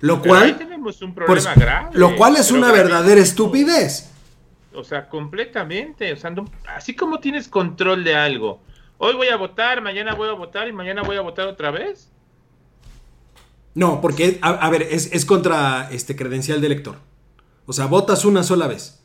Lo 0.00 0.22
cual, 0.22 0.58
tenemos 0.58 1.00
un 1.00 1.14
problema 1.14 1.54
grave, 1.54 1.90
lo 1.94 2.14
cual 2.16 2.36
es 2.36 2.52
una 2.52 2.70
verdadera 2.70 3.20
estupidez 3.20 4.10
o 4.78 4.84
sea, 4.84 5.08
completamente, 5.08 6.12
o 6.12 6.16
sea, 6.16 6.32
así 6.74 6.94
como 6.94 7.18
tienes 7.18 7.48
control 7.48 8.04
de 8.04 8.14
algo. 8.14 8.60
Hoy 8.98 9.14
voy 9.14 9.28
a 9.28 9.36
votar, 9.36 9.82
mañana 9.82 10.14
voy 10.14 10.28
a 10.28 10.32
votar 10.32 10.68
y 10.68 10.72
mañana 10.72 11.02
voy 11.02 11.16
a 11.16 11.20
votar 11.20 11.48
otra 11.48 11.70
vez. 11.70 12.10
No, 13.74 14.00
porque, 14.00 14.38
a, 14.40 14.70
ver, 14.70 14.82
es, 14.82 15.24
contra 15.24 15.88
este 15.92 16.16
credencial 16.16 16.60
de 16.60 16.66
elector. 16.66 16.96
O 17.66 17.72
sea, 17.72 17.86
votas 17.86 18.24
una 18.24 18.42
sola 18.42 18.66
vez. 18.66 19.02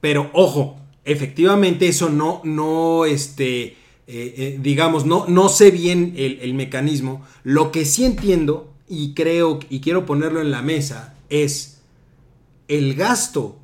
Pero, 0.00 0.30
ojo, 0.32 0.80
efectivamente 1.04 1.86
eso 1.86 2.08
no, 2.08 2.40
no, 2.44 3.04
este, 3.04 3.64
eh, 3.66 3.76
eh, 4.06 4.58
digamos, 4.60 5.06
no, 5.06 5.26
no 5.28 5.48
sé 5.48 5.70
bien 5.70 6.14
el, 6.16 6.40
el 6.40 6.54
mecanismo. 6.54 7.24
Lo 7.44 7.70
que 7.70 7.84
sí 7.84 8.04
entiendo 8.04 8.72
y 8.88 9.14
creo 9.14 9.60
y 9.70 9.80
quiero 9.80 10.06
ponerlo 10.06 10.40
en 10.40 10.50
la 10.50 10.62
mesa 10.62 11.14
es 11.28 11.82
el 12.68 12.94
gasto 12.94 13.58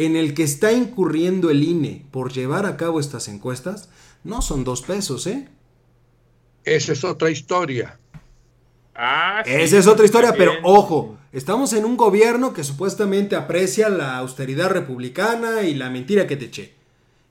en 0.00 0.16
el 0.16 0.32
que 0.32 0.44
está 0.44 0.72
incurriendo 0.72 1.50
el 1.50 1.62
INE 1.62 2.06
por 2.10 2.32
llevar 2.32 2.64
a 2.64 2.78
cabo 2.78 3.00
estas 3.00 3.28
encuestas 3.28 3.90
no 4.24 4.40
son 4.40 4.64
dos 4.64 4.80
pesos, 4.80 5.26
¿eh? 5.26 5.48
Esa 6.64 6.92
es 6.94 7.04
otra 7.04 7.30
historia. 7.30 7.98
Ah, 8.94 9.42
Esa 9.44 9.76
es 9.76 9.86
otra 9.86 10.06
historia, 10.06 10.32
pero 10.32 10.52
ojo, 10.62 11.18
estamos 11.32 11.74
en 11.74 11.84
un 11.84 11.98
gobierno 11.98 12.54
que 12.54 12.64
supuestamente 12.64 13.36
aprecia 13.36 13.90
la 13.90 14.16
austeridad 14.16 14.70
republicana 14.70 15.64
y 15.64 15.74
la 15.74 15.90
mentira 15.90 16.26
que 16.26 16.36
te 16.36 16.46
eché. 16.46 16.74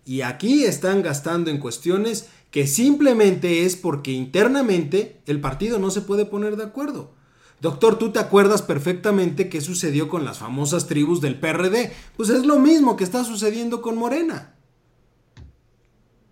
Y 0.06 0.22
aquí 0.22 0.64
están 0.64 1.02
gastando 1.02 1.50
en 1.50 1.58
cuestiones 1.58 2.30
que 2.52 2.68
simplemente 2.68 3.66
es 3.66 3.78
porque 3.78 4.12
internamente 4.12 5.22
el 5.26 5.42
partido 5.42 5.80
no 5.80 5.90
se 5.90 6.02
puede 6.02 6.26
poner 6.26 6.56
de 6.56 6.66
acuerdo. 6.66 7.14
Doctor, 7.62 7.98
tú 8.00 8.12
te 8.12 8.20
acuerdas 8.20 8.62
perfectamente 8.62 9.50
qué 9.50 9.60
sucedió 9.60 10.08
con 10.08 10.24
las 10.24 10.40
famosas 10.40 10.88
tribus 10.88 11.20
del 11.20 11.40
PRD. 11.40 11.94
Pues 12.16 12.30
es 12.30 12.46
lo 12.46 12.58
mismo 12.58 12.96
que 12.96 13.04
está 13.04 13.24
sucediendo 13.26 13.82
con 13.82 13.98
Morena. 13.98 14.56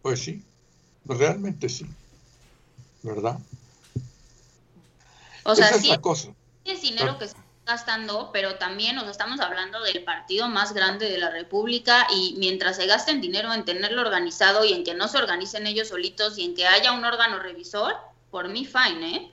Pues 0.02 0.24
sí, 0.24 0.44
realmente 1.06 1.68
sí. 1.68 1.86
¿Verdad? 3.04 3.40
O 5.44 5.56
sea, 5.56 5.74
sí, 5.74 5.92
es 6.66 6.82
dinero 6.82 7.18
que 7.18 7.26
se 7.26 7.32
está 7.32 7.44
gastando, 7.66 8.32
pero 8.32 8.56
también 8.56 8.96
nos 8.96 9.08
estamos 9.08 9.40
hablando 9.40 9.82
del 9.82 10.04
partido 10.04 10.48
más 10.48 10.74
grande 10.74 11.10
de 11.10 11.18
la 11.18 11.30
República 11.30 12.08
y 12.14 12.36
mientras 12.38 12.78
se 12.78 12.86
gasten 12.86 13.22
dinero 13.22 13.54
en 13.54 13.66
tenerlo 13.66 14.02
organizado 14.02 14.66
y 14.66 14.74
en 14.74 14.84
que 14.84 14.94
no 14.94 15.08
se 15.08 15.18
organicen 15.18 15.68
ellos 15.68 15.90
solitos 15.90 16.38
y 16.38 16.46
en 16.46 16.56
que 16.56 16.68
haya 16.68 16.94
un 16.94 17.04
órgano 17.04 17.40
revisor, 17.40 17.96
por 18.30 18.50
mí 18.50 18.66
fine, 18.66 19.16
¿eh? 19.16 19.32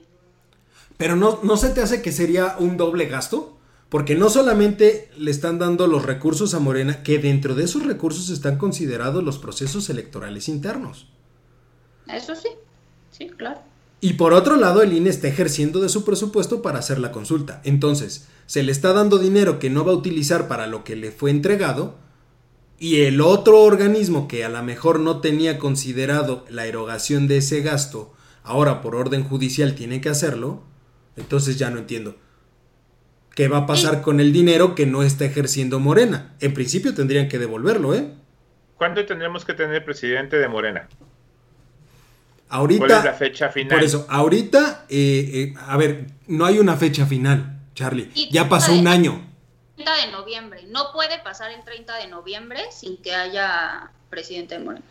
Pero 0.97 1.15
no, 1.15 1.39
no 1.43 1.57
se 1.57 1.69
te 1.69 1.81
hace 1.81 2.01
que 2.01 2.11
sería 2.11 2.55
un 2.59 2.77
doble 2.77 3.05
gasto. 3.05 3.55
Porque 3.89 4.15
no 4.15 4.29
solamente 4.29 5.09
le 5.17 5.29
están 5.29 5.59
dando 5.59 5.87
los 5.87 6.03
recursos 6.05 6.53
a 6.53 6.59
Morena, 6.59 7.03
que 7.03 7.19
dentro 7.19 7.55
de 7.55 7.65
esos 7.65 7.85
recursos 7.85 8.29
están 8.29 8.57
considerados 8.57 9.23
los 9.23 9.37
procesos 9.37 9.89
electorales 9.89 10.49
internos. 10.49 11.07
Eso 12.07 12.35
sí, 12.35 12.49
sí, 13.11 13.29
claro. 13.29 13.61
Y 14.01 14.13
por 14.13 14.33
otro 14.33 14.55
lado, 14.55 14.81
el 14.81 14.93
INE 14.93 15.09
está 15.09 15.27
ejerciendo 15.27 15.79
de 15.79 15.89
su 15.89 16.03
presupuesto 16.03 16.61
para 16.61 16.79
hacer 16.79 16.99
la 16.99 17.11
consulta. 17.11 17.61
Entonces, 17.63 18.27
se 18.47 18.63
le 18.63 18.71
está 18.71 18.91
dando 18.91 19.17
dinero 19.17 19.59
que 19.59 19.69
no 19.69 19.85
va 19.85 19.93
a 19.93 19.95
utilizar 19.95 20.47
para 20.47 20.67
lo 20.67 20.83
que 20.83 20.95
le 20.95 21.11
fue 21.11 21.31
entregado. 21.31 21.95
Y 22.77 23.01
el 23.01 23.21
otro 23.21 23.61
organismo 23.61 24.27
que 24.27 24.43
a 24.43 24.49
lo 24.49 24.61
mejor 24.63 24.99
no 24.99 25.21
tenía 25.21 25.57
considerado 25.57 26.43
la 26.49 26.65
erogación 26.65 27.27
de 27.27 27.37
ese 27.37 27.61
gasto, 27.61 28.13
ahora 28.43 28.81
por 28.81 28.95
orden 28.95 29.23
judicial 29.23 29.75
tiene 29.75 30.01
que 30.01 30.09
hacerlo 30.09 30.63
entonces 31.17 31.57
ya 31.57 31.69
no 31.69 31.79
entiendo. 31.79 32.15
¿Qué 33.35 33.49
va 33.49 33.59
a 33.59 33.65
pasar 33.65 34.01
con 34.01 34.21
el 34.21 34.31
dinero 34.31 34.75
que 34.75 34.85
no 34.85 35.03
está 35.03 35.25
ejerciendo 35.25 35.79
Morena? 35.79 36.33
En 36.39 36.53
principio 36.53 36.93
tendrían 36.93 37.27
que 37.27 37.37
devolverlo, 37.37 37.93
¿eh? 37.93 38.13
¿Cuándo 38.77 39.05
tendremos 39.05 39.43
que 39.43 39.53
tener 39.53 39.83
presidente 39.83 40.37
de 40.37 40.47
Morena? 40.47 40.87
Ahorita. 42.47 42.85
¿Cuál 42.85 42.91
es 42.99 43.03
la 43.03 43.13
fecha 43.13 43.49
final? 43.49 43.77
Por 43.77 43.83
eso, 43.83 44.05
ahorita, 44.09 44.85
eh, 44.87 45.31
eh, 45.33 45.53
a 45.67 45.75
ver, 45.75 46.07
no 46.27 46.45
hay 46.45 46.59
una 46.59 46.77
fecha 46.77 47.05
final, 47.05 47.59
Charlie. 47.73 48.09
Ya 48.31 48.47
pasó 48.47 48.73
un 48.73 48.87
año. 48.87 49.21
30 49.75 50.05
de 50.05 50.11
noviembre. 50.13 50.63
No 50.69 50.93
puede 50.93 51.19
pasar 51.19 51.51
el 51.51 51.61
30 51.63 51.97
de 51.97 52.07
noviembre 52.07 52.59
sin 52.71 53.01
que 53.01 53.13
haya 53.13 53.91
presidente 54.09 54.57
de 54.57 54.63
Morena. 54.63 54.85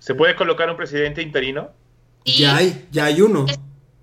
¿Se 0.00 0.16
puede 0.16 0.34
colocar 0.34 0.68
un 0.68 0.76
presidente 0.76 1.22
interino? 1.22 1.70
Ya 2.24 2.56
hay, 2.56 2.88
ya 2.90 3.04
hay 3.04 3.20
uno 3.20 3.46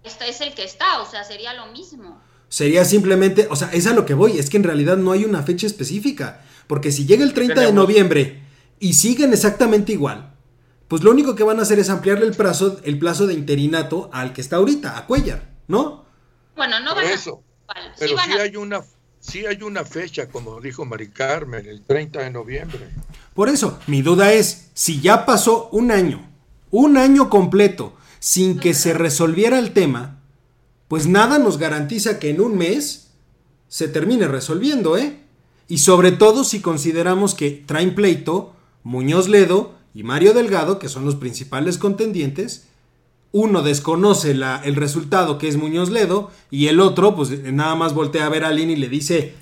este 0.03 0.29
es 0.29 0.41
el 0.41 0.53
que 0.53 0.63
está, 0.63 1.01
o 1.01 1.09
sea, 1.09 1.23
sería 1.23 1.53
lo 1.53 1.67
mismo. 1.67 2.21
Sería 2.49 2.85
simplemente, 2.85 3.47
o 3.49 3.55
sea, 3.55 3.69
es 3.71 3.87
a 3.87 3.93
lo 3.93 4.05
que 4.05 4.13
voy, 4.13 4.37
es 4.37 4.49
que 4.49 4.57
en 4.57 4.63
realidad 4.63 4.97
no 4.97 5.11
hay 5.11 5.25
una 5.25 5.43
fecha 5.43 5.65
específica, 5.65 6.43
porque 6.67 6.91
si 6.91 7.05
llega 7.05 7.23
el 7.23 7.33
30 7.33 7.61
de 7.61 7.73
noviembre 7.73 8.43
y 8.79 8.93
siguen 8.93 9.33
exactamente 9.33 9.91
igual, 9.91 10.33
pues 10.87 11.03
lo 11.03 11.11
único 11.11 11.35
que 11.35 11.43
van 11.43 11.59
a 11.59 11.63
hacer 11.63 11.79
es 11.79 11.89
ampliarle 11.89 12.25
el 12.25 12.35
plazo, 12.35 12.79
el 12.83 12.99
plazo 12.99 13.25
de 13.25 13.33
interinato 13.33 14.09
al 14.13 14.33
que 14.33 14.41
está 14.41 14.57
ahorita, 14.57 14.97
a 14.97 15.07
Cuellar, 15.07 15.49
¿no? 15.67 16.05
Bueno, 16.55 16.79
no 16.81 16.93
van 16.93 17.05
eso, 17.05 17.41
Pero 17.97 18.17
sí, 18.17 18.31
hay 18.33 18.55
una 18.55 18.83
sí 19.23 19.45
hay 19.45 19.63
una 19.63 19.85
fecha, 19.85 20.27
como 20.27 20.59
dijo 20.59 20.85
Mari 20.85 21.09
Carmen, 21.09 21.65
el 21.65 21.81
30 21.81 22.19
de 22.19 22.29
noviembre. 22.29 22.89
Por 23.33 23.49
eso, 23.49 23.79
mi 23.87 24.01
duda 24.01 24.33
es, 24.33 24.69
si 24.73 25.01
ya 25.01 25.25
pasó 25.25 25.69
un 25.71 25.91
año, 25.91 26.29
un 26.69 26.97
año 26.97 27.29
completo, 27.29 27.93
sin 28.23 28.57
que 28.57 28.73
se 28.73 28.93
resolviera 28.93 29.59
el 29.59 29.73
tema, 29.73 30.21
pues 30.87 31.07
nada 31.07 31.39
nos 31.39 31.57
garantiza 31.57 32.19
que 32.19 32.29
en 32.29 32.39
un 32.39 32.57
mes 32.57 33.09
se 33.67 33.89
termine 33.89 34.29
resolviendo, 34.29 34.97
¿eh? 34.97 35.19
Y 35.67 35.79
sobre 35.79 36.13
todo 36.13 36.45
si 36.45 36.61
consideramos 36.61 37.35
que 37.35 37.51
traen 37.65 37.95
pleito 37.95 38.53
Muñoz 38.83 39.27
Ledo 39.27 39.75
y 39.93 40.03
Mario 40.03 40.33
Delgado, 40.33 40.79
que 40.79 40.87
son 40.87 41.03
los 41.03 41.15
principales 41.15 41.77
contendientes, 41.77 42.69
uno 43.33 43.61
desconoce 43.61 44.31
el 44.31 44.75
resultado 44.77 45.37
que 45.37 45.49
es 45.49 45.57
Muñoz 45.57 45.89
Ledo 45.89 46.31
y 46.49 46.67
el 46.67 46.79
otro 46.79 47.17
pues 47.17 47.29
nada 47.51 47.75
más 47.75 47.93
voltea 47.93 48.25
a 48.25 48.29
ver 48.29 48.45
a 48.45 48.53
Lin 48.53 48.69
y 48.69 48.77
le 48.77 48.87
dice, 48.87 49.35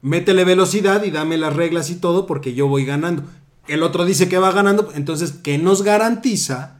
métele 0.00 0.46
velocidad 0.46 1.04
y 1.04 1.10
dame 1.10 1.36
las 1.36 1.54
reglas 1.54 1.90
y 1.90 1.96
todo 1.96 2.24
porque 2.24 2.54
yo 2.54 2.66
voy 2.66 2.86
ganando. 2.86 3.24
El 3.68 3.82
otro 3.82 4.06
dice 4.06 4.30
que 4.30 4.38
va 4.38 4.52
ganando, 4.52 4.90
entonces, 4.94 5.32
¿qué 5.42 5.58
nos 5.58 5.82
garantiza 5.82 6.78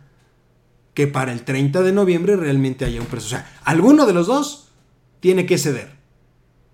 que 0.95 1.07
para 1.07 1.32
el 1.32 1.45
30 1.45 1.82
de 1.82 1.93
noviembre 1.93 2.36
realmente 2.36 2.84
haya 2.84 3.01
un 3.01 3.07
precio. 3.07 3.26
O 3.26 3.40
sea, 3.40 3.61
alguno 3.64 4.07
de 4.07 4.12
los 4.12 4.26
dos 4.26 4.68
tiene 5.20 5.47
que 5.47 5.59
ceder. 5.59 6.03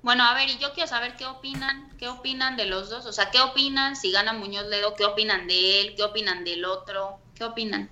Bueno, 0.02 0.24
a 0.24 0.34
ver, 0.34 0.48
y 0.48 0.58
yo 0.58 0.72
quiero 0.72 0.88
saber 0.88 1.16
qué 1.16 1.26
opinan, 1.26 1.90
qué 1.98 2.08
opinan 2.08 2.56
de 2.56 2.66
los 2.66 2.88
dos, 2.88 3.04
o 3.06 3.12
sea, 3.12 3.30
qué 3.30 3.40
opinan 3.40 3.96
si 3.96 4.10
gana 4.10 4.32
Muñoz 4.32 4.66
Ledo, 4.68 4.94
qué 4.96 5.04
opinan 5.04 5.46
de 5.46 5.80
él, 5.80 5.94
qué 5.96 6.04
opinan 6.04 6.44
del 6.44 6.64
otro, 6.64 7.18
qué 7.34 7.44
opinan. 7.44 7.90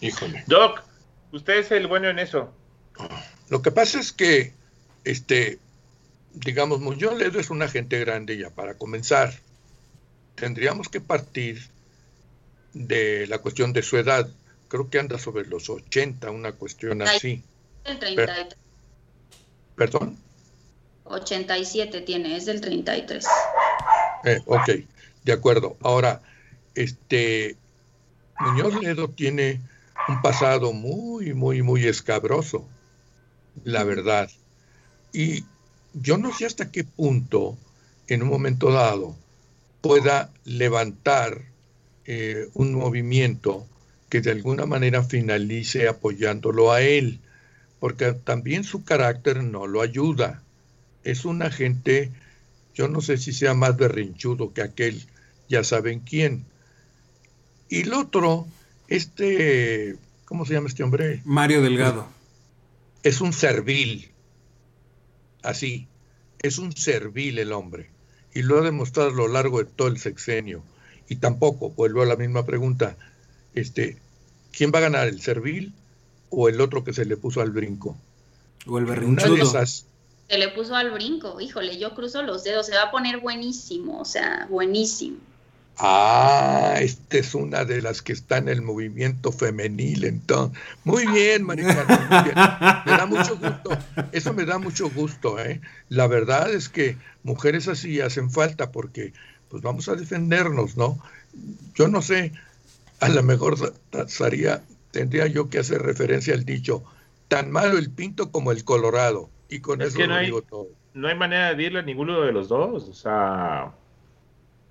Híjole. 0.00 0.44
Doc, 0.46 0.82
usted 1.32 1.54
es 1.54 1.70
el 1.70 1.86
bueno 1.86 2.08
en 2.08 2.18
eso. 2.18 2.52
Lo 3.48 3.62
que 3.62 3.70
pasa 3.70 3.98
es 3.98 4.12
que, 4.12 4.52
este, 5.04 5.58
digamos, 6.32 6.80
Muñoz 6.80 7.16
Ledo 7.16 7.40
es 7.40 7.50
una 7.50 7.68
gente 7.68 7.98
grande 8.00 8.36
ya 8.36 8.50
para 8.50 8.76
comenzar. 8.76 9.32
Tendríamos 10.34 10.88
que 10.88 11.00
partir 11.00 11.70
de 12.72 13.26
la 13.28 13.38
cuestión 13.38 13.72
de 13.72 13.82
su 13.82 13.96
edad. 13.96 14.28
Creo 14.74 14.90
que 14.90 14.98
anda 14.98 15.20
sobre 15.20 15.46
los 15.46 15.70
80, 15.70 16.32
una 16.32 16.50
cuestión 16.50 17.00
así. 17.00 17.44
El 17.84 17.96
33. 18.00 18.56
¿Perdón? 19.76 20.18
87 21.04 22.00
tiene, 22.00 22.36
es 22.36 22.46
del 22.46 22.60
33. 22.60 23.24
Eh, 24.24 24.40
ok, 24.46 24.70
de 25.22 25.32
acuerdo. 25.32 25.76
Ahora, 25.80 26.22
este, 26.74 27.56
Muñoz 28.40 28.82
Ledo 28.82 29.10
tiene 29.10 29.60
un 30.08 30.20
pasado 30.22 30.72
muy, 30.72 31.34
muy, 31.34 31.62
muy 31.62 31.86
escabroso, 31.86 32.66
la 33.62 33.84
verdad. 33.84 34.28
Y 35.12 35.44
yo 35.92 36.18
no 36.18 36.34
sé 36.34 36.46
hasta 36.46 36.72
qué 36.72 36.82
punto, 36.82 37.56
en 38.08 38.24
un 38.24 38.28
momento 38.28 38.72
dado, 38.72 39.14
pueda 39.80 40.32
levantar 40.44 41.42
eh, 42.06 42.48
un 42.54 42.74
movimiento 42.74 43.68
que 44.08 44.20
de 44.20 44.30
alguna 44.30 44.66
manera 44.66 45.02
finalice 45.02 45.88
apoyándolo 45.88 46.72
a 46.72 46.82
él, 46.82 47.20
porque 47.80 48.12
también 48.12 48.64
su 48.64 48.84
carácter 48.84 49.42
no 49.42 49.66
lo 49.66 49.82
ayuda. 49.82 50.42
Es 51.02 51.24
un 51.24 51.42
agente, 51.42 52.10
yo 52.74 52.88
no 52.88 53.00
sé 53.00 53.18
si 53.18 53.32
sea 53.32 53.54
más 53.54 53.76
berrinchudo 53.76 54.52
que 54.52 54.62
aquel, 54.62 55.04
ya 55.48 55.64
saben 55.64 56.00
quién. 56.00 56.44
Y 57.68 57.82
el 57.82 57.92
otro, 57.92 58.46
este, 58.88 59.96
¿cómo 60.24 60.46
se 60.46 60.54
llama 60.54 60.68
este 60.68 60.82
hombre? 60.82 61.20
Mario 61.24 61.62
Delgado. 61.62 62.06
Es 63.02 63.20
un 63.20 63.32
servil, 63.32 64.10
así, 65.42 65.88
es 66.40 66.58
un 66.58 66.74
servil 66.74 67.38
el 67.38 67.52
hombre, 67.52 67.90
y 68.34 68.42
lo 68.42 68.58
ha 68.58 68.62
demostrado 68.62 69.10
a 69.10 69.14
lo 69.14 69.28
largo 69.28 69.58
de 69.58 69.70
todo 69.70 69.88
el 69.88 69.98
sexenio. 69.98 70.62
Y 71.08 71.16
tampoco, 71.16 71.70
vuelvo 71.70 72.02
a 72.02 72.06
la 72.06 72.16
misma 72.16 72.46
pregunta, 72.46 72.96
este, 73.54 73.96
¿quién 74.52 74.72
va 74.74 74.78
a 74.78 74.82
ganar, 74.82 75.08
el 75.08 75.20
servil 75.20 75.72
o 76.30 76.48
el 76.48 76.60
otro 76.60 76.84
que 76.84 76.92
se 76.92 77.04
le 77.04 77.16
puso 77.16 77.40
al 77.40 77.50
brinco? 77.50 77.96
O 78.66 78.78
el 78.78 78.84
Una 78.84 78.94
de 78.94 79.00
berrinchudo. 79.00 79.36
esas, 79.36 79.86
Se 80.28 80.38
le 80.38 80.48
puso 80.48 80.74
al 80.74 80.90
brinco, 80.90 81.40
híjole, 81.40 81.78
yo 81.78 81.94
cruzo 81.94 82.22
los 82.22 82.44
dedos, 82.44 82.66
se 82.66 82.74
va 82.74 82.84
a 82.84 82.90
poner 82.90 83.20
buenísimo, 83.20 84.00
o 84.00 84.04
sea, 84.04 84.46
buenísimo. 84.50 85.18
Ah, 85.76 86.76
esta 86.80 87.18
es 87.18 87.34
una 87.34 87.64
de 87.64 87.82
las 87.82 88.00
que 88.00 88.12
está 88.12 88.38
en 88.38 88.48
el 88.48 88.62
movimiento 88.62 89.32
femenil, 89.32 90.04
entonces. 90.04 90.56
Muy 90.84 91.04
bien, 91.06 91.42
Maricarmen, 91.42 91.98
muy 92.08 92.22
bien. 92.22 92.36
Me 92.86 92.92
da 92.92 93.06
mucho 93.06 93.36
gusto. 93.36 93.76
Eso 94.12 94.32
me 94.34 94.44
da 94.44 94.58
mucho 94.58 94.88
gusto, 94.88 95.38
¿eh? 95.40 95.60
La 95.88 96.06
verdad 96.06 96.52
es 96.54 96.68
que 96.68 96.96
mujeres 97.24 97.66
así 97.66 98.00
hacen 98.00 98.30
falta 98.30 98.70
porque, 98.70 99.12
pues 99.48 99.62
vamos 99.62 99.88
a 99.88 99.96
defendernos, 99.96 100.76
¿no? 100.76 100.96
Yo 101.74 101.88
no 101.88 102.02
sé, 102.02 102.32
a 103.04 103.08
lo 103.08 103.22
mejor 103.22 103.56
sería, 104.06 104.62
tendría 104.90 105.26
yo 105.26 105.48
que 105.50 105.58
hacer 105.58 105.82
referencia 105.82 106.34
al 106.34 106.44
dicho, 106.44 106.84
tan 107.28 107.50
malo 107.50 107.78
el 107.78 107.90
pinto 107.90 108.30
como 108.30 108.52
el 108.52 108.64
colorado. 108.64 109.30
Y 109.48 109.60
con 109.60 109.80
Es 109.82 109.88
eso 109.88 109.96
que 109.98 110.06
lo 110.06 110.14
no 110.14 110.14
hay- 110.20 110.26
digo 110.26 110.42
todo. 110.42 110.68
No 110.94 111.08
hay 111.08 111.14
manera 111.16 111.48
de 111.50 111.56
dirle 111.56 111.80
a 111.80 111.82
ninguno 111.82 112.20
de 112.20 112.32
los 112.32 112.48
dos. 112.48 112.88
O 112.88 112.94
sea, 112.94 113.72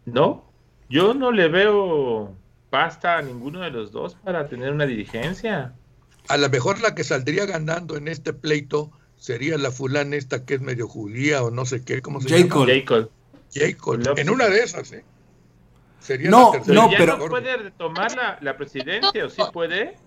no. 0.05 0.45
Yo 0.89 1.13
no 1.13 1.31
le 1.31 1.47
veo 1.47 2.33
pasta 2.69 3.17
a 3.17 3.21
ninguno 3.21 3.61
de 3.61 3.71
los 3.71 3.91
dos 3.91 4.15
para 4.15 4.47
tener 4.47 4.71
una 4.71 4.85
dirigencia. 4.85 5.73
A 6.29 6.37
lo 6.37 6.49
mejor 6.49 6.79
la 6.81 6.95
que 6.95 7.03
saldría 7.03 7.45
ganando 7.45 7.97
en 7.97 8.07
este 8.07 8.33
pleito 8.33 8.91
sería 9.17 9.57
la 9.57 9.71
fulana 9.71 10.15
esta 10.15 10.45
que 10.45 10.55
es 10.55 10.61
medio 10.61 10.87
judía 10.87 11.43
o 11.43 11.51
no 11.51 11.65
sé 11.65 11.83
qué, 11.83 12.01
¿cómo 12.01 12.21
se 12.21 12.29
Jacob. 12.29 12.67
llama? 12.67 12.73
Jacob. 12.79 13.09
Jacob. 13.53 14.17
En 14.17 14.29
una 14.29 14.47
de 14.47 14.63
esas, 14.63 14.91
¿eh? 14.93 15.03
Sería 16.03 16.29
No, 16.29 16.51
la 16.53 16.73
no, 16.73 16.91
ya 16.91 16.97
pero- 16.97 17.17
no 17.17 17.27
puede 17.27 17.55
retomar 17.57 18.13
la, 18.15 18.37
la 18.41 18.57
presidencia, 18.57 19.25
¿o 19.25 19.29
sí 19.29 19.41
puede? 19.53 19.97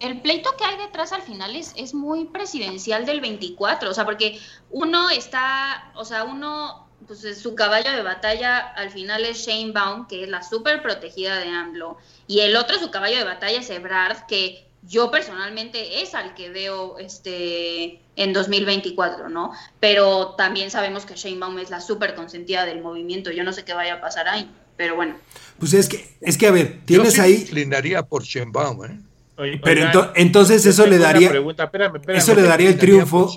El 0.00 0.20
pleito 0.20 0.54
que 0.58 0.64
hay 0.64 0.76
detrás 0.76 1.12
al 1.12 1.22
final 1.22 1.56
es, 1.56 1.72
es 1.76 1.94
muy 1.94 2.26
presidencial 2.26 3.06
del 3.06 3.22
24, 3.22 3.88
o 3.90 3.94
sea, 3.94 4.04
porque 4.04 4.38
uno 4.70 5.08
está, 5.08 5.90
o 5.94 6.04
sea, 6.04 6.24
uno, 6.24 6.86
pues 7.06 7.40
su 7.40 7.54
caballo 7.54 7.90
de 7.92 8.02
batalla 8.02 8.58
al 8.58 8.90
final 8.90 9.24
es 9.24 9.38
Shane 9.46 9.72
Baum, 9.72 10.06
que 10.06 10.24
es 10.24 10.28
la 10.28 10.42
súper 10.42 10.82
protegida 10.82 11.38
de 11.38 11.48
AMLO, 11.48 11.96
y 12.26 12.40
el 12.40 12.54
otro, 12.56 12.78
su 12.78 12.90
caballo 12.90 13.16
de 13.16 13.24
batalla 13.24 13.60
es 13.60 13.70
Ebrard, 13.70 14.26
que 14.26 14.66
yo 14.82 15.10
personalmente 15.10 16.02
es 16.02 16.14
al 16.14 16.34
que 16.34 16.50
veo 16.50 16.98
este 16.98 18.02
en 18.16 18.32
2024, 18.34 19.30
¿no? 19.30 19.52
Pero 19.80 20.34
también 20.36 20.70
sabemos 20.70 21.06
que 21.06 21.14
Shane 21.16 21.38
Baum 21.38 21.58
es 21.58 21.70
la 21.70 21.80
súper 21.80 22.14
consentida 22.14 22.66
del 22.66 22.82
movimiento, 22.82 23.30
yo 23.30 23.44
no 23.44 23.52
sé 23.54 23.64
qué 23.64 23.72
vaya 23.72 23.94
a 23.94 24.00
pasar 24.02 24.28
ahí, 24.28 24.50
pero 24.76 24.96
bueno. 24.96 25.14
Pues 25.58 25.72
es 25.74 25.88
que, 25.88 26.16
es 26.20 26.36
que 26.36 26.46
a 26.46 26.50
ver, 26.50 26.78
Yo 26.80 26.84
tienes 26.84 27.14
sí 27.14 27.20
ahí. 27.20 27.34
inclinaría 27.42 28.02
por 28.02 28.22
Sheinbaum, 28.24 28.84
¿eh? 28.84 29.00
Oye, 29.38 29.60
Pero 29.62 29.82
ento- 29.82 30.12
entonces 30.14 30.64
eso 30.64 30.86
le 30.86 30.96
daría. 30.98 31.28
pregunta, 31.28 31.64
espérame, 31.64 31.96
espérame. 31.96 32.18
Eso 32.18 32.34
le 32.34 32.42
daría 32.42 32.68
el 32.70 32.78
triunfo. 32.78 33.30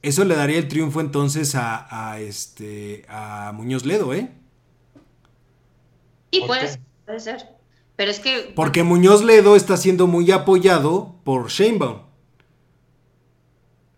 Eso 0.00 0.24
le 0.24 0.36
daría 0.36 0.58
el 0.58 0.68
triunfo 0.68 1.00
entonces 1.00 1.54
a, 1.56 2.10
a 2.12 2.20
este 2.20 3.04
a 3.08 3.50
Muñoz 3.52 3.84
Ledo, 3.84 4.14
¿eh? 4.14 4.30
Y 6.30 6.38
¿Por 6.40 6.48
puede 6.48 6.60
qué? 6.62 6.68
ser, 6.68 6.80
puede 7.06 7.20
ser. 7.20 7.46
Pero 7.96 8.10
es 8.12 8.20
que 8.20 8.52
Porque 8.54 8.82
Muñoz 8.84 9.24
Ledo 9.24 9.56
está 9.56 9.76
siendo 9.76 10.06
muy 10.06 10.30
apoyado 10.30 11.16
por 11.24 11.48
Sheinbaum. 11.50 12.02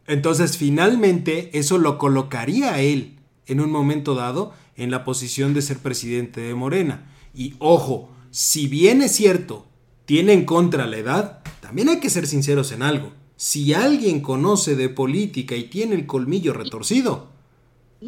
Entonces, 0.06 0.56
finalmente, 0.56 1.50
eso 1.58 1.78
lo 1.78 1.98
colocaría 1.98 2.74
a 2.74 2.80
él 2.80 3.18
en 3.46 3.60
un 3.60 3.70
momento 3.70 4.14
dado 4.14 4.52
en 4.76 4.90
la 4.90 5.04
posición 5.04 5.54
de 5.54 5.62
ser 5.62 5.78
presidente 5.78 6.40
de 6.40 6.54
Morena. 6.54 7.10
Y 7.34 7.54
ojo, 7.58 8.10
si 8.30 8.66
bien 8.66 9.02
es 9.02 9.12
cierto, 9.12 9.66
tiene 10.04 10.32
en 10.32 10.44
contra 10.44 10.86
la 10.86 10.96
edad, 10.96 11.42
también 11.60 11.88
hay 11.88 12.00
que 12.00 12.10
ser 12.10 12.26
sinceros 12.26 12.72
en 12.72 12.82
algo. 12.82 13.12
Si 13.36 13.74
alguien 13.74 14.20
conoce 14.20 14.76
de 14.76 14.88
política 14.88 15.56
y 15.56 15.64
tiene 15.64 15.94
el 15.94 16.06
colmillo 16.06 16.52
retorcido, 16.52 17.30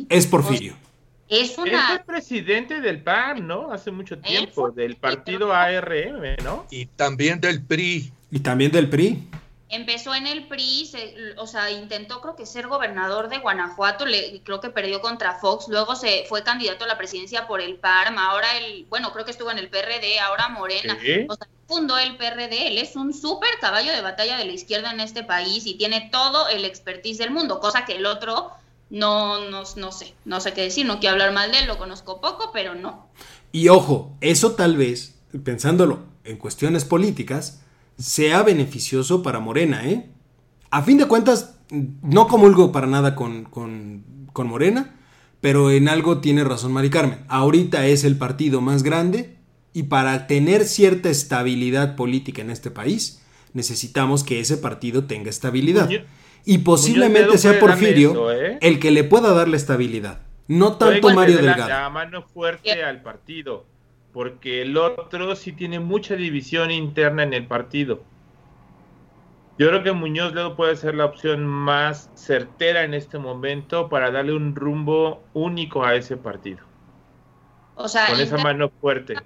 es 0.09 0.27
Porfirio. 0.27 0.75
es 1.29 1.57
una 1.59 1.89
fue 1.89 2.05
presidente 2.05 2.81
del 2.81 3.03
PAN, 3.03 3.47
¿no? 3.47 3.73
Hace 3.73 3.91
mucho 3.91 4.19
tiempo, 4.19 4.71
del 4.71 4.97
partido 4.97 5.53
ARM, 5.53 6.37
¿no? 6.43 6.67
Y 6.71 6.87
también 6.87 7.41
del 7.41 7.63
PRI. 7.63 8.13
Y 8.31 8.41
también 8.41 8.71
del 8.73 8.89
PRI. 8.89 9.29
Empezó 9.75 10.15
en 10.15 10.27
el 10.27 10.47
PRI, 10.49 10.87
se- 10.87 11.15
o 11.39 11.47
sea, 11.47 11.71
intentó 11.71 12.21
creo 12.21 12.37
que 12.37 12.47
ser 12.47 12.69
gobernador 12.69 13.29
de 13.29 13.39
Guanajuato, 13.39 14.07
le, 14.07 14.41
creo 14.43 14.61
que 14.61 14.71
perdió 14.71 15.01
contra 15.01 15.35
Fox, 15.39 15.67
luego 15.69 15.97
se 15.97 16.25
fue 16.29 16.43
candidato 16.43 16.85
a 16.85 16.89
la 16.89 16.99
presidencia 16.99 17.47
por 17.47 17.61
el 17.61 17.77
PARM, 17.77 18.19
ahora 18.19 18.57
el, 18.59 18.87
bueno, 18.89 19.13
creo 19.13 19.25
que 19.25 19.31
estuvo 19.33 19.51
en 19.51 19.59
el 19.59 19.69
PRD, 19.69 20.19
ahora 20.21 20.49
Morena, 20.49 20.97
Sí. 21.01 21.27
o 21.29 21.35
sea, 21.35 21.49
fundó 21.67 21.97
el 21.99 22.17
PRD, 22.17 22.69
él 22.69 22.79
es 22.79 22.95
un 22.97 23.13
súper 23.15 23.51
caballo 23.61 23.93
de 23.93 24.01
batalla 24.03 24.37
de 24.37 24.45
la 24.45 24.53
izquierda 24.53 24.91
en 24.93 25.01
este 25.01 25.23
país 25.25 25.67
y 25.67 25.75
tiene 25.75 26.09
todo 26.13 26.49
el 26.49 26.65
expertise 26.65 27.19
del 27.19 27.31
mundo, 27.31 27.59
cosa 27.61 27.85
que 27.85 27.97
el 27.97 28.07
otro 28.07 28.51
no, 28.91 29.41
no, 29.51 29.63
no 29.77 29.93
sé, 29.93 30.15
no 30.25 30.41
sé 30.41 30.53
qué 30.53 30.61
decir, 30.63 30.85
no 30.87 31.01
quiero 31.01 31.15
hablar 31.15 31.33
mal 31.33 31.51
de 31.51 31.61
él, 31.61 31.67
lo 31.67 31.79
conozco 31.79 32.21
poco, 32.21 32.51
pero 32.53 32.75
no. 32.75 33.09
Y 33.51 33.69
ojo, 33.69 34.13
eso 34.21 34.53
tal 34.53 34.77
vez, 34.77 35.15
pensándolo 35.43 36.01
en 36.25 36.37
cuestiones 36.37 36.85
políticas, 36.85 37.63
sea 37.99 38.43
beneficioso 38.43 39.23
para 39.23 39.41
Morena, 39.41 39.89
¿eh? 39.89 40.11
A 40.71 40.83
fin 40.83 40.99
de 40.99 41.07
cuentas, 41.07 41.59
no 41.71 42.27
comulgo 42.27 42.73
para 42.73 42.87
nada 42.87 43.15
con, 43.15 43.45
con, 43.45 44.05
con 44.33 44.49
Morena, 44.49 44.97
pero 45.41 45.71
en 45.71 45.89
algo 45.89 46.19
tiene 46.21 46.43
razón 46.45 46.73
Mari 46.73 46.91
Carmen. 46.91 47.21
Ahorita 47.29 47.87
es 47.87 48.03
el 48.05 48.17
partido 48.17 48.61
más 48.61 48.83
grande 48.83 49.37
y 49.73 49.85
para 49.85 50.27
tener 50.27 50.65
cierta 50.65 51.11
estabilidad 51.11 51.97
política 51.97 52.43
en 52.43 52.51
este 52.51 52.71
país, 52.71 53.23
necesitamos 53.53 54.25
que 54.25 54.41
ese 54.41 54.57
partido 54.57 55.05
tenga 55.05 55.31
estabilidad. 55.31 55.89
Muñoz- 55.89 56.05
y 56.47 56.59
posiblemente 56.59 57.27
Muñoz 57.29 57.41
sea 57.41 57.59
Porfirio 57.61 58.11
eso, 58.11 58.33
¿eh? 58.33 58.59
el 58.61 58.79
que 58.79 58.91
le 58.91 59.05
pueda 59.05 59.33
dar 59.33 59.49
la 59.49 59.57
estabilidad. 59.57 60.21
No 60.47 60.77
tanto 60.77 61.09
Mario 61.15 61.37
Delgado. 61.37 61.69
La 61.69 61.89
mano 61.89 62.23
fuerte 62.23 62.83
al 62.83 63.01
partido, 63.03 63.65
porque 64.15 64.63
el 64.63 64.77
otro 64.77 65.35
sí 65.35 65.53
tiene 65.53 65.81
mucha 65.81 66.15
división 66.15 66.71
interna 66.71 67.25
en 67.25 67.35
el 67.35 67.49
partido. 67.49 68.05
Yo 69.59 69.69
creo 69.69 69.83
que 69.83 69.91
Muñoz 69.91 70.33
Ledo 70.33 70.55
puede 70.55 70.77
ser 70.77 70.95
la 70.95 71.05
opción 71.05 71.45
más 71.45 72.11
certera 72.15 72.85
en 72.85 72.95
este 72.95 73.19
momento 73.19 73.89
para 73.89 74.13
darle 74.13 74.33
un 74.33 74.55
rumbo 74.55 75.25
único 75.35 75.85
a 75.85 75.97
ese 75.97 76.17
partido, 76.17 76.61
O 77.75 77.89
sea, 77.89 78.07
con 78.07 78.21
esa 78.21 78.39
mano 78.39 78.71
fuerte. 78.81 79.17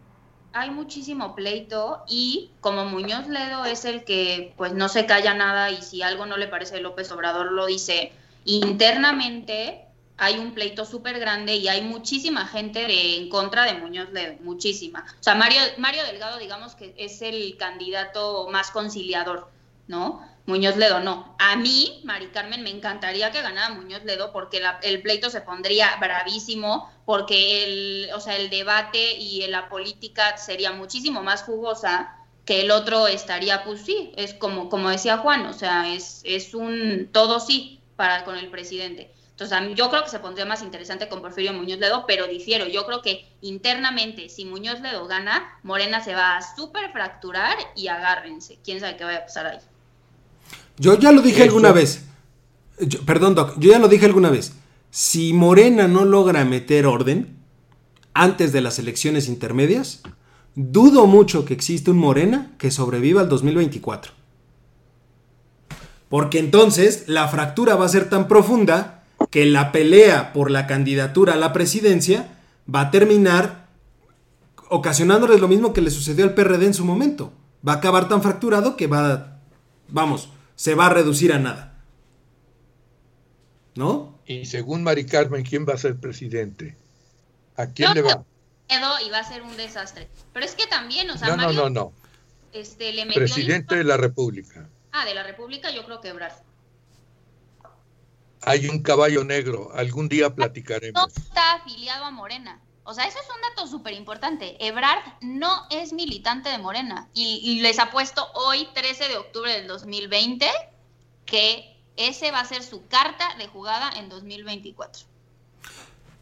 hay 0.54 0.70
muchísimo 0.70 1.34
pleito 1.34 2.02
y 2.08 2.52
como 2.60 2.86
Muñoz 2.86 3.28
Ledo 3.28 3.66
es 3.66 3.84
el 3.84 4.04
que 4.04 4.54
pues 4.56 4.72
no 4.72 4.88
se 4.88 5.04
calla 5.04 5.34
nada 5.34 5.70
y 5.70 5.82
si 5.82 6.00
algo 6.00 6.24
no 6.24 6.38
le 6.38 6.48
parece 6.48 6.76
a 6.76 6.80
López 6.80 7.12
Obrador 7.12 7.52
lo 7.52 7.66
dice 7.66 8.12
internamente, 8.44 9.87
hay 10.18 10.38
un 10.38 10.52
pleito 10.52 10.84
súper 10.84 11.18
grande 11.20 11.54
y 11.54 11.68
hay 11.68 11.80
muchísima 11.80 12.46
gente 12.46 12.80
de, 12.80 13.16
en 13.16 13.28
contra 13.28 13.64
de 13.64 13.74
Muñoz 13.74 14.10
Ledo, 14.12 14.34
muchísima. 14.40 15.06
O 15.18 15.22
sea, 15.22 15.36
Mario, 15.36 15.60
Mario 15.78 16.04
Delgado, 16.04 16.38
digamos 16.38 16.74
que 16.74 16.92
es 16.98 17.22
el 17.22 17.56
candidato 17.56 18.48
más 18.50 18.72
conciliador, 18.72 19.48
¿no? 19.86 20.28
Muñoz 20.46 20.76
Ledo 20.76 21.00
no. 21.00 21.36
A 21.38 21.56
mí, 21.56 22.00
Mari 22.04 22.28
Carmen, 22.28 22.64
me 22.64 22.70
encantaría 22.70 23.30
que 23.30 23.42
ganara 23.42 23.74
Muñoz 23.74 24.02
Ledo 24.04 24.32
porque 24.32 24.60
el 24.82 25.02
pleito 25.02 25.30
se 25.30 25.40
pondría 25.40 25.96
bravísimo, 26.00 26.90
porque 27.04 27.64
el, 27.64 28.10
o 28.14 28.20
sea, 28.20 28.36
el 28.36 28.50
debate 28.50 29.12
y 29.12 29.46
la 29.46 29.68
política 29.68 30.36
sería 30.36 30.72
muchísimo 30.72 31.22
más 31.22 31.42
jugosa 31.42 32.16
que 32.44 32.62
el 32.62 32.70
otro 32.70 33.06
estaría, 33.06 33.62
pues 33.62 33.82
sí, 33.82 34.10
es 34.16 34.32
como, 34.34 34.70
como 34.70 34.88
decía 34.88 35.18
Juan, 35.18 35.46
o 35.46 35.52
sea, 35.52 35.92
es, 35.92 36.22
es 36.24 36.54
un 36.54 37.10
todo 37.12 37.40
sí 37.40 37.80
para 37.94 38.24
con 38.24 38.36
el 38.36 38.48
presidente. 38.48 39.12
Entonces, 39.40 39.76
yo 39.76 39.88
creo 39.88 40.02
que 40.02 40.10
se 40.10 40.18
pondría 40.18 40.44
más 40.46 40.62
interesante 40.62 41.08
con 41.08 41.22
Porfirio 41.22 41.52
Muñoz 41.52 41.78
Ledo, 41.78 42.06
pero 42.08 42.26
difiero. 42.26 42.66
Yo 42.66 42.84
creo 42.86 43.02
que 43.02 43.24
internamente, 43.40 44.28
si 44.28 44.44
Muñoz 44.44 44.80
Ledo 44.80 45.06
gana, 45.06 45.60
Morena 45.62 46.02
se 46.02 46.12
va 46.12 46.38
a 46.38 46.56
súper 46.56 46.90
fracturar 46.90 47.56
y 47.76 47.86
agárrense. 47.86 48.58
¿Quién 48.64 48.80
sabe 48.80 48.96
qué 48.96 49.04
va 49.04 49.14
a 49.14 49.22
pasar 49.22 49.46
ahí? 49.46 49.58
Yo 50.76 50.98
ya 50.98 51.12
lo 51.12 51.22
dije 51.22 51.44
alguna 51.44 51.70
vez. 51.70 52.04
perdón, 53.06 53.36
Doc, 53.36 53.54
yo 53.60 53.70
ya 53.70 53.78
lo 53.78 53.86
dije 53.86 54.06
alguna 54.06 54.30
vez. 54.30 54.54
Si 54.90 55.32
Morena 55.32 55.86
no 55.86 56.04
logra 56.04 56.44
meter 56.44 56.84
orden 56.84 57.38
antes 58.14 58.52
de 58.52 58.60
las 58.60 58.80
elecciones 58.80 59.28
intermedias, 59.28 60.02
dudo 60.56 61.06
mucho 61.06 61.44
que 61.44 61.54
exista 61.54 61.92
un 61.92 61.98
Morena 61.98 62.56
que 62.58 62.72
sobreviva 62.72 63.20
al 63.20 63.28
2024. 63.28 64.10
Porque 66.08 66.40
entonces 66.40 67.04
la 67.06 67.28
fractura 67.28 67.76
va 67.76 67.84
a 67.84 67.88
ser 67.88 68.10
tan 68.10 68.26
profunda 68.26 68.97
que 69.30 69.46
la 69.46 69.72
pelea 69.72 70.32
por 70.32 70.50
la 70.50 70.66
candidatura 70.66 71.34
a 71.34 71.36
la 71.36 71.52
presidencia 71.52 72.38
va 72.72 72.82
a 72.82 72.90
terminar 72.90 73.68
ocasionándoles 74.70 75.40
lo 75.40 75.48
mismo 75.48 75.72
que 75.72 75.80
le 75.80 75.90
sucedió 75.90 76.24
al 76.24 76.34
PRD 76.34 76.66
en 76.66 76.74
su 76.74 76.84
momento. 76.84 77.32
Va 77.66 77.74
a 77.74 77.76
acabar 77.76 78.08
tan 78.08 78.22
fracturado 78.22 78.76
que 78.76 78.86
va, 78.86 79.40
vamos, 79.88 80.30
se 80.54 80.74
va 80.74 80.86
a 80.86 80.90
reducir 80.90 81.32
a 81.32 81.38
nada. 81.38 81.82
¿No? 83.74 84.18
Y 84.26 84.46
según 84.46 84.82
Mari 84.82 85.06
Carmen, 85.06 85.44
¿quién 85.44 85.66
va 85.66 85.74
a 85.74 85.78
ser 85.78 85.96
presidente? 85.96 86.76
¿A 87.56 87.66
quién 87.66 87.94
le 87.94 88.02
va? 88.02 88.24
Y 88.68 89.10
va 89.10 89.18
a 89.18 89.24
ser 89.24 89.42
un 89.42 89.56
desastre. 89.56 90.08
Pero 90.32 90.44
es 90.44 90.54
que 90.54 90.66
también, 90.66 91.08
o 91.10 91.16
sea, 91.16 91.28
no, 91.28 91.36
no, 91.36 91.52
no, 91.52 91.70
no. 91.70 91.92
Este, 92.52 92.92
le 92.92 93.06
Presidente 93.06 93.76
de 93.76 93.84
la 93.84 93.96
República. 93.96 94.68
Ah, 94.92 95.04
de 95.04 95.14
la 95.14 95.22
República 95.22 95.70
yo 95.70 95.84
creo 95.84 96.00
que 96.00 96.08
Ebrard 96.08 96.34
hay 98.42 98.68
un 98.68 98.82
caballo 98.82 99.24
negro. 99.24 99.70
Algún 99.74 100.08
día 100.08 100.34
platicaremos. 100.34 101.00
No 101.00 101.08
está 101.08 101.54
afiliado 101.54 102.04
a 102.04 102.10
Morena. 102.10 102.60
O 102.84 102.94
sea, 102.94 103.04
eso 103.04 103.18
es 103.18 103.26
un 103.26 103.42
dato 103.42 103.70
súper 103.70 103.92
importante. 103.92 104.56
Ebrard 104.66 105.02
no 105.20 105.66
es 105.70 105.92
militante 105.92 106.48
de 106.48 106.56
Morena. 106.56 107.08
Y, 107.12 107.60
les 107.60 107.78
apuesto 107.78 108.26
hoy, 108.34 108.66
13 108.74 109.08
de 109.08 109.16
octubre 109.18 109.52
del 109.52 109.66
2020, 109.66 110.46
que 111.26 111.76
ese 111.96 112.30
va 112.30 112.40
a 112.40 112.44
ser 112.46 112.62
su 112.62 112.86
carta 112.86 113.28
de 113.36 113.46
jugada 113.46 113.90
en 113.98 114.08
2024. 114.08 115.04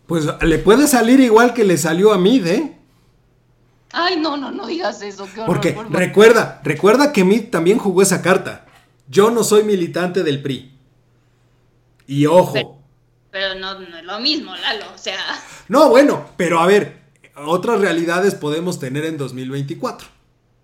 Pues 0.06 0.24
le 0.42 0.58
puede 0.58 0.88
salir 0.88 1.20
igual 1.20 1.54
que 1.54 1.62
le 1.62 1.78
salió 1.78 2.12
a 2.12 2.18
Mid, 2.18 2.46
¿eh? 2.46 2.76
Ay, 3.92 4.16
no, 4.16 4.36
no, 4.36 4.50
no 4.50 4.66
digas 4.66 5.00
eso. 5.02 5.28
Qué 5.32 5.42
Porque 5.46 5.78
recuerda, 5.90 6.60
recuerda 6.64 7.12
que 7.12 7.22
Mid 7.22 7.50
también 7.50 7.78
jugó 7.78 8.02
esa 8.02 8.22
carta. 8.22 8.66
Yo 9.08 9.30
no 9.30 9.44
soy 9.44 9.62
militante 9.62 10.24
del 10.24 10.42
PRI. 10.42 10.75
Y 12.06 12.26
ojo. 12.26 12.82
Pero, 13.30 13.54
no, 13.56 13.80
es 13.80 14.04
lo 14.04 14.20
mismo, 14.20 14.54
Lalo, 14.56 14.86
o 14.94 14.98
sea. 14.98 15.18
No, 15.68 15.90
bueno, 15.90 16.30
pero 16.36 16.60
a 16.60 16.66
ver, 16.66 17.00
otras 17.34 17.80
realidades 17.80 18.34
podemos 18.34 18.78
tener 18.78 19.04
en 19.04 19.18
2024, 19.18 20.08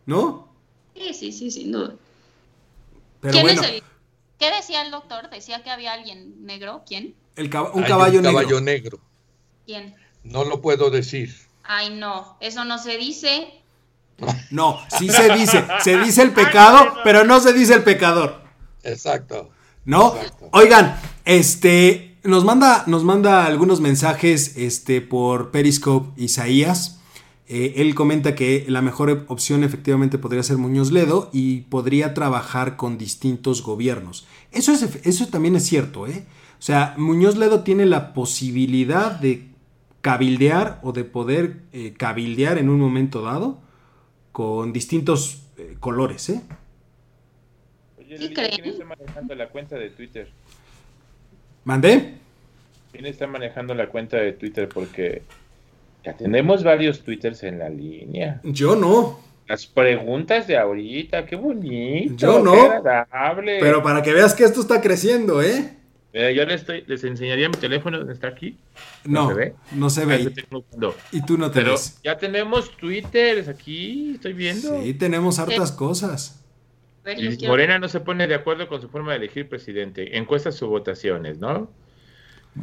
¿no? 0.06 0.48
Sí, 0.94 1.12
sí, 1.12 1.32
sí, 1.32 1.50
sin 1.50 1.72
duda. 1.72 1.94
Pero 3.20 3.32
¿Quién 3.32 3.48
es 3.48 3.62
el, 3.62 3.82
¿Qué 4.42 4.50
decía 4.50 4.82
el 4.82 4.90
doctor? 4.90 5.30
¿Decía 5.30 5.62
que 5.62 5.70
había 5.70 5.92
alguien 5.92 6.44
negro? 6.44 6.82
¿Quién? 6.84 7.14
El 7.36 7.44
un 7.44 7.50
caballo 7.84 8.18
un 8.18 8.24
caballo 8.24 8.60
negro. 8.60 8.98
¿Quién? 9.64 9.94
No 10.24 10.42
lo 10.42 10.60
puedo 10.60 10.90
decir. 10.90 11.32
Ay, 11.62 11.90
no, 11.94 12.36
eso 12.40 12.64
no 12.64 12.78
se 12.78 12.96
dice. 12.96 13.62
No, 14.50 14.80
sí 14.98 15.08
se 15.08 15.32
dice. 15.34 15.64
Se 15.84 15.96
dice 15.96 16.22
el 16.22 16.32
pecado, 16.32 16.96
pero 17.04 17.22
no 17.22 17.38
se 17.38 17.52
dice 17.52 17.74
el 17.74 17.84
pecador. 17.84 18.42
Exacto. 18.82 19.51
¿No? 19.84 20.14
Oigan, 20.52 20.96
este, 21.24 22.16
nos 22.24 22.44
manda, 22.44 22.84
nos 22.86 23.04
manda 23.04 23.46
algunos 23.46 23.80
mensajes 23.80 24.56
este, 24.56 25.00
por 25.00 25.50
Periscope 25.50 26.20
Isaías. 26.22 27.00
Eh, 27.48 27.74
él 27.76 27.94
comenta 27.94 28.34
que 28.34 28.64
la 28.68 28.80
mejor 28.80 29.24
opción 29.28 29.64
efectivamente 29.64 30.18
podría 30.18 30.42
ser 30.42 30.56
Muñoz 30.56 30.92
Ledo 30.92 31.30
y 31.32 31.62
podría 31.62 32.14
trabajar 32.14 32.76
con 32.76 32.96
distintos 32.96 33.62
gobiernos. 33.62 34.26
Eso, 34.52 34.72
es, 34.72 35.00
eso 35.04 35.26
también 35.28 35.56
es 35.56 35.64
cierto, 35.64 36.06
¿eh? 36.06 36.24
O 36.58 36.64
sea, 36.64 36.94
Muñoz 36.96 37.36
Ledo 37.36 37.64
tiene 37.64 37.86
la 37.86 38.14
posibilidad 38.14 39.10
de 39.10 39.48
cabildear 40.00 40.80
o 40.84 40.92
de 40.92 41.02
poder 41.02 41.62
eh, 41.72 41.92
cabildear 41.98 42.58
en 42.58 42.68
un 42.68 42.78
momento 42.78 43.22
dado 43.22 43.60
con 44.30 44.72
distintos 44.72 45.42
eh, 45.56 45.76
¿eh? 48.20 48.32
¿quién 48.34 48.66
está 48.66 48.84
manejando 48.84 49.34
la 49.34 49.48
cuenta 49.48 49.76
de 49.76 49.90
Twitter? 49.90 50.28
¿Mandé? 51.64 52.14
¿Quién 52.92 53.06
está 53.06 53.26
manejando 53.26 53.74
la 53.74 53.88
cuenta 53.88 54.18
de 54.18 54.32
Twitter? 54.32 54.68
Porque 54.68 55.22
ya 56.04 56.14
tenemos 56.14 56.64
varios 56.64 57.02
Twitters 57.02 57.42
en 57.44 57.58
la 57.58 57.68
línea. 57.68 58.40
Yo 58.42 58.76
no. 58.76 59.20
Las 59.48 59.66
preguntas 59.66 60.46
de 60.46 60.56
ahorita, 60.56 61.26
qué 61.26 61.36
bonito. 61.36 62.14
Yo 62.16 62.40
no. 62.40 62.70
agradable. 62.70 63.58
Pero 63.60 63.82
para 63.82 64.02
que 64.02 64.12
veas 64.12 64.34
que 64.34 64.44
esto 64.44 64.60
está 64.60 64.80
creciendo, 64.80 65.42
¿eh? 65.42 65.76
yo 66.12 66.44
les, 66.44 66.60
estoy, 66.60 66.84
les 66.86 67.02
enseñaría 67.04 67.48
mi 67.48 67.56
teléfono, 67.56 67.98
¿dónde 67.98 68.12
está 68.12 68.28
aquí? 68.28 68.58
¿No, 69.04 69.28
se 69.28 69.34
ve? 69.34 69.54
No 69.72 69.88
se 69.88 70.04
ve. 70.04 70.32
Y 71.10 71.22
tú 71.24 71.38
no 71.38 71.50
te 71.50 71.60
Pero 71.60 71.76
Ya 72.04 72.18
tenemos 72.18 72.76
Twitter 72.76 73.48
aquí, 73.48 74.12
estoy 74.14 74.34
viendo. 74.34 74.82
Sí, 74.82 74.94
tenemos 74.94 75.38
hartas 75.38 75.72
cosas. 75.72 76.41
Morena 77.46 77.78
no 77.78 77.88
se 77.88 78.00
pone 78.00 78.26
de 78.26 78.34
acuerdo 78.34 78.68
con 78.68 78.80
su 78.80 78.88
forma 78.88 79.12
de 79.12 79.18
elegir 79.18 79.48
presidente. 79.48 80.16
Encuesta 80.16 80.52
sus 80.52 80.68
votaciones, 80.68 81.38
¿no? 81.38 81.70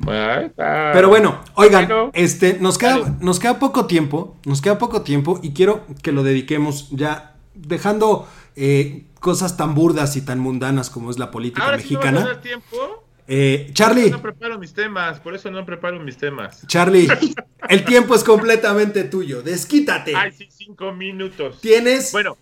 Pero 0.06 1.10
bueno, 1.10 1.44
oigan, 1.56 2.12
este, 2.14 2.60
nos 2.60 2.78
queda, 2.78 3.18
nos 3.22 3.40
queda 3.40 3.58
poco 3.58 3.88
tiempo, 3.88 4.38
nos 4.46 4.62
queda 4.62 4.78
poco 4.78 5.02
tiempo 5.02 5.40
y 5.42 5.54
quiero 5.54 5.86
que 6.04 6.12
lo 6.12 6.22
dediquemos 6.22 6.90
ya 6.92 7.36
dejando 7.56 8.28
eh, 8.56 9.06
cosas 9.20 9.58
tan 9.58 9.74
burdas 9.74 10.16
y 10.16 10.22
tan 10.22 10.40
mundanas 10.40 10.90
como 10.90 11.10
es 11.10 11.18
la 11.18 11.32
política 11.32 11.72
mexicana. 11.72 12.22
no 12.22 12.38
tiempo. 12.38 13.06
Eh, 13.32 13.70
Charlie. 13.74 14.10
no 14.10 14.22
preparo 14.22 14.58
mis 14.58 14.74
temas, 14.74 15.20
por 15.20 15.36
eso 15.36 15.52
no 15.52 15.64
preparo 15.64 16.00
mis 16.00 16.18
temas. 16.18 16.66
Charlie, 16.66 17.08
el 17.70 17.86
tiempo 17.86 18.16
es 18.16 18.24
completamente 18.24 19.04
tuyo. 19.04 19.44
Desquítate. 19.44 20.16
Ay, 20.16 20.32
sí, 20.32 20.48
cinco 20.52 20.94
minutos. 20.94 21.62
Tienes. 21.62 22.12
Bueno, 22.12 22.38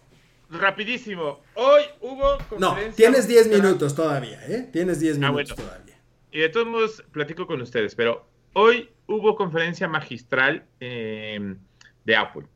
rapidísimo. 0.49 1.41
Hoy 1.55 1.83
hubo 2.01 2.37
No, 2.57 2.75
tienes 2.95 3.27
10 3.27 3.49
minutos 3.49 3.95
todavía, 3.95 4.39
¿eh? 4.47 4.69
Tienes 4.71 4.99
10 4.99 5.17
ah, 5.17 5.31
minutos 5.31 5.55
todavía. 5.55 5.99
Y 6.31 6.39
de 6.39 6.49
todos 6.49 6.67
modos, 6.67 7.03
platico 7.11 7.47
con 7.47 7.61
ustedes, 7.61 7.95
pero 7.95 8.27
hoy 8.53 8.89
hubo 9.07 9.35
conferencia 9.35 9.87
magistral 9.87 10.65
em, 10.79 11.57
de 12.05 12.15
Apple. 12.15 12.47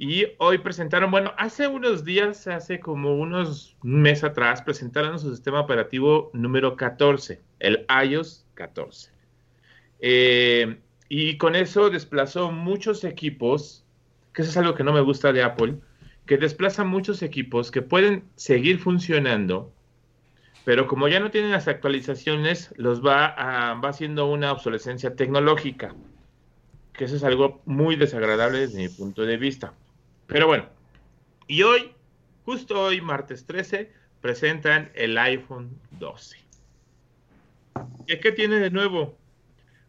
Y 0.00 0.26
hoy 0.38 0.58
presentaron, 0.58 1.10
bueno, 1.10 1.32
hace 1.38 1.66
unos 1.66 2.04
días, 2.04 2.46
hace 2.46 2.78
como 2.78 3.16
unos 3.16 3.76
meses 3.82 4.24
atrás, 4.24 4.62
presentaron 4.62 5.18
su 5.18 5.30
sistema 5.30 5.60
operativo 5.60 6.30
número 6.32 6.76
14, 6.76 7.40
el 7.58 7.84
iOS 8.04 8.46
14. 8.54 9.10
Em, 10.00 10.78
y 11.08 11.36
con 11.38 11.56
eso 11.56 11.90
desplazó 11.90 12.52
muchos 12.52 13.02
equipos, 13.02 13.84
que 14.32 14.42
eso 14.42 14.50
es 14.52 14.56
algo 14.56 14.74
que 14.74 14.84
no 14.84 14.92
me 14.92 15.00
gusta 15.00 15.32
de 15.32 15.42
Apple, 15.42 15.78
que 16.28 16.36
desplaza 16.36 16.84
muchos 16.84 17.22
equipos 17.22 17.70
que 17.70 17.80
pueden 17.80 18.22
seguir 18.36 18.78
funcionando, 18.78 19.72
pero 20.66 20.86
como 20.86 21.08
ya 21.08 21.20
no 21.20 21.30
tienen 21.30 21.50
las 21.50 21.68
actualizaciones, 21.68 22.74
los 22.76 23.04
va, 23.04 23.24
a, 23.28 23.74
va 23.80 23.88
haciendo 23.88 24.26
una 24.26 24.52
obsolescencia 24.52 25.16
tecnológica, 25.16 25.94
que 26.92 27.06
eso 27.06 27.16
es 27.16 27.24
algo 27.24 27.62
muy 27.64 27.96
desagradable 27.96 28.58
desde 28.58 28.76
mi 28.78 28.88
punto 28.90 29.22
de 29.22 29.38
vista. 29.38 29.72
Pero 30.26 30.46
bueno, 30.46 30.66
y 31.46 31.62
hoy, 31.62 31.92
justo 32.44 32.78
hoy, 32.78 33.00
martes 33.00 33.46
13, 33.46 33.90
presentan 34.20 34.90
el 34.94 35.16
iPhone 35.16 35.70
12. 35.92 36.36
¿Qué 38.06 38.32
tiene 38.32 38.56
de 38.56 38.70
nuevo? 38.70 39.16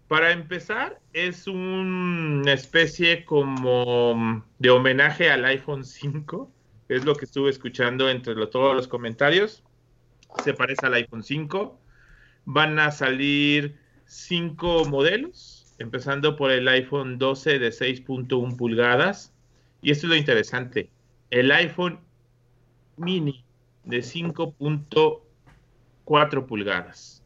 Para 0.10 0.32
empezar, 0.32 1.00
es 1.14 1.46
una 1.46 2.52
especie 2.52 3.24
como 3.26 4.44
de 4.58 4.72
homenaje 4.72 5.30
al 5.30 5.46
iPhone 5.46 5.86
5. 5.86 6.52
Es 6.90 7.06
lo 7.06 7.14
que 7.14 7.26
estuve 7.26 7.52
escuchando 7.52 8.10
entre 8.10 8.34
todos 8.48 8.76
los 8.76 8.88
comentarios. 8.88 9.64
Se 10.44 10.56
parece 10.56 10.88
al 10.88 10.96
iPhone 10.96 11.22
5. 11.22 11.80
Van 12.46 12.80
a 12.80 12.90
salir 12.90 13.78
cinco 14.06 14.84
modelos, 14.86 15.76
empezando 15.78 16.36
por 16.36 16.50
el 16.50 16.68
iPhone 16.68 17.20
12 17.20 17.60
de 17.60 17.70
6.1 17.70 18.58
pulgadas. 18.58 19.32
Y 19.84 19.92
esto 19.92 20.08
es 20.08 20.10
lo 20.10 20.16
interesante, 20.16 20.90
el 21.30 21.52
iPhone 21.52 22.00
mini 22.98 23.46
de 23.84 24.00
5.4 24.00 26.48
pulgadas. 26.48 27.24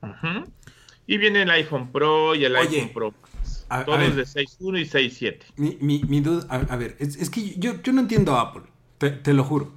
Ujú. 0.00 0.50
Y 1.08 1.16
viene 1.18 1.42
el 1.42 1.50
iPhone 1.50 1.90
Pro 1.90 2.36
y 2.36 2.44
el 2.44 2.54
Oye, 2.54 2.76
iPhone 2.82 2.92
Pro 2.94 3.14
a- 3.70 3.80
a 3.80 3.84
Todos 3.84 3.98
ver. 3.98 4.14
de 4.14 4.22
6.1 4.26 4.78
y 4.78 4.84
6.7. 4.84 5.38
Mi, 5.56 5.76
mi, 5.80 6.02
mi 6.06 6.20
duda, 6.20 6.46
a, 6.50 6.56
a 6.72 6.76
ver, 6.76 6.96
es, 7.00 7.16
es 7.16 7.30
que 7.30 7.54
yo, 7.58 7.82
yo 7.82 7.92
no 7.92 8.02
entiendo 8.02 8.36
a 8.36 8.42
Apple, 8.42 8.62
te, 8.98 9.10
te 9.10 9.32
lo 9.32 9.42
juro. 9.42 9.72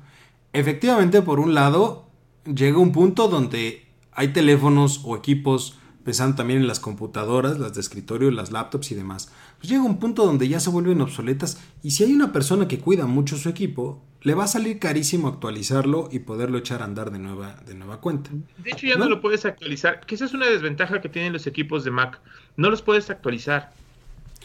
Efectivamente, 0.54 1.22
por 1.24 1.40
un 1.40 1.54
lado, 1.54 2.08
llega 2.46 2.78
un 2.78 2.92
punto 2.92 3.28
donde 3.30 3.86
hay 4.12 4.28
teléfonos 4.34 5.02
o 5.06 5.16
equipos, 5.16 5.78
pensando 6.04 6.38
también 6.38 6.62
en 6.62 6.68
las 6.68 6.80
computadoras, 6.80 7.60
las 7.60 7.74
de 7.74 7.82
escritorio, 7.82 8.32
las 8.32 8.52
laptops 8.52 8.92
y 8.92 8.96
demás. 8.96 9.32
Pues 9.58 9.70
llega 9.70 9.84
un 9.84 10.00
punto 10.00 10.26
donde 10.26 10.48
ya 10.48 10.60
se 10.60 10.70
vuelven 10.70 11.02
obsoletas 11.02 11.62
y 11.84 11.92
si 11.92 12.04
hay 12.04 12.14
una 12.14 12.32
persona 12.32 12.68
que 12.68 12.80
cuida 12.80 13.06
mucho 13.06 13.38
su 13.38 13.50
equipo, 13.50 14.04
le 14.22 14.36
va 14.36 14.44
a 14.44 14.48
salir 14.48 14.80
carísimo 14.80 15.28
actualizarlo 15.28 16.10
y 16.12 16.20
poderlo 16.20 16.58
echar 16.58 16.82
a 16.82 16.86
andar 16.86 17.12
de 17.12 17.20
nueva, 17.20 17.56
de 17.66 17.74
nueva 17.74 18.00
cuenta. 18.02 18.30
De 18.58 18.72
hecho, 18.72 18.88
ya 18.88 18.96
no, 18.96 19.06
¿No? 19.06 19.10
lo 19.12 19.22
puedes 19.22 19.46
actualizar, 19.46 20.00
que 20.06 20.16
esa 20.16 20.26
es 20.26 20.34
una 20.34 20.48
desventaja 20.48 21.02
que 21.02 21.10
tienen 21.10 21.34
los 21.34 21.48
equipos 21.48 21.84
de 21.84 21.92
Mac. 21.92 22.20
No 22.56 22.70
los 22.70 22.82
puedes 22.82 23.10
actualizar. 23.10 23.72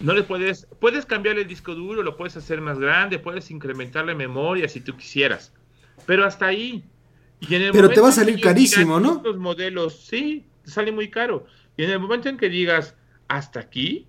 No 0.01 0.13
le 0.13 0.23
puedes, 0.23 0.67
puedes 0.79 1.07
cambiar 1.07 1.39
el 1.39 1.47
disco 1.47 1.75
duro, 1.75 2.03
lo 2.03 2.17
puedes 2.17 2.37
hacer 2.37 2.61
más 2.61 2.79
grande, 2.79 3.19
puedes 3.19 3.51
incrementarle 3.51 4.15
memoria 4.15 4.69
si 4.69 4.81
tú 4.81 4.95
quisieras. 4.95 5.53
Pero 6.05 6.27
hasta 6.27 6.47
ahí. 6.47 6.85
Y 7.41 7.55
en 7.55 7.63
el 7.63 7.73
Pero 7.73 7.89
te 7.89 8.01
va 8.01 8.09
a 8.09 8.13
salir 8.13 8.41
carísimo, 8.41 9.01
¿no? 9.01 9.23
Los 9.25 9.39
modelos, 9.39 10.07
sí, 10.07 10.45
te 10.67 10.73
sale 10.73 10.93
muy 10.93 11.09
caro. 11.09 11.47
Y 11.77 11.85
en 11.85 11.91
el 11.91 12.01
momento 12.01 12.29
en 12.29 12.37
que 12.37 12.49
digas, 12.49 12.97
hasta 13.29 13.61
aquí, 13.61 14.09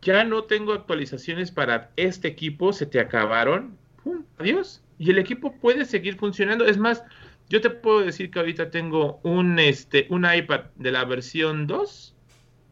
ya 0.00 0.24
no 0.24 0.44
tengo 0.44 0.72
actualizaciones 0.72 1.52
para 1.52 1.92
este 1.96 2.28
equipo, 2.28 2.72
se 2.72 2.86
te 2.86 2.98
acabaron, 2.98 3.76
¡pum! 4.02 4.24
adiós. 4.38 4.82
Y 4.98 5.10
el 5.10 5.18
equipo 5.18 5.52
puede 5.60 5.84
seguir 5.84 6.16
funcionando. 6.16 6.64
Es 6.64 6.78
más, 6.78 7.04
yo 7.50 7.60
te 7.60 7.68
puedo 7.68 8.00
decir 8.00 8.30
que 8.30 8.38
ahorita 8.38 8.70
tengo 8.70 9.20
un, 9.22 9.58
este, 9.58 10.06
un 10.08 10.24
iPad 10.24 10.64
de 10.76 10.90
la 10.90 11.04
versión 11.04 11.66
2 11.66 12.16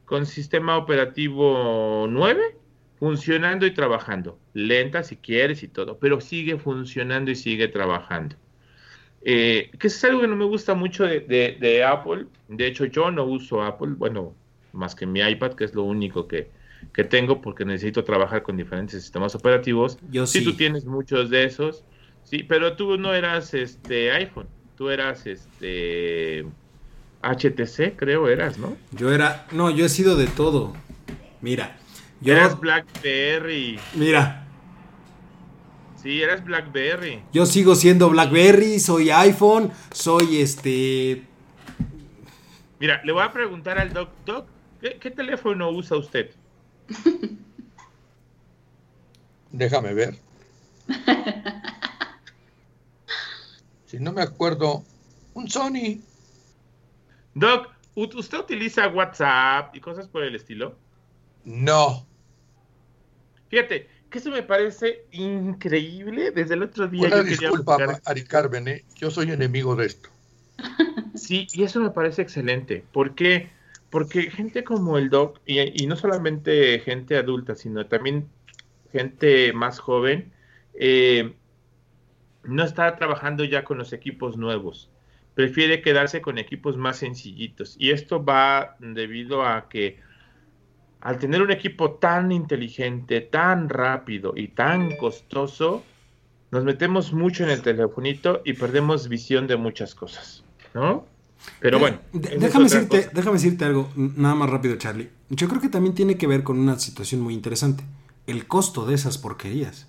con 0.06 0.24
sistema 0.24 0.78
operativo 0.78 2.06
9 2.08 2.56
funcionando 2.98 3.66
y 3.66 3.72
trabajando. 3.72 4.38
Lenta 4.54 5.02
si 5.02 5.16
quieres 5.16 5.62
y 5.62 5.68
todo, 5.68 5.98
pero 5.98 6.20
sigue 6.20 6.56
funcionando 6.58 7.30
y 7.30 7.36
sigue 7.36 7.68
trabajando. 7.68 8.36
Eh, 9.20 9.70
que 9.78 9.88
es 9.88 10.04
algo 10.04 10.20
que 10.20 10.28
no 10.28 10.36
me 10.36 10.44
gusta 10.44 10.74
mucho 10.74 11.04
de, 11.04 11.20
de- 11.20 11.56
de 11.60 11.84
Apple. 11.84 12.26
De 12.48 12.66
hecho, 12.66 12.84
yo 12.86 13.10
no 13.10 13.24
uso 13.24 13.62
Apple, 13.62 13.94
bueno, 13.96 14.36
más 14.72 14.94
que 14.94 15.06
mi 15.06 15.20
iPad, 15.20 15.54
que 15.54 15.64
es 15.64 15.74
lo 15.74 15.82
único 15.84 16.28
que, 16.28 16.50
que 16.92 17.04
tengo 17.04 17.40
porque 17.40 17.64
necesito 17.64 18.04
trabajar 18.04 18.42
con 18.42 18.56
diferentes 18.56 19.02
sistemas 19.02 19.34
operativos. 19.34 19.98
Yo 20.10 20.26
Sí, 20.26 20.38
sí. 20.40 20.44
tú 20.44 20.54
tienes 20.56 20.84
muchos 20.84 21.30
de 21.30 21.44
esos. 21.44 21.84
Sí, 22.22 22.42
pero 22.44 22.76
tú 22.76 22.96
no 22.98 23.14
eras 23.14 23.54
este 23.54 24.12
iPhone, 24.12 24.48
tú 24.76 24.90
eras 24.90 25.26
este 25.26 26.44
HTC, 27.22 27.96
creo 27.96 28.28
eras, 28.28 28.58
¿no? 28.58 28.76
Yo 28.92 29.12
era, 29.12 29.46
no, 29.52 29.70
yo 29.70 29.84
he 29.86 29.88
sido 29.88 30.16
de 30.16 30.26
todo. 30.26 30.74
Mira, 31.40 31.76
yo, 32.20 32.34
Eras 32.34 32.60
BlackBerry. 32.60 33.78
mira, 33.96 34.47
Sí, 36.08 36.22
eras 36.22 36.42
BlackBerry. 36.42 37.22
Yo 37.34 37.44
sigo 37.44 37.74
siendo 37.74 38.08
BlackBerry, 38.08 38.80
soy 38.80 39.10
iPhone, 39.10 39.70
soy 39.92 40.40
este. 40.40 41.22
Mira, 42.80 43.02
le 43.04 43.12
voy 43.12 43.22
a 43.22 43.30
preguntar 43.30 43.78
al 43.78 43.92
Doc, 43.92 44.08
Doc, 44.24 44.48
¿qué, 44.80 44.96
qué 44.98 45.10
teléfono 45.10 45.68
usa 45.68 45.98
usted? 45.98 46.30
Déjame 49.52 49.92
ver. 49.92 50.14
si 53.84 53.98
no 53.98 54.10
me 54.10 54.22
acuerdo, 54.22 54.84
un 55.34 55.50
Sony. 55.50 56.00
Doc, 57.34 57.68
¿u- 57.94 58.16
¿usted 58.18 58.38
utiliza 58.38 58.88
WhatsApp 58.88 59.76
y 59.76 59.80
cosas 59.80 60.08
por 60.08 60.22
el 60.22 60.34
estilo? 60.36 60.74
No. 61.44 62.06
Fíjate, 63.50 63.97
que 64.10 64.18
eso 64.18 64.30
me 64.30 64.42
parece 64.42 65.04
increíble. 65.12 66.30
Desde 66.30 66.54
el 66.54 66.62
otro 66.62 66.86
día 66.88 67.06
Una 67.08 67.16
yo 67.18 67.22
disculpa, 67.24 67.76
buscar- 67.76 68.00
Ari 68.04 68.24
Carmen, 68.24 68.68
¿eh? 68.68 68.84
yo 68.96 69.10
soy 69.10 69.30
enemigo 69.30 69.76
de 69.76 69.86
esto. 69.86 70.08
Sí, 71.14 71.48
y 71.52 71.64
eso 71.64 71.80
me 71.80 71.90
parece 71.90 72.22
excelente. 72.22 72.84
¿Por 72.92 73.16
qué? 73.16 73.50
Porque 73.90 74.30
gente 74.30 74.62
como 74.62 74.98
el 74.98 75.10
Doc, 75.10 75.40
y, 75.46 75.82
y 75.82 75.86
no 75.88 75.96
solamente 75.96 76.78
gente 76.78 77.16
adulta, 77.16 77.56
sino 77.56 77.86
también 77.86 78.28
gente 78.92 79.52
más 79.52 79.80
joven, 79.80 80.32
eh, 80.74 81.34
no 82.44 82.62
está 82.64 82.94
trabajando 82.96 83.42
ya 83.44 83.64
con 83.64 83.78
los 83.78 83.92
equipos 83.92 84.36
nuevos. 84.36 84.90
Prefiere 85.34 85.82
quedarse 85.82 86.20
con 86.22 86.38
equipos 86.38 86.76
más 86.76 86.98
sencillitos. 86.98 87.74
Y 87.80 87.90
esto 87.90 88.24
va 88.24 88.76
debido 88.78 89.44
a 89.44 89.68
que 89.68 89.98
al 91.00 91.18
tener 91.18 91.42
un 91.42 91.50
equipo 91.50 91.92
tan 91.92 92.32
inteligente, 92.32 93.20
tan 93.20 93.68
rápido 93.68 94.32
y 94.36 94.48
tan 94.48 94.96
costoso, 94.96 95.82
nos 96.50 96.64
metemos 96.64 97.12
mucho 97.12 97.44
en 97.44 97.50
el 97.50 97.62
telefonito 97.62 98.40
y 98.44 98.54
perdemos 98.54 99.08
visión 99.08 99.46
de 99.46 99.56
muchas 99.56 99.94
cosas, 99.94 100.42
¿no? 100.74 101.04
Pero 101.60 101.78
bueno, 101.78 101.98
De- 102.12 102.36
déjame, 102.38 102.64
decirte, 102.64 102.96
cosa. 103.04 103.10
déjame 103.14 103.34
decirte 103.36 103.64
algo, 103.64 103.88
nada 103.94 104.34
más 104.34 104.50
rápido, 104.50 104.76
Charlie. 104.76 105.08
Yo 105.30 105.46
creo 105.48 105.60
que 105.60 105.68
también 105.68 105.94
tiene 105.94 106.16
que 106.16 106.26
ver 106.26 106.42
con 106.42 106.58
una 106.58 106.78
situación 106.78 107.20
muy 107.20 107.32
interesante. 107.34 107.84
El 108.26 108.46
costo 108.48 108.84
de 108.86 108.94
esas 108.94 109.18
porquerías. 109.18 109.86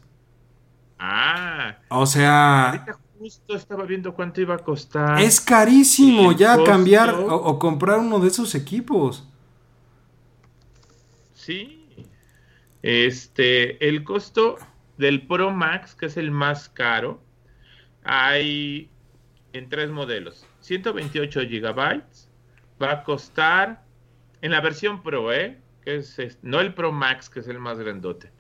Ah, 1.00 1.78
O 1.90 2.06
sea, 2.06 2.86
justo 3.18 3.56
estaba 3.56 3.86
viendo 3.86 4.14
cuánto 4.14 4.42
iba 4.42 4.56
a 4.56 4.60
costar. 4.60 5.20
es 5.22 5.40
carísimo 5.42 6.32
ya 6.34 6.56
costo- 6.58 6.72
cambiar 6.72 7.14
o, 7.16 7.36
o 7.36 7.58
comprar 7.60 8.00
uno 8.00 8.20
de 8.20 8.28
esos 8.28 8.54
equipos. 8.56 9.26
Sí. 11.50 12.06
Este, 12.84 13.88
el 13.88 14.04
costo 14.04 14.58
del 14.98 15.26
Pro 15.26 15.50
Max, 15.52 15.96
que 15.96 16.06
es 16.06 16.16
el 16.18 16.30
más 16.30 16.70
caro, 16.70 17.24
hay 18.04 18.92
en 19.54 19.68
tres 19.70 19.90
modelos. 19.90 20.46
128 20.60 21.42
gigabytes 21.42 22.30
va 22.82 22.92
a 22.92 23.04
costar 23.04 23.84
en 24.42 24.52
la 24.52 24.62
versión 24.62 25.02
Pro, 25.02 25.34
¿eh? 25.34 25.58
Que 25.84 25.96
es, 25.96 26.20
es- 26.20 26.38
no 26.44 26.60
el 26.62 26.76
Pro 26.76 26.92
Max, 26.92 27.30
que 27.32 27.40
es 27.40 27.48
el 27.48 27.58
más 27.60 27.80
grandote. 27.80 28.32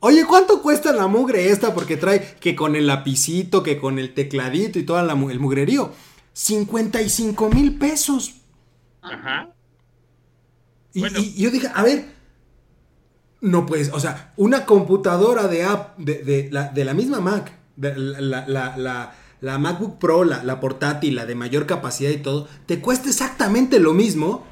oye, 0.00 0.24
¿cuánto 0.26 0.60
cuesta 0.60 0.92
la 0.92 1.06
mugre 1.06 1.50
esta? 1.50 1.72
Porque 1.72 1.96
trae 1.96 2.34
que 2.40 2.56
con 2.56 2.74
el 2.74 2.88
lapicito, 2.88 3.62
que 3.62 3.78
con 3.78 4.00
el 4.00 4.12
tecladito 4.12 4.78
y 4.80 4.82
todo 4.82 4.98
el 4.98 5.38
mugrerío. 5.38 5.92
55 6.32 7.48
mil 7.50 7.78
pesos. 7.78 8.34
Ajá. 9.02 9.50
Y, 10.92 11.00
Bueno. 11.00 11.18
y 11.20 11.40
yo 11.40 11.50
dije, 11.50 11.68
a 11.72 11.82
ver, 11.84 12.15
no 13.40 13.66
pues, 13.66 13.90
o 13.92 14.00
sea, 14.00 14.32
una 14.36 14.64
computadora 14.64 15.48
de 15.48 15.64
app 15.64 15.96
de, 15.98 16.22
de 16.22 16.48
la, 16.50 16.68
de 16.68 16.84
la 16.84 16.94
misma 16.94 17.20
Mac, 17.20 17.52
de 17.76 17.94
la, 17.96 18.46
la, 18.46 19.14
la, 19.40 19.58
MacBook 19.58 19.98
Pro, 19.98 20.24
la, 20.24 20.42
la 20.42 20.60
portátil, 20.60 21.14
la 21.14 21.26
de 21.26 21.34
mayor 21.34 21.66
capacidad 21.66 22.10
y 22.10 22.18
todo, 22.18 22.48
te 22.66 22.80
cuesta 22.80 23.08
exactamente 23.08 23.78
lo 23.78 23.92
mismo 23.92 24.44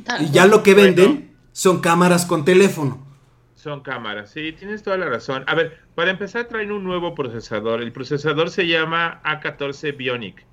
Tal 0.06 0.24
Y 0.24 0.32
ya 0.32 0.46
lo 0.46 0.64
que 0.64 0.74
Bueno. 0.74 0.94
venden 0.96 1.36
son 1.52 1.82
cámaras 1.82 2.26
con 2.26 2.46
teléfono. 2.46 3.06
Son 3.56 3.82
cámaras, 3.82 4.32
sí, 4.32 4.54
tienes 4.54 4.82
toda 4.82 4.98
la 4.98 5.10
razón. 5.10 5.44
A 5.48 5.56
ver, 5.56 5.80
para 5.94 6.10
empezar 6.12 6.46
traen 6.48 6.72
un 6.72 6.84
nuevo 6.86 7.14
procesador. 7.16 7.82
El 7.82 7.92
procesador 7.92 8.50
se 8.50 8.66
llama 8.68 9.22
A14 9.24 9.96
Bionic. 9.98 10.46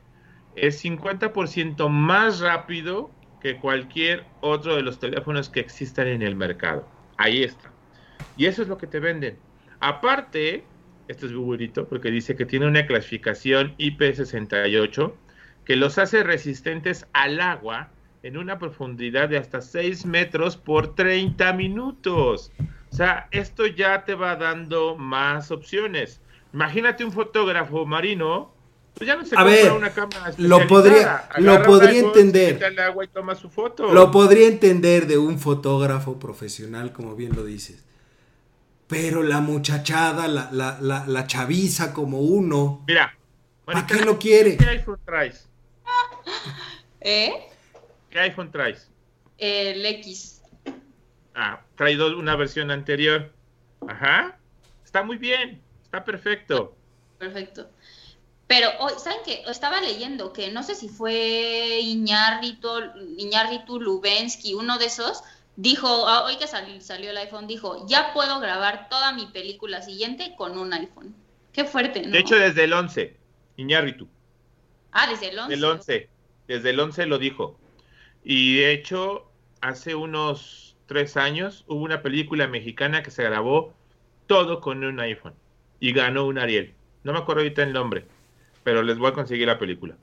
Es 0.56 0.84
50% 0.84 1.88
más 1.88 2.40
rápido 2.40 3.10
que 3.40 3.56
cualquier 3.60 4.26
otro 4.40 4.74
de 4.74 4.82
los 4.82 4.98
teléfonos 4.98 5.48
que 5.48 5.60
existan 5.60 6.08
en 6.08 6.22
el 6.22 6.34
mercado. 6.34 6.88
Ahí 7.16 7.44
está. 7.44 7.72
Y 8.36 8.46
eso 8.46 8.62
es 8.62 8.68
lo 8.68 8.78
que 8.78 8.88
te 8.88 8.98
venden. 9.00 9.38
Aparte, 9.80 10.64
esto 11.08 11.26
es 11.26 11.32
muy 11.32 11.44
bonito 11.44 11.88
porque 11.88 12.10
dice 12.10 12.36
que 12.36 12.44
tiene 12.46 12.66
una 12.66 12.86
clasificación 12.86 13.74
IP68 13.78 15.12
que 15.64 15.76
los 15.76 15.98
hace 15.98 16.22
resistentes 16.22 17.06
al 17.12 17.40
agua 17.40 17.90
en 18.22 18.36
una 18.36 18.58
profundidad 18.58 19.28
de 19.28 19.38
hasta 19.38 19.60
6 19.60 20.06
metros 20.06 20.56
por 20.56 20.94
30 20.94 21.52
minutos. 21.52 22.52
O 22.90 22.96
sea, 22.96 23.28
esto 23.30 23.66
ya 23.66 24.04
te 24.04 24.14
va 24.14 24.36
dando 24.36 24.96
más 24.96 25.50
opciones. 25.50 26.20
Imagínate 26.54 27.04
un 27.04 27.12
fotógrafo 27.12 27.84
marino, 27.84 28.52
pues 28.94 29.06
ya 29.06 29.14
no 29.16 29.24
se 29.24 29.34
A 29.36 29.44
compra 29.44 29.54
ver, 29.62 29.72
una 29.72 29.90
cámara 29.90 30.32
lo 30.38 30.66
podría- 30.66 31.28
lo 31.38 31.62
podría 31.62 31.98
entender. 32.00 32.46
se 32.48 32.52
mete 32.54 32.64
al 32.64 32.78
agua 32.78 33.04
y 33.04 33.08
toma 33.08 33.34
su 33.34 33.50
foto. 33.50 33.92
Lo 33.92 34.10
podría 34.10 34.48
entender 34.48 35.06
de 35.06 35.18
un 35.18 35.38
fotógrafo 35.38 36.18
profesional, 36.18 36.92
como 36.92 37.14
bien 37.14 37.36
lo 37.36 37.44
dices. 37.44 37.84
Pero 38.88 39.22
la 39.22 39.40
muchachada, 39.40 40.26
la, 40.28 40.48
la, 40.50 40.78
la, 40.80 41.04
la 41.06 41.26
chaviza 41.26 41.92
como 41.92 42.20
uno, 42.20 42.84
Mira, 42.88 43.14
¿para 43.64 43.86
qué 43.86 43.96
lo 43.96 44.18
quiere? 44.18 44.56
¿qué 44.56 44.64
iPhone 44.66 44.98
traes? 45.04 45.46
¿Eh? 47.00 47.32
¿Qué 48.10 48.18
iPhone 48.20 48.50
traes? 48.50 48.88
El 49.36 49.84
X. 49.84 50.42
Ah, 51.34 51.60
trae 51.76 51.94
dos- 51.96 52.14
una 52.14 52.34
versión 52.36 52.70
anterior. 52.70 53.32
Ajá. 53.86 54.38
Está 54.84 55.02
muy 55.02 55.16
bien. 55.18 55.62
Está 55.84 56.04
perfecto. 56.04 56.74
Perfecto. 57.18 57.70
Pero 58.46 58.70
hoy, 58.80 58.92
¿saben 58.98 59.18
qué? 59.24 59.42
Estaba 59.46 59.80
leyendo 59.82 60.32
que 60.32 60.50
no 60.50 60.62
sé 60.62 60.74
si 60.74 60.88
fue 60.88 61.78
Iñárritu, 61.82 62.68
Iñárritu 63.18 63.78
Lubensky, 63.78 64.54
uno 64.54 64.78
de 64.78 64.86
esos, 64.86 65.22
dijo, 65.58 65.88
hoy 66.24 66.36
que 66.38 66.46
sal- 66.46 66.80
salió 66.80 67.10
el 67.10 67.16
iPhone, 67.18 67.48
dijo, 67.48 67.84
ya 67.88 68.12
puedo 68.14 68.38
grabar 68.38 68.88
toda 68.88 69.12
mi 69.12 69.26
película 69.26 69.82
siguiente 69.82 70.34
con 70.36 70.56
un 70.56 70.72
iPhone. 70.72 71.14
Qué 71.52 71.64
fuerte, 71.64 72.00
¿no? 72.02 72.12
De 72.12 72.20
hecho, 72.20 72.36
desde 72.36 72.64
el 72.64 72.72
11. 72.72 73.16
Iñárritu. 73.56 74.08
ah, 74.92 75.08
desde 75.10 75.30
el 75.30 75.38
11. 75.38 75.50
Del 75.56 75.64
11. 75.64 76.08
Desde 76.46 76.70
el 76.70 76.78
11 76.80 77.06
lo 77.06 77.18
dijo. 77.18 77.58
Y 78.22 78.58
de 78.58 78.72
hecho, 78.72 79.28
hace 79.60 79.96
unos 79.96 80.76
tres 80.86 81.16
años 81.16 81.64
hubo 81.66 81.82
una 81.82 82.02
película 82.02 82.46
mexicana 82.46 83.02
que 83.02 83.10
se 83.10 83.24
grabó 83.24 83.74
todo 84.28 84.60
con 84.60 84.84
un 84.84 85.00
iPhone. 85.00 85.34
Y 85.80 85.92
ganó 85.92 86.24
un 86.26 86.38
Ariel. 86.38 86.72
No 87.02 87.12
me 87.12 87.18
acuerdo 87.18 87.42
ahorita 87.42 87.64
el 87.64 87.72
nombre. 87.72 88.04
Pero 88.62 88.82
les 88.84 88.96
voy 88.98 89.08
a 89.10 89.14
conseguir 89.14 89.48
la 89.48 89.58
película. 89.58 89.96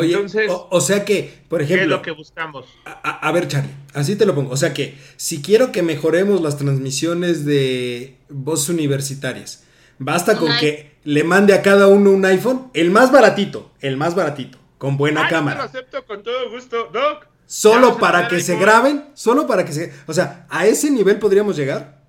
Oye, 0.00 0.12
Entonces, 0.14 0.50
o, 0.50 0.68
o 0.70 0.80
sea 0.80 1.04
que, 1.04 1.42
por 1.48 1.60
¿qué 1.60 1.64
es 1.64 1.70
ejemplo, 1.72 1.96
lo 1.96 2.02
que 2.02 2.10
buscamos? 2.12 2.66
a, 2.84 2.90
a- 2.92 3.28
a 3.28 3.32
ver, 3.32 3.48
Charlie, 3.48 3.70
así 3.94 4.16
te 4.16 4.26
lo 4.26 4.34
pongo. 4.34 4.50
O 4.52 4.56
sea 4.56 4.72
que, 4.74 4.96
si 5.16 5.42
quiero 5.42 5.72
que 5.72 5.82
mejoremos 5.82 6.40
las 6.40 6.56
transmisiones 6.58 7.44
de 7.44 8.16
voces 8.28 8.68
universitarias, 8.70 9.64
basta 9.98 10.36
con 10.36 10.50
que 10.58 10.96
le 11.04 11.24
mande 11.24 11.54
a 11.54 11.62
cada 11.62 11.86
uno 11.88 12.10
un 12.10 12.24
iPhone, 12.24 12.70
el 12.74 12.90
más 12.90 13.12
baratito, 13.12 13.70
el 13.80 13.96
más 13.96 14.14
baratito, 14.14 14.58
con 14.78 14.96
buena 14.96 15.20
Ah, 15.20 15.24
yo 15.24 15.28
te 15.28 15.34
lo 15.34 15.38
cámara. 15.38 15.62
acepto 15.64 16.04
con 16.04 16.22
todo 16.22 16.50
gusto, 16.50 16.90
Doc. 16.92 17.26
Solo 17.46 17.96
para 17.98 18.26
que 18.26 18.40
se 18.40 18.56
graben, 18.58 19.04
solo 19.14 19.46
para 19.46 19.64
que 19.64 19.72
se... 19.72 19.92
O 20.06 20.12
sea, 20.12 20.46
a 20.50 20.66
ese 20.66 20.90
nivel 20.90 21.18
podríamos 21.20 21.56
llegar. 21.56 22.02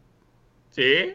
Sí. 0.72 1.14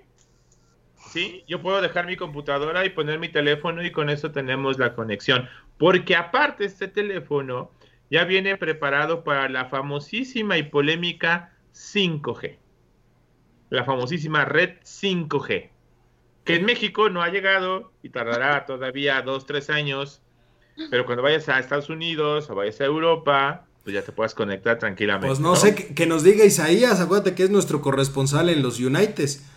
Sí, 1.12 1.44
yo 1.46 1.60
puedo 1.60 1.82
dejar 1.82 2.06
mi 2.06 2.16
computadora 2.16 2.86
y 2.86 2.90
poner 2.90 3.18
mi 3.18 3.28
teléfono 3.28 3.84
y 3.84 3.92
con 3.92 4.08
eso 4.08 4.30
tenemos 4.30 4.78
la 4.78 4.94
conexión. 4.94 5.46
Porque 5.82 6.14
aparte 6.14 6.64
este 6.64 6.86
teléfono 6.86 7.72
ya 8.08 8.22
viene 8.22 8.56
preparado 8.56 9.24
para 9.24 9.48
la 9.48 9.64
famosísima 9.64 10.56
y 10.56 10.62
polémica 10.62 11.56
5G. 11.74 12.56
La 13.68 13.82
famosísima 13.82 14.44
red 14.44 14.76
5G. 14.84 15.70
Que 16.44 16.54
en 16.54 16.66
México 16.66 17.10
no 17.10 17.20
ha 17.20 17.30
llegado 17.30 17.90
y 18.00 18.10
tardará 18.10 18.64
todavía 18.66 19.22
dos, 19.22 19.44
tres 19.44 19.70
años. 19.70 20.22
Pero 20.88 21.04
cuando 21.04 21.24
vayas 21.24 21.48
a 21.48 21.58
Estados 21.58 21.90
Unidos 21.90 22.48
o 22.48 22.54
vayas 22.54 22.80
a 22.80 22.84
Europa, 22.84 23.66
pues 23.82 23.92
ya 23.92 24.02
te 24.02 24.12
puedes 24.12 24.34
conectar 24.34 24.78
tranquilamente. 24.78 25.26
Pues 25.26 25.40
no, 25.40 25.56
sé, 25.56 25.74
que, 25.74 25.94
que 25.96 26.06
nos 26.06 26.22
diga 26.22 26.44
Isaías, 26.44 27.00
acuérdate 27.00 27.34
que 27.34 27.42
es 27.42 27.50
nuestro 27.50 27.80
corresponsal 27.80 28.50
en 28.50 28.62
los 28.62 28.78
Uniteds. 28.78 29.50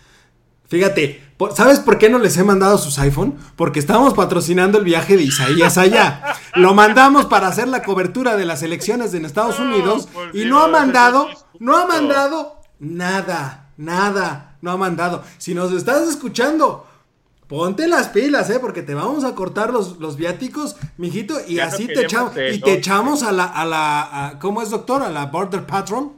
Fíjate, 0.68 1.22
¿sabes 1.54 1.78
por 1.80 1.96
qué 1.98 2.08
no 2.10 2.18
les 2.18 2.36
he 2.36 2.42
mandado 2.44 2.76
sus 2.78 2.98
iPhone? 2.98 3.36
Porque 3.54 3.78
estamos 3.78 4.14
patrocinando 4.14 4.78
el 4.78 4.84
viaje 4.84 5.16
de 5.16 5.22
Isaías 5.22 5.78
allá. 5.78 6.22
Lo 6.54 6.74
mandamos 6.74 7.26
para 7.26 7.46
hacer 7.48 7.68
la 7.68 7.82
cobertura 7.82 8.36
de 8.36 8.44
las 8.46 8.62
elecciones 8.62 9.14
en 9.14 9.24
Estados 9.24 9.58
Unidos 9.60 10.06
por 10.12 10.34
y 10.34 10.44
no 10.46 10.60
ha 10.60 10.68
mandado, 10.68 11.28
no 11.60 11.76
ha 11.76 11.86
mandado 11.86 12.60
nada, 12.80 13.70
nada, 13.76 14.56
no 14.60 14.70
ha 14.72 14.76
mandado. 14.76 15.22
Si 15.38 15.54
nos 15.54 15.70
estás 15.72 16.08
escuchando, 16.08 16.84
ponte 17.46 17.86
las 17.86 18.08
pilas, 18.08 18.50
¿eh? 18.50 18.58
Porque 18.58 18.82
te 18.82 18.94
vamos 18.94 19.22
a 19.22 19.36
cortar 19.36 19.72
los, 19.72 19.98
los 20.00 20.16
viáticos, 20.16 20.74
mijito, 20.98 21.38
y 21.46 21.54
Ya 21.56 21.66
no 21.66 21.74
así 21.74 21.86
te 21.86 21.92
echamos, 22.02 22.32
y 22.32 22.58
te 22.60 22.72
echamos 22.72 23.22
a 23.22 23.30
la, 23.30 23.44
a 23.44 23.64
la, 23.64 24.26
a- 24.26 24.38
¿cómo 24.40 24.62
es 24.62 24.70
doctor? 24.70 25.02
A 25.02 25.10
la 25.10 25.26
Border 25.26 25.64
Patron. 25.64 26.14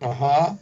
Ajá. 0.00 0.56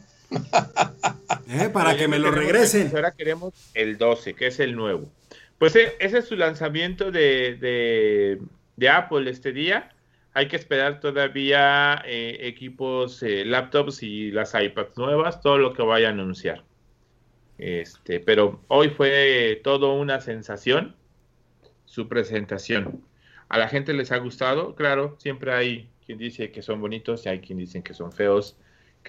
¿Eh? 1.49 1.68
Para 1.72 1.97
que 1.97 2.09
me 2.09 2.18
lo 2.18 2.31
regresen. 2.31 2.91
Ahora 2.95 3.12
queremos 3.12 3.55
el 3.74 3.99
12, 3.99 4.35
que 4.35 4.47
es 4.49 4.61
el 4.61 4.74
nuevo. 4.76 5.11
Pues 5.59 5.74
eh, 5.76 5.95
ese 6.01 6.18
es 6.18 6.26
su 6.26 6.37
lanzamiento 6.37 7.11
de, 7.11 7.57
de- 7.57 8.39
de 8.76 8.89
Apple 8.89 9.29
este 9.31 9.53
día. 9.53 9.91
Hay 10.35 10.47
que 10.47 10.57
esperar 10.57 11.01
todavía 11.01 12.01
eh, 12.07 12.37
equipos, 12.43 13.22
eh, 13.22 13.45
laptops 13.45 14.03
y 14.05 14.31
las 14.31 14.55
iPads 14.55 14.97
nuevas, 14.97 15.41
todo 15.41 15.59
lo 15.59 15.72
que 15.72 15.83
vaya 15.83 16.09
a 16.09 16.12
anunciar. 16.12 16.62
Este, 17.59 18.20
pero 18.20 18.61
hoy 18.68 18.91
fue 18.91 19.61
todo 19.64 19.95
una 19.95 20.20
sensación 20.20 20.95
su 21.87 22.07
presentación. 22.09 23.03
A 23.49 23.59
la 23.59 23.66
gente 23.68 23.95
les 23.95 24.12
ha 24.12 24.18
gustado, 24.18 24.76
claro, 24.76 25.16
siempre 25.18 25.53
hay 25.53 25.89
quien 26.07 26.18
dice 26.18 26.53
que 26.53 26.62
son 26.62 26.81
bonitos 26.81 27.26
y 27.26 27.31
hay 27.31 27.41
quien 27.41 27.59
dicen 27.59 27.83
que 27.83 27.95
son 27.95 28.12
feos, 28.12 28.57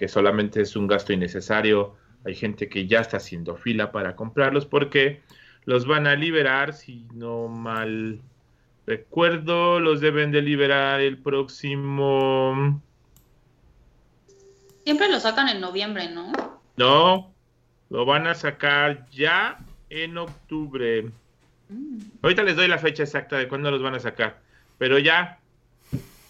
que 0.00 0.08
solamente 0.08 0.62
es 0.62 0.76
un 0.76 0.86
gasto 0.86 1.12
innecesario. 1.12 1.94
Hay 2.24 2.34
gente 2.34 2.70
que 2.70 2.86
ya 2.86 3.00
está 3.00 3.18
haciendo 3.18 3.54
fila 3.54 3.92
para 3.92 4.16
comprarlos 4.16 4.64
porque 4.64 5.20
los 5.66 5.86
van 5.86 6.06
a 6.06 6.16
liberar, 6.16 6.72
si 6.72 7.06
no 7.12 7.48
mal 7.48 8.22
recuerdo, 8.86 9.78
los 9.78 10.00
deben 10.00 10.32
de 10.32 10.40
liberar 10.40 11.02
el 11.02 11.18
próximo... 11.18 12.80
Siempre 14.84 15.10
lo 15.10 15.20
sacan 15.20 15.50
en 15.50 15.60
noviembre, 15.60 16.08
¿no? 16.08 16.32
No, 16.78 17.34
lo 17.90 18.06
van 18.06 18.26
a 18.26 18.34
sacar 18.34 19.06
ya 19.10 19.58
en 19.90 20.16
octubre. 20.16 21.10
Mm. 21.68 21.98
Ahorita 22.22 22.42
les 22.42 22.56
doy 22.56 22.68
la 22.68 22.78
fecha 22.78 23.02
exacta 23.02 23.36
de 23.36 23.48
cuándo 23.48 23.70
los 23.70 23.82
van 23.82 23.96
a 23.96 24.00
sacar, 24.00 24.40
pero 24.78 24.98
ya, 24.98 25.40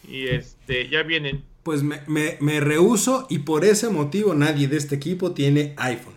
y 0.09 0.27
este, 0.27 0.89
ya 0.89 1.05
vienen. 1.05 1.45
Pues 1.63 1.83
me, 1.83 2.03
me, 2.07 2.39
me 2.41 2.61
rehuso 2.61 3.27
y 3.29 3.41
por 3.41 3.65
ese 3.65 3.91
motivo 3.91 4.35
nadie 4.35 4.69
de 4.69 4.77
este 4.77 4.95
equipo 4.95 5.33
tiene 5.33 5.75
iPhone. 5.77 6.15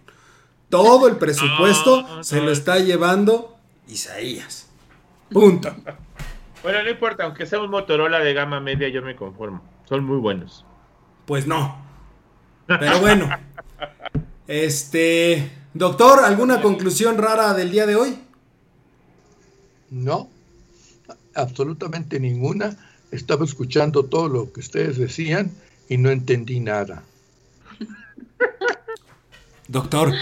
Todo 0.70 1.08
el 1.08 1.18
presupuesto 1.18 2.06
se 2.24 2.42
lo 2.42 2.52
está 2.52 2.80
llevando 2.80 3.58
Isaías. 3.88 4.70
Punto. 5.30 5.76
Bueno, 6.64 6.84
no 6.84 6.90
importa, 6.90 7.26
aunque 7.26 7.46
sea 7.46 7.60
un 7.60 7.70
Motorola 7.70 8.20
de 8.20 8.34
gama 8.34 8.60
media, 8.60 8.88
yo 8.90 9.02
me 9.02 9.16
conformo. 9.16 9.62
Son 9.88 10.04
muy 10.04 10.18
buenos. 10.18 10.66
Pues 11.26 11.46
no. 11.46 11.84
Pero 12.66 13.00
bueno. 13.00 13.30
Este, 14.48 15.52
doctor, 15.74 16.20
¿alguna 16.24 16.62
conclusión 16.62 17.18
rara 17.18 17.54
del 17.54 17.72
día 17.72 17.86
de 17.86 17.96
hoy? 17.96 18.18
No, 19.90 20.30
absolutamente 21.36 22.20
ninguna. 22.20 22.78
Estaba 23.14 23.46
escuchando 23.46 24.04
todo 24.04 24.28
lo 24.28 24.52
que 24.52 24.60
ustedes 24.60 24.98
decían 24.98 25.52
y 25.88 25.98
no 25.98 26.10
entendí 26.10 26.60
nada. 26.60 27.04
Doctor, 29.68 30.14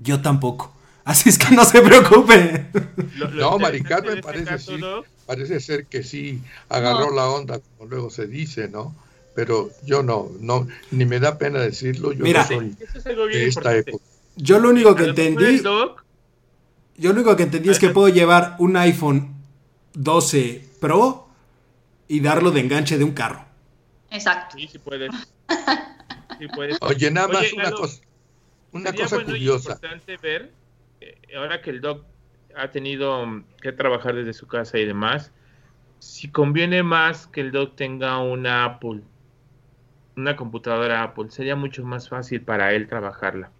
yo 0.00 0.22
tampoco. 0.22 0.74
Así 1.04 1.28
es 1.28 1.38
que 1.38 1.54
no 1.54 1.64
se 1.64 1.82
preocupe. 1.82 2.66
no, 3.34 3.58
Maricarmen 3.58 4.20
parece, 4.20 4.56
parece 5.26 5.60
ser 5.60 5.86
que 5.86 6.02
sí 6.02 6.40
agarró 6.68 7.14
la 7.14 7.28
onda, 7.28 7.60
como 7.60 7.90
luego 7.90 8.10
se 8.10 8.26
dice, 8.26 8.68
¿no? 8.68 8.94
Pero 9.34 9.70
yo 9.84 10.02
no, 10.02 10.30
no, 10.40 10.66
ni 10.90 11.04
me 11.04 11.20
da 11.20 11.38
pena 11.38 11.60
decirlo, 11.60 12.12
yo 12.12 12.24
Mira, 12.24 12.42
no 12.42 12.48
soy 12.48 12.76
de 13.32 13.46
esta 13.46 13.76
época. 13.76 14.02
Yo 14.36 14.58
lo 14.58 14.70
único 14.70 14.94
que 14.94 15.04
entendí, 15.04 15.62
yo 15.62 15.96
lo 16.98 17.10
único 17.10 17.36
que 17.36 17.42
entendí 17.44 17.68
es 17.68 17.78
que 17.78 17.90
puedo 17.90 18.08
llevar 18.08 18.56
un 18.58 18.76
iPhone 18.76 19.34
12 19.94 20.64
Pro 20.80 21.29
y 22.10 22.18
darlo 22.18 22.50
de 22.50 22.58
enganche 22.58 22.98
de 22.98 23.04
un 23.04 23.12
carro. 23.12 23.44
Exacto. 24.10 24.58
Sí, 24.58 24.66
sí 24.66 24.78
puedes. 24.80 25.12
Sí 26.40 26.48
puedes. 26.48 26.76
Oye, 26.80 27.08
nada 27.08 27.28
más 27.28 27.52
una 27.52 27.70
cosa, 27.70 28.00
una 28.72 28.92
cosa 28.92 29.16
bueno 29.16 29.30
curiosa. 29.30 29.72
importante 29.74 30.16
ver, 30.16 30.52
eh, 31.00 31.20
ahora 31.36 31.62
que 31.62 31.70
el 31.70 31.80
doc 31.80 32.04
ha 32.56 32.72
tenido 32.72 33.44
que 33.62 33.70
trabajar 33.70 34.16
desde 34.16 34.32
su 34.32 34.48
casa 34.48 34.78
y 34.78 34.86
demás, 34.86 35.30
si 36.00 36.28
conviene 36.28 36.82
más 36.82 37.28
que 37.28 37.42
el 37.42 37.52
doc 37.52 37.76
tenga 37.76 38.18
una 38.18 38.64
Apple, 38.64 39.02
una 40.16 40.34
computadora 40.34 41.04
Apple, 41.04 41.30
sería 41.30 41.54
mucho 41.54 41.84
más 41.84 42.08
fácil 42.08 42.40
para 42.40 42.74
él 42.74 42.88
trabajarla. 42.88 43.52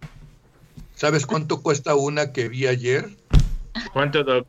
¿Sabes 0.93 1.25
cuánto 1.25 1.61
cuesta 1.61 1.95
una 1.95 2.33
que 2.33 2.49
vi 2.49 2.67
ayer? 2.67 3.11
¿Cuánto, 3.93 4.25
doc? 4.25 4.45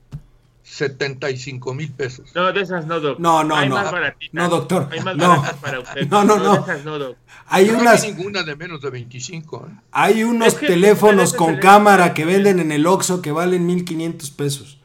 75 0.73 1.75
mil 1.75 1.93
pesos. 1.93 2.31
No, 2.35 2.51
de 2.51 2.63
esas 2.63 2.87
no, 2.87 2.99
doc. 2.99 3.19
No, 3.19 3.45
no, 3.45 3.55
Hay 3.57 3.69
no. 3.69 3.75
más 3.75 3.93
baratitas. 3.93 4.33
No, 4.33 4.49
doctor. 4.49 4.89
Hay 4.91 5.01
más 5.01 5.17
No. 5.17 5.29
baratas 5.29 5.55
para 5.61 5.81
usted. 5.81 6.09
No, 6.09 6.25
no, 6.25 6.39
no. 6.39 6.55
de 6.55 6.61
esas 6.61 6.85
no, 6.85 6.99
doc. 6.99 7.17
Hay 7.47 7.67
no 7.67 7.79
unas, 7.79 8.01
vi 8.03 8.13
ninguna 8.13 8.43
de 8.43 8.57
menos 8.57 8.81
de 8.81 8.89
25. 8.89 9.67
¿eh? 9.69 9.75
hay 9.93 10.25
unos 10.25 10.49
Es 10.49 10.55
que 10.55 10.67
teléfonos 10.69 11.35
con 11.35 11.49
teléfono- 11.57 11.61
cámara 11.61 12.15
que 12.15 12.25
venden 12.25 12.59
en 12.59 12.73
el 12.73 12.87
Oxxo 12.87 13.21
que 13.21 13.33
valen 13.33 13.67
1500 13.67 14.31
pesos. 14.31 14.81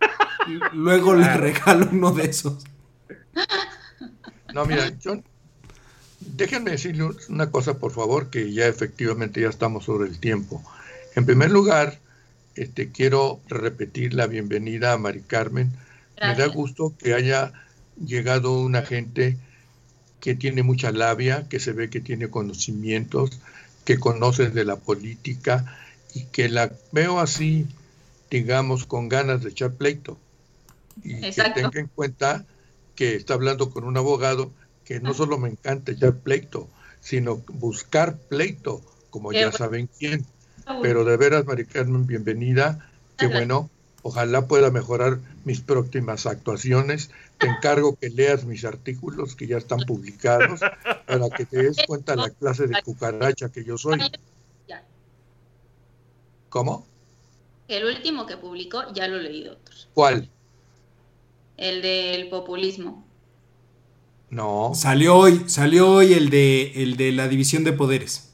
Luego 0.72 1.14
le 1.14 1.28
regalo 1.36 1.86
uno 1.92 2.12
de 2.12 2.24
esos. 2.24 2.64
No, 4.54 4.64
mira, 4.64 4.88
yo, 5.00 5.20
déjenme 6.20 6.70
decirle 6.70 7.10
una 7.28 7.50
cosa, 7.50 7.78
por 7.78 7.92
favor, 7.92 8.30
que 8.30 8.52
ya 8.54 8.66
efectivamente 8.66 9.42
ya 9.42 9.48
estamos 9.50 9.84
sobre 9.84 10.08
el 10.08 10.18
tiempo. 10.18 10.62
En 11.14 11.26
primer 11.26 11.50
lugar, 11.50 11.98
este, 12.56 12.90
quiero 12.90 13.40
repetir 13.48 14.14
la 14.14 14.26
bienvenida 14.26 14.92
a 14.92 14.98
Mari 14.98 15.20
Carmen. 15.20 15.72
Me 16.20 16.34
da 16.34 16.46
gusto 16.46 16.94
que 16.98 17.12
haya 17.12 17.52
llegado 18.02 18.60
una 18.60 18.82
gente 18.82 19.36
que 20.20 20.34
tiene 20.34 20.62
mucha 20.62 20.90
labia, 20.90 21.46
que 21.48 21.60
se 21.60 21.72
ve 21.72 21.90
que 21.90 22.00
tiene 22.00 22.30
conocimientos, 22.30 23.38
que 23.84 23.98
conoce 23.98 24.48
de 24.48 24.64
la 24.64 24.76
política 24.76 25.76
y 26.14 26.24
que 26.24 26.48
la 26.48 26.72
veo 26.92 27.20
así, 27.20 27.66
digamos, 28.30 28.86
con 28.86 29.08
ganas 29.08 29.42
de 29.42 29.50
echar 29.50 29.72
pleito. 29.72 30.18
Y 31.04 31.26
Exacto. 31.26 31.54
que 31.54 31.60
tenga 31.60 31.80
en 31.80 31.88
cuenta 31.88 32.46
que 32.94 33.14
está 33.14 33.34
hablando 33.34 33.70
con 33.70 33.84
un 33.84 33.98
abogado 33.98 34.50
que 34.86 34.98
no 35.00 35.12
solo 35.12 35.36
me 35.36 35.50
encanta 35.50 35.92
echar 35.92 36.16
pleito, 36.16 36.68
sino 37.00 37.36
buscar 37.48 38.16
pleito, 38.16 38.80
como 39.10 39.30
Qué 39.30 39.40
ya 39.40 39.46
bueno. 39.46 39.58
saben 39.58 39.90
quién. 39.98 40.24
Pero 40.82 41.04
de 41.04 41.16
veras, 41.16 41.46
Mari 41.46 41.64
Carmen, 41.64 42.06
bienvenida. 42.06 42.88
Qué 43.16 43.28
bueno. 43.28 43.70
Ojalá 44.02 44.46
pueda 44.46 44.70
mejorar 44.70 45.18
mis 45.44 45.60
próximas 45.60 46.26
actuaciones. 46.26 47.10
Te 47.38 47.46
encargo 47.46 47.96
que 47.96 48.10
leas 48.10 48.44
mis 48.44 48.64
artículos 48.64 49.34
que 49.34 49.46
ya 49.46 49.58
están 49.58 49.80
publicados 49.80 50.60
para 51.06 51.30
que 51.30 51.44
te 51.44 51.62
des 51.62 51.76
cuenta 51.86 52.16
la 52.16 52.30
clase 52.30 52.66
de 52.66 52.82
cucaracha 52.82 53.48
que 53.48 53.64
yo 53.64 53.78
soy. 53.78 54.00
Ya. 54.68 54.84
¿Cómo? 56.48 56.86
El 57.68 57.84
último 57.84 58.26
que 58.26 58.36
publicó 58.36 58.92
ya 58.92 59.08
lo 59.08 59.18
leí, 59.18 59.44
doctor. 59.44 59.74
¿Cuál? 59.94 60.28
El 61.56 61.82
del 61.82 62.28
populismo. 62.28 63.04
No. 64.30 64.72
Salió 64.74 65.16
hoy, 65.16 65.44
salió 65.48 65.90
hoy 65.90 66.12
el 66.12 66.30
de, 66.30 66.82
el 66.82 66.96
de 66.96 67.12
la 67.12 67.28
división 67.28 67.64
de 67.64 67.72
poderes. 67.72 68.32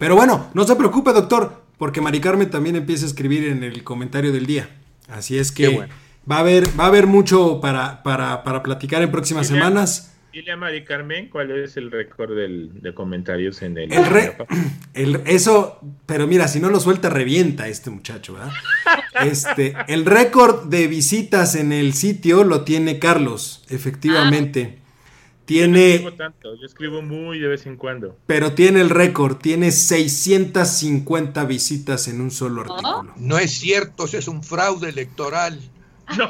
Pero 0.00 0.16
bueno, 0.16 0.48
no 0.54 0.64
se 0.66 0.74
preocupe, 0.76 1.12
doctor, 1.12 1.62
porque 1.76 2.00
Mari 2.00 2.20
Carmen 2.20 2.48
también 2.50 2.74
empieza 2.74 3.04
a 3.04 3.08
escribir 3.08 3.44
en 3.48 3.62
el 3.62 3.84
comentario 3.84 4.32
del 4.32 4.46
día. 4.46 4.70
Así 5.08 5.36
es 5.38 5.52
que 5.52 5.68
bueno. 5.68 5.92
va 6.28 6.36
a 6.36 6.40
haber, 6.40 6.64
va 6.80 6.84
a 6.84 6.86
haber 6.86 7.06
mucho 7.06 7.60
para, 7.60 8.02
para, 8.02 8.42
para 8.42 8.62
platicar 8.62 9.02
en 9.02 9.10
próximas 9.10 9.48
Dile 9.48 9.60
semanas. 9.60 10.06
Dile 10.32 10.52
a 10.52 10.56
Mari 10.56 10.84
Carmen 10.84 11.28
cuál 11.28 11.50
es 11.50 11.76
el 11.76 11.90
récord 11.90 12.34
del- 12.34 12.80
de 12.80 12.94
comentarios 12.94 13.60
en 13.62 13.76
el. 13.76 13.92
El 13.92 14.06
re- 14.06 14.36
el- 14.94 15.20
eso, 15.26 15.80
pero 16.06 16.26
mira, 16.26 16.48
si 16.48 16.60
no 16.60 16.70
lo 16.70 16.80
suelta, 16.80 17.10
revienta 17.10 17.68
este 17.68 17.90
muchacho, 17.90 18.34
¿verdad? 18.34 18.52
Este, 19.22 19.74
el 19.88 20.06
récord 20.06 20.66
de 20.68 20.86
visitas 20.86 21.56
en 21.56 21.72
el 21.72 21.92
sitio 21.92 22.42
lo 22.44 22.62
tiene 22.62 22.98
Carlos, 22.98 23.64
efectivamente. 23.68 24.78
Yo 25.50 25.66
no 25.66 25.72
Tiene, 25.74 25.94
escribo 25.94 26.12
tanto, 26.14 26.54
yo 26.54 26.66
escribo 26.66 27.02
muy 27.02 27.38
de 27.40 27.48
vez 27.48 27.66
en 27.66 27.76
cuando. 27.76 28.16
pero 28.26 28.52
tiene 28.52 28.80
el 28.80 28.88
récord, 28.90 29.36
tiene 29.36 29.72
650 29.72 31.44
visitas 31.44 32.08
en 32.08 32.20
un 32.20 32.30
solo 32.30 32.62
artículo. 32.62 33.12
No 33.16 33.38
es 33.38 33.50
cierto, 33.52 34.04
eso 34.04 34.18
es 34.18 34.28
un 34.28 34.42
fraude 34.42 34.88
electoral. 34.88 35.60
No, 36.18 36.28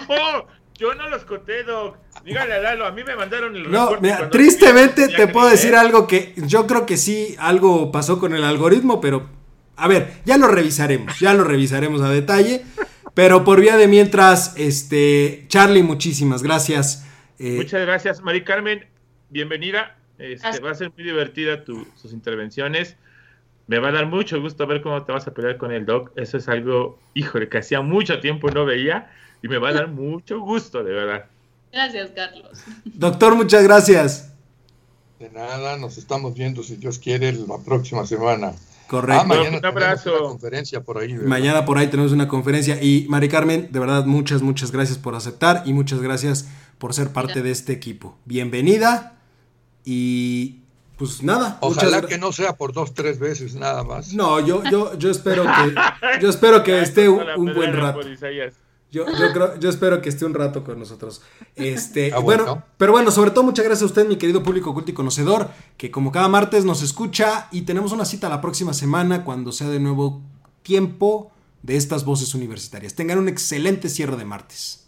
yo 0.78 0.94
no 0.94 1.08
los 1.08 1.24
conté, 1.24 1.64
Doc. 1.64 1.96
Dígale 2.24 2.52
a 2.52 2.58
Lalo, 2.60 2.86
a 2.86 2.92
mí 2.92 3.02
me 3.02 3.16
mandaron 3.16 3.56
el 3.56 3.70
No, 3.70 3.98
mira, 4.00 4.28
tristemente 4.28 5.08
te 5.08 5.26
puedo 5.28 5.48
decir 5.48 5.74
algo 5.74 6.06
que 6.06 6.34
yo 6.36 6.66
creo 6.66 6.84
que 6.84 6.98
sí, 6.98 7.34
algo 7.38 7.90
pasó 7.90 8.18
con 8.18 8.34
el 8.34 8.44
algoritmo, 8.44 9.00
pero 9.00 9.26
a 9.76 9.88
ver, 9.88 10.20
ya 10.26 10.36
lo 10.36 10.48
revisaremos, 10.48 11.18
ya 11.18 11.32
lo 11.32 11.44
revisaremos 11.44 12.02
a 12.02 12.10
detalle. 12.10 12.62
Pero 13.14 13.42
por 13.42 13.60
vía 13.60 13.76
de 13.78 13.88
mientras, 13.88 14.54
este, 14.56 15.46
Charlie, 15.48 15.82
muchísimas 15.82 16.42
gracias. 16.42 17.06
Eh, 17.38 17.56
Muchas 17.56 17.80
gracias, 17.80 18.20
Mari 18.20 18.44
Carmen. 18.44 18.84
Bienvenida. 19.30 19.96
Este, 20.18 20.60
va 20.60 20.72
a 20.72 20.74
ser 20.74 20.92
muy 20.94 21.04
divertida 21.04 21.64
tu- 21.64 21.86
sus 21.96 22.12
intervenciones. 22.12 22.96
Me 23.66 23.78
va 23.78 23.88
a 23.88 23.92
dar 23.92 24.06
mucho 24.06 24.40
gusto 24.40 24.66
ver 24.66 24.82
cómo 24.82 25.02
te 25.04 25.12
vas 25.12 25.26
a 25.26 25.32
pelear 25.32 25.56
con 25.56 25.72
el 25.72 25.86
Doc. 25.86 26.10
Eso 26.16 26.36
es 26.36 26.48
algo, 26.48 26.98
híjole, 27.14 27.48
que 27.48 27.58
hacía 27.58 27.80
mucho 27.80 28.20
tiempo 28.20 28.50
no 28.50 28.64
veía 28.66 29.10
y 29.42 29.48
me 29.48 29.58
va 29.58 29.70
a 29.70 29.72
dar 29.72 29.88
mucho 29.92 30.40
gusto, 30.40 30.82
de 30.84 30.92
verdad. 30.92 31.24
Gracias, 31.72 32.10
Carlos. 32.14 32.62
doctor, 32.84 33.34
muchas 33.36 33.62
gracias. 33.62 34.34
De 35.20 35.30
nada, 35.30 35.76
nos 35.78 35.96
estamos 35.98 36.34
viendo, 36.34 36.62
si 36.62 36.76
Dios 36.76 36.98
quiere, 36.98 37.32
la 37.32 37.58
próxima 37.64 38.04
semana. 38.06 38.52
Correcto. 38.88 39.22
Ah, 39.22 39.24
mañana 39.24 39.58
Un 39.58 39.64
abrazo. 39.66 40.10
una 40.18 40.28
conferencia 40.30 40.80
por 40.82 40.98
ahí. 40.98 41.12
¿verdad? 41.12 41.28
Mañana 41.28 41.64
por 41.64 41.78
ahí 41.78 41.86
tenemos 41.86 42.10
una 42.10 42.26
conferencia. 42.26 42.82
Y 42.82 43.06
Mari 43.08 43.28
Carmen, 43.28 43.68
de 43.70 43.78
verdad, 43.78 44.04
muchas, 44.04 44.42
muchas 44.42 44.72
gracias 44.72 44.98
por 44.98 45.14
aceptar 45.14 45.62
y 45.64 45.72
muchas 45.72 46.00
gracias 46.00 46.48
por 46.78 46.92
ser 46.92 47.10
parte 47.12 47.40
de 47.42 47.52
este 47.52 47.72
equipo. 47.72 48.18
Bienvenida. 48.24 49.16
Y 49.84 50.60
pues 51.00 51.22
nada. 51.22 51.56
Ojalá 51.62 52.02
que 52.02 52.18
no 52.18 52.30
sea 52.30 52.56
por 52.56 52.72
dos, 52.74 52.92
tres 52.92 53.18
veces 53.18 53.54
nada 53.54 53.82
más. 53.82 54.12
No, 54.12 54.38
yo, 54.38 54.62
yo, 54.70 54.98
yo 54.98 55.10
espero 55.10 55.44
que, 55.44 55.74
yo 56.20 56.28
espero 56.28 56.62
que 56.62 56.80
esté 56.82 57.08
un, 57.08 57.54
buen 57.54 57.72
rato. 57.72 58.00
Yo, 58.92 59.06
yo 59.06 59.32
creo, 59.32 59.58
yo 59.58 59.70
espero 59.70 60.02
que 60.02 60.08
esté 60.08 60.26
un 60.26 60.34
rato 60.34 60.62
con 60.62 60.78
nosotros. 60.78 61.22
Este, 61.56 62.12
Ah, 62.12 62.18
bueno. 62.18 62.44
bueno. 62.44 62.64
pero 62.76 62.92
bueno, 62.92 63.10
sobre 63.12 63.30
todo 63.30 63.44
muchas 63.44 63.64
gracias 63.64 63.84
a 63.84 63.86
usted, 63.86 64.06
mi 64.06 64.16
querido 64.16 64.42
público 64.42 64.74
culto 64.74 64.90
y 64.90 64.94
conocedor, 64.94 65.48
que 65.76 65.90
como 65.90 66.12
cada 66.12 66.28
martes 66.28 66.64
nos 66.64 66.82
escucha 66.82 67.48
y 67.50 67.62
tenemos 67.62 67.92
una 67.92 68.04
cita 68.04 68.28
la 68.28 68.40
próxima 68.40 68.74
semana 68.74 69.24
cuando 69.24 69.52
sea 69.52 69.68
de 69.68 69.80
nuevo 69.80 70.20
tiempo 70.62 71.32
de 71.62 71.76
estas 71.76 72.04
voces 72.04 72.34
universitarias. 72.34 72.94
Tengan 72.94 73.18
un 73.18 73.28
excelente 73.28 73.88
cierre 73.88 74.16
de 74.16 74.24
martes. 74.24 74.79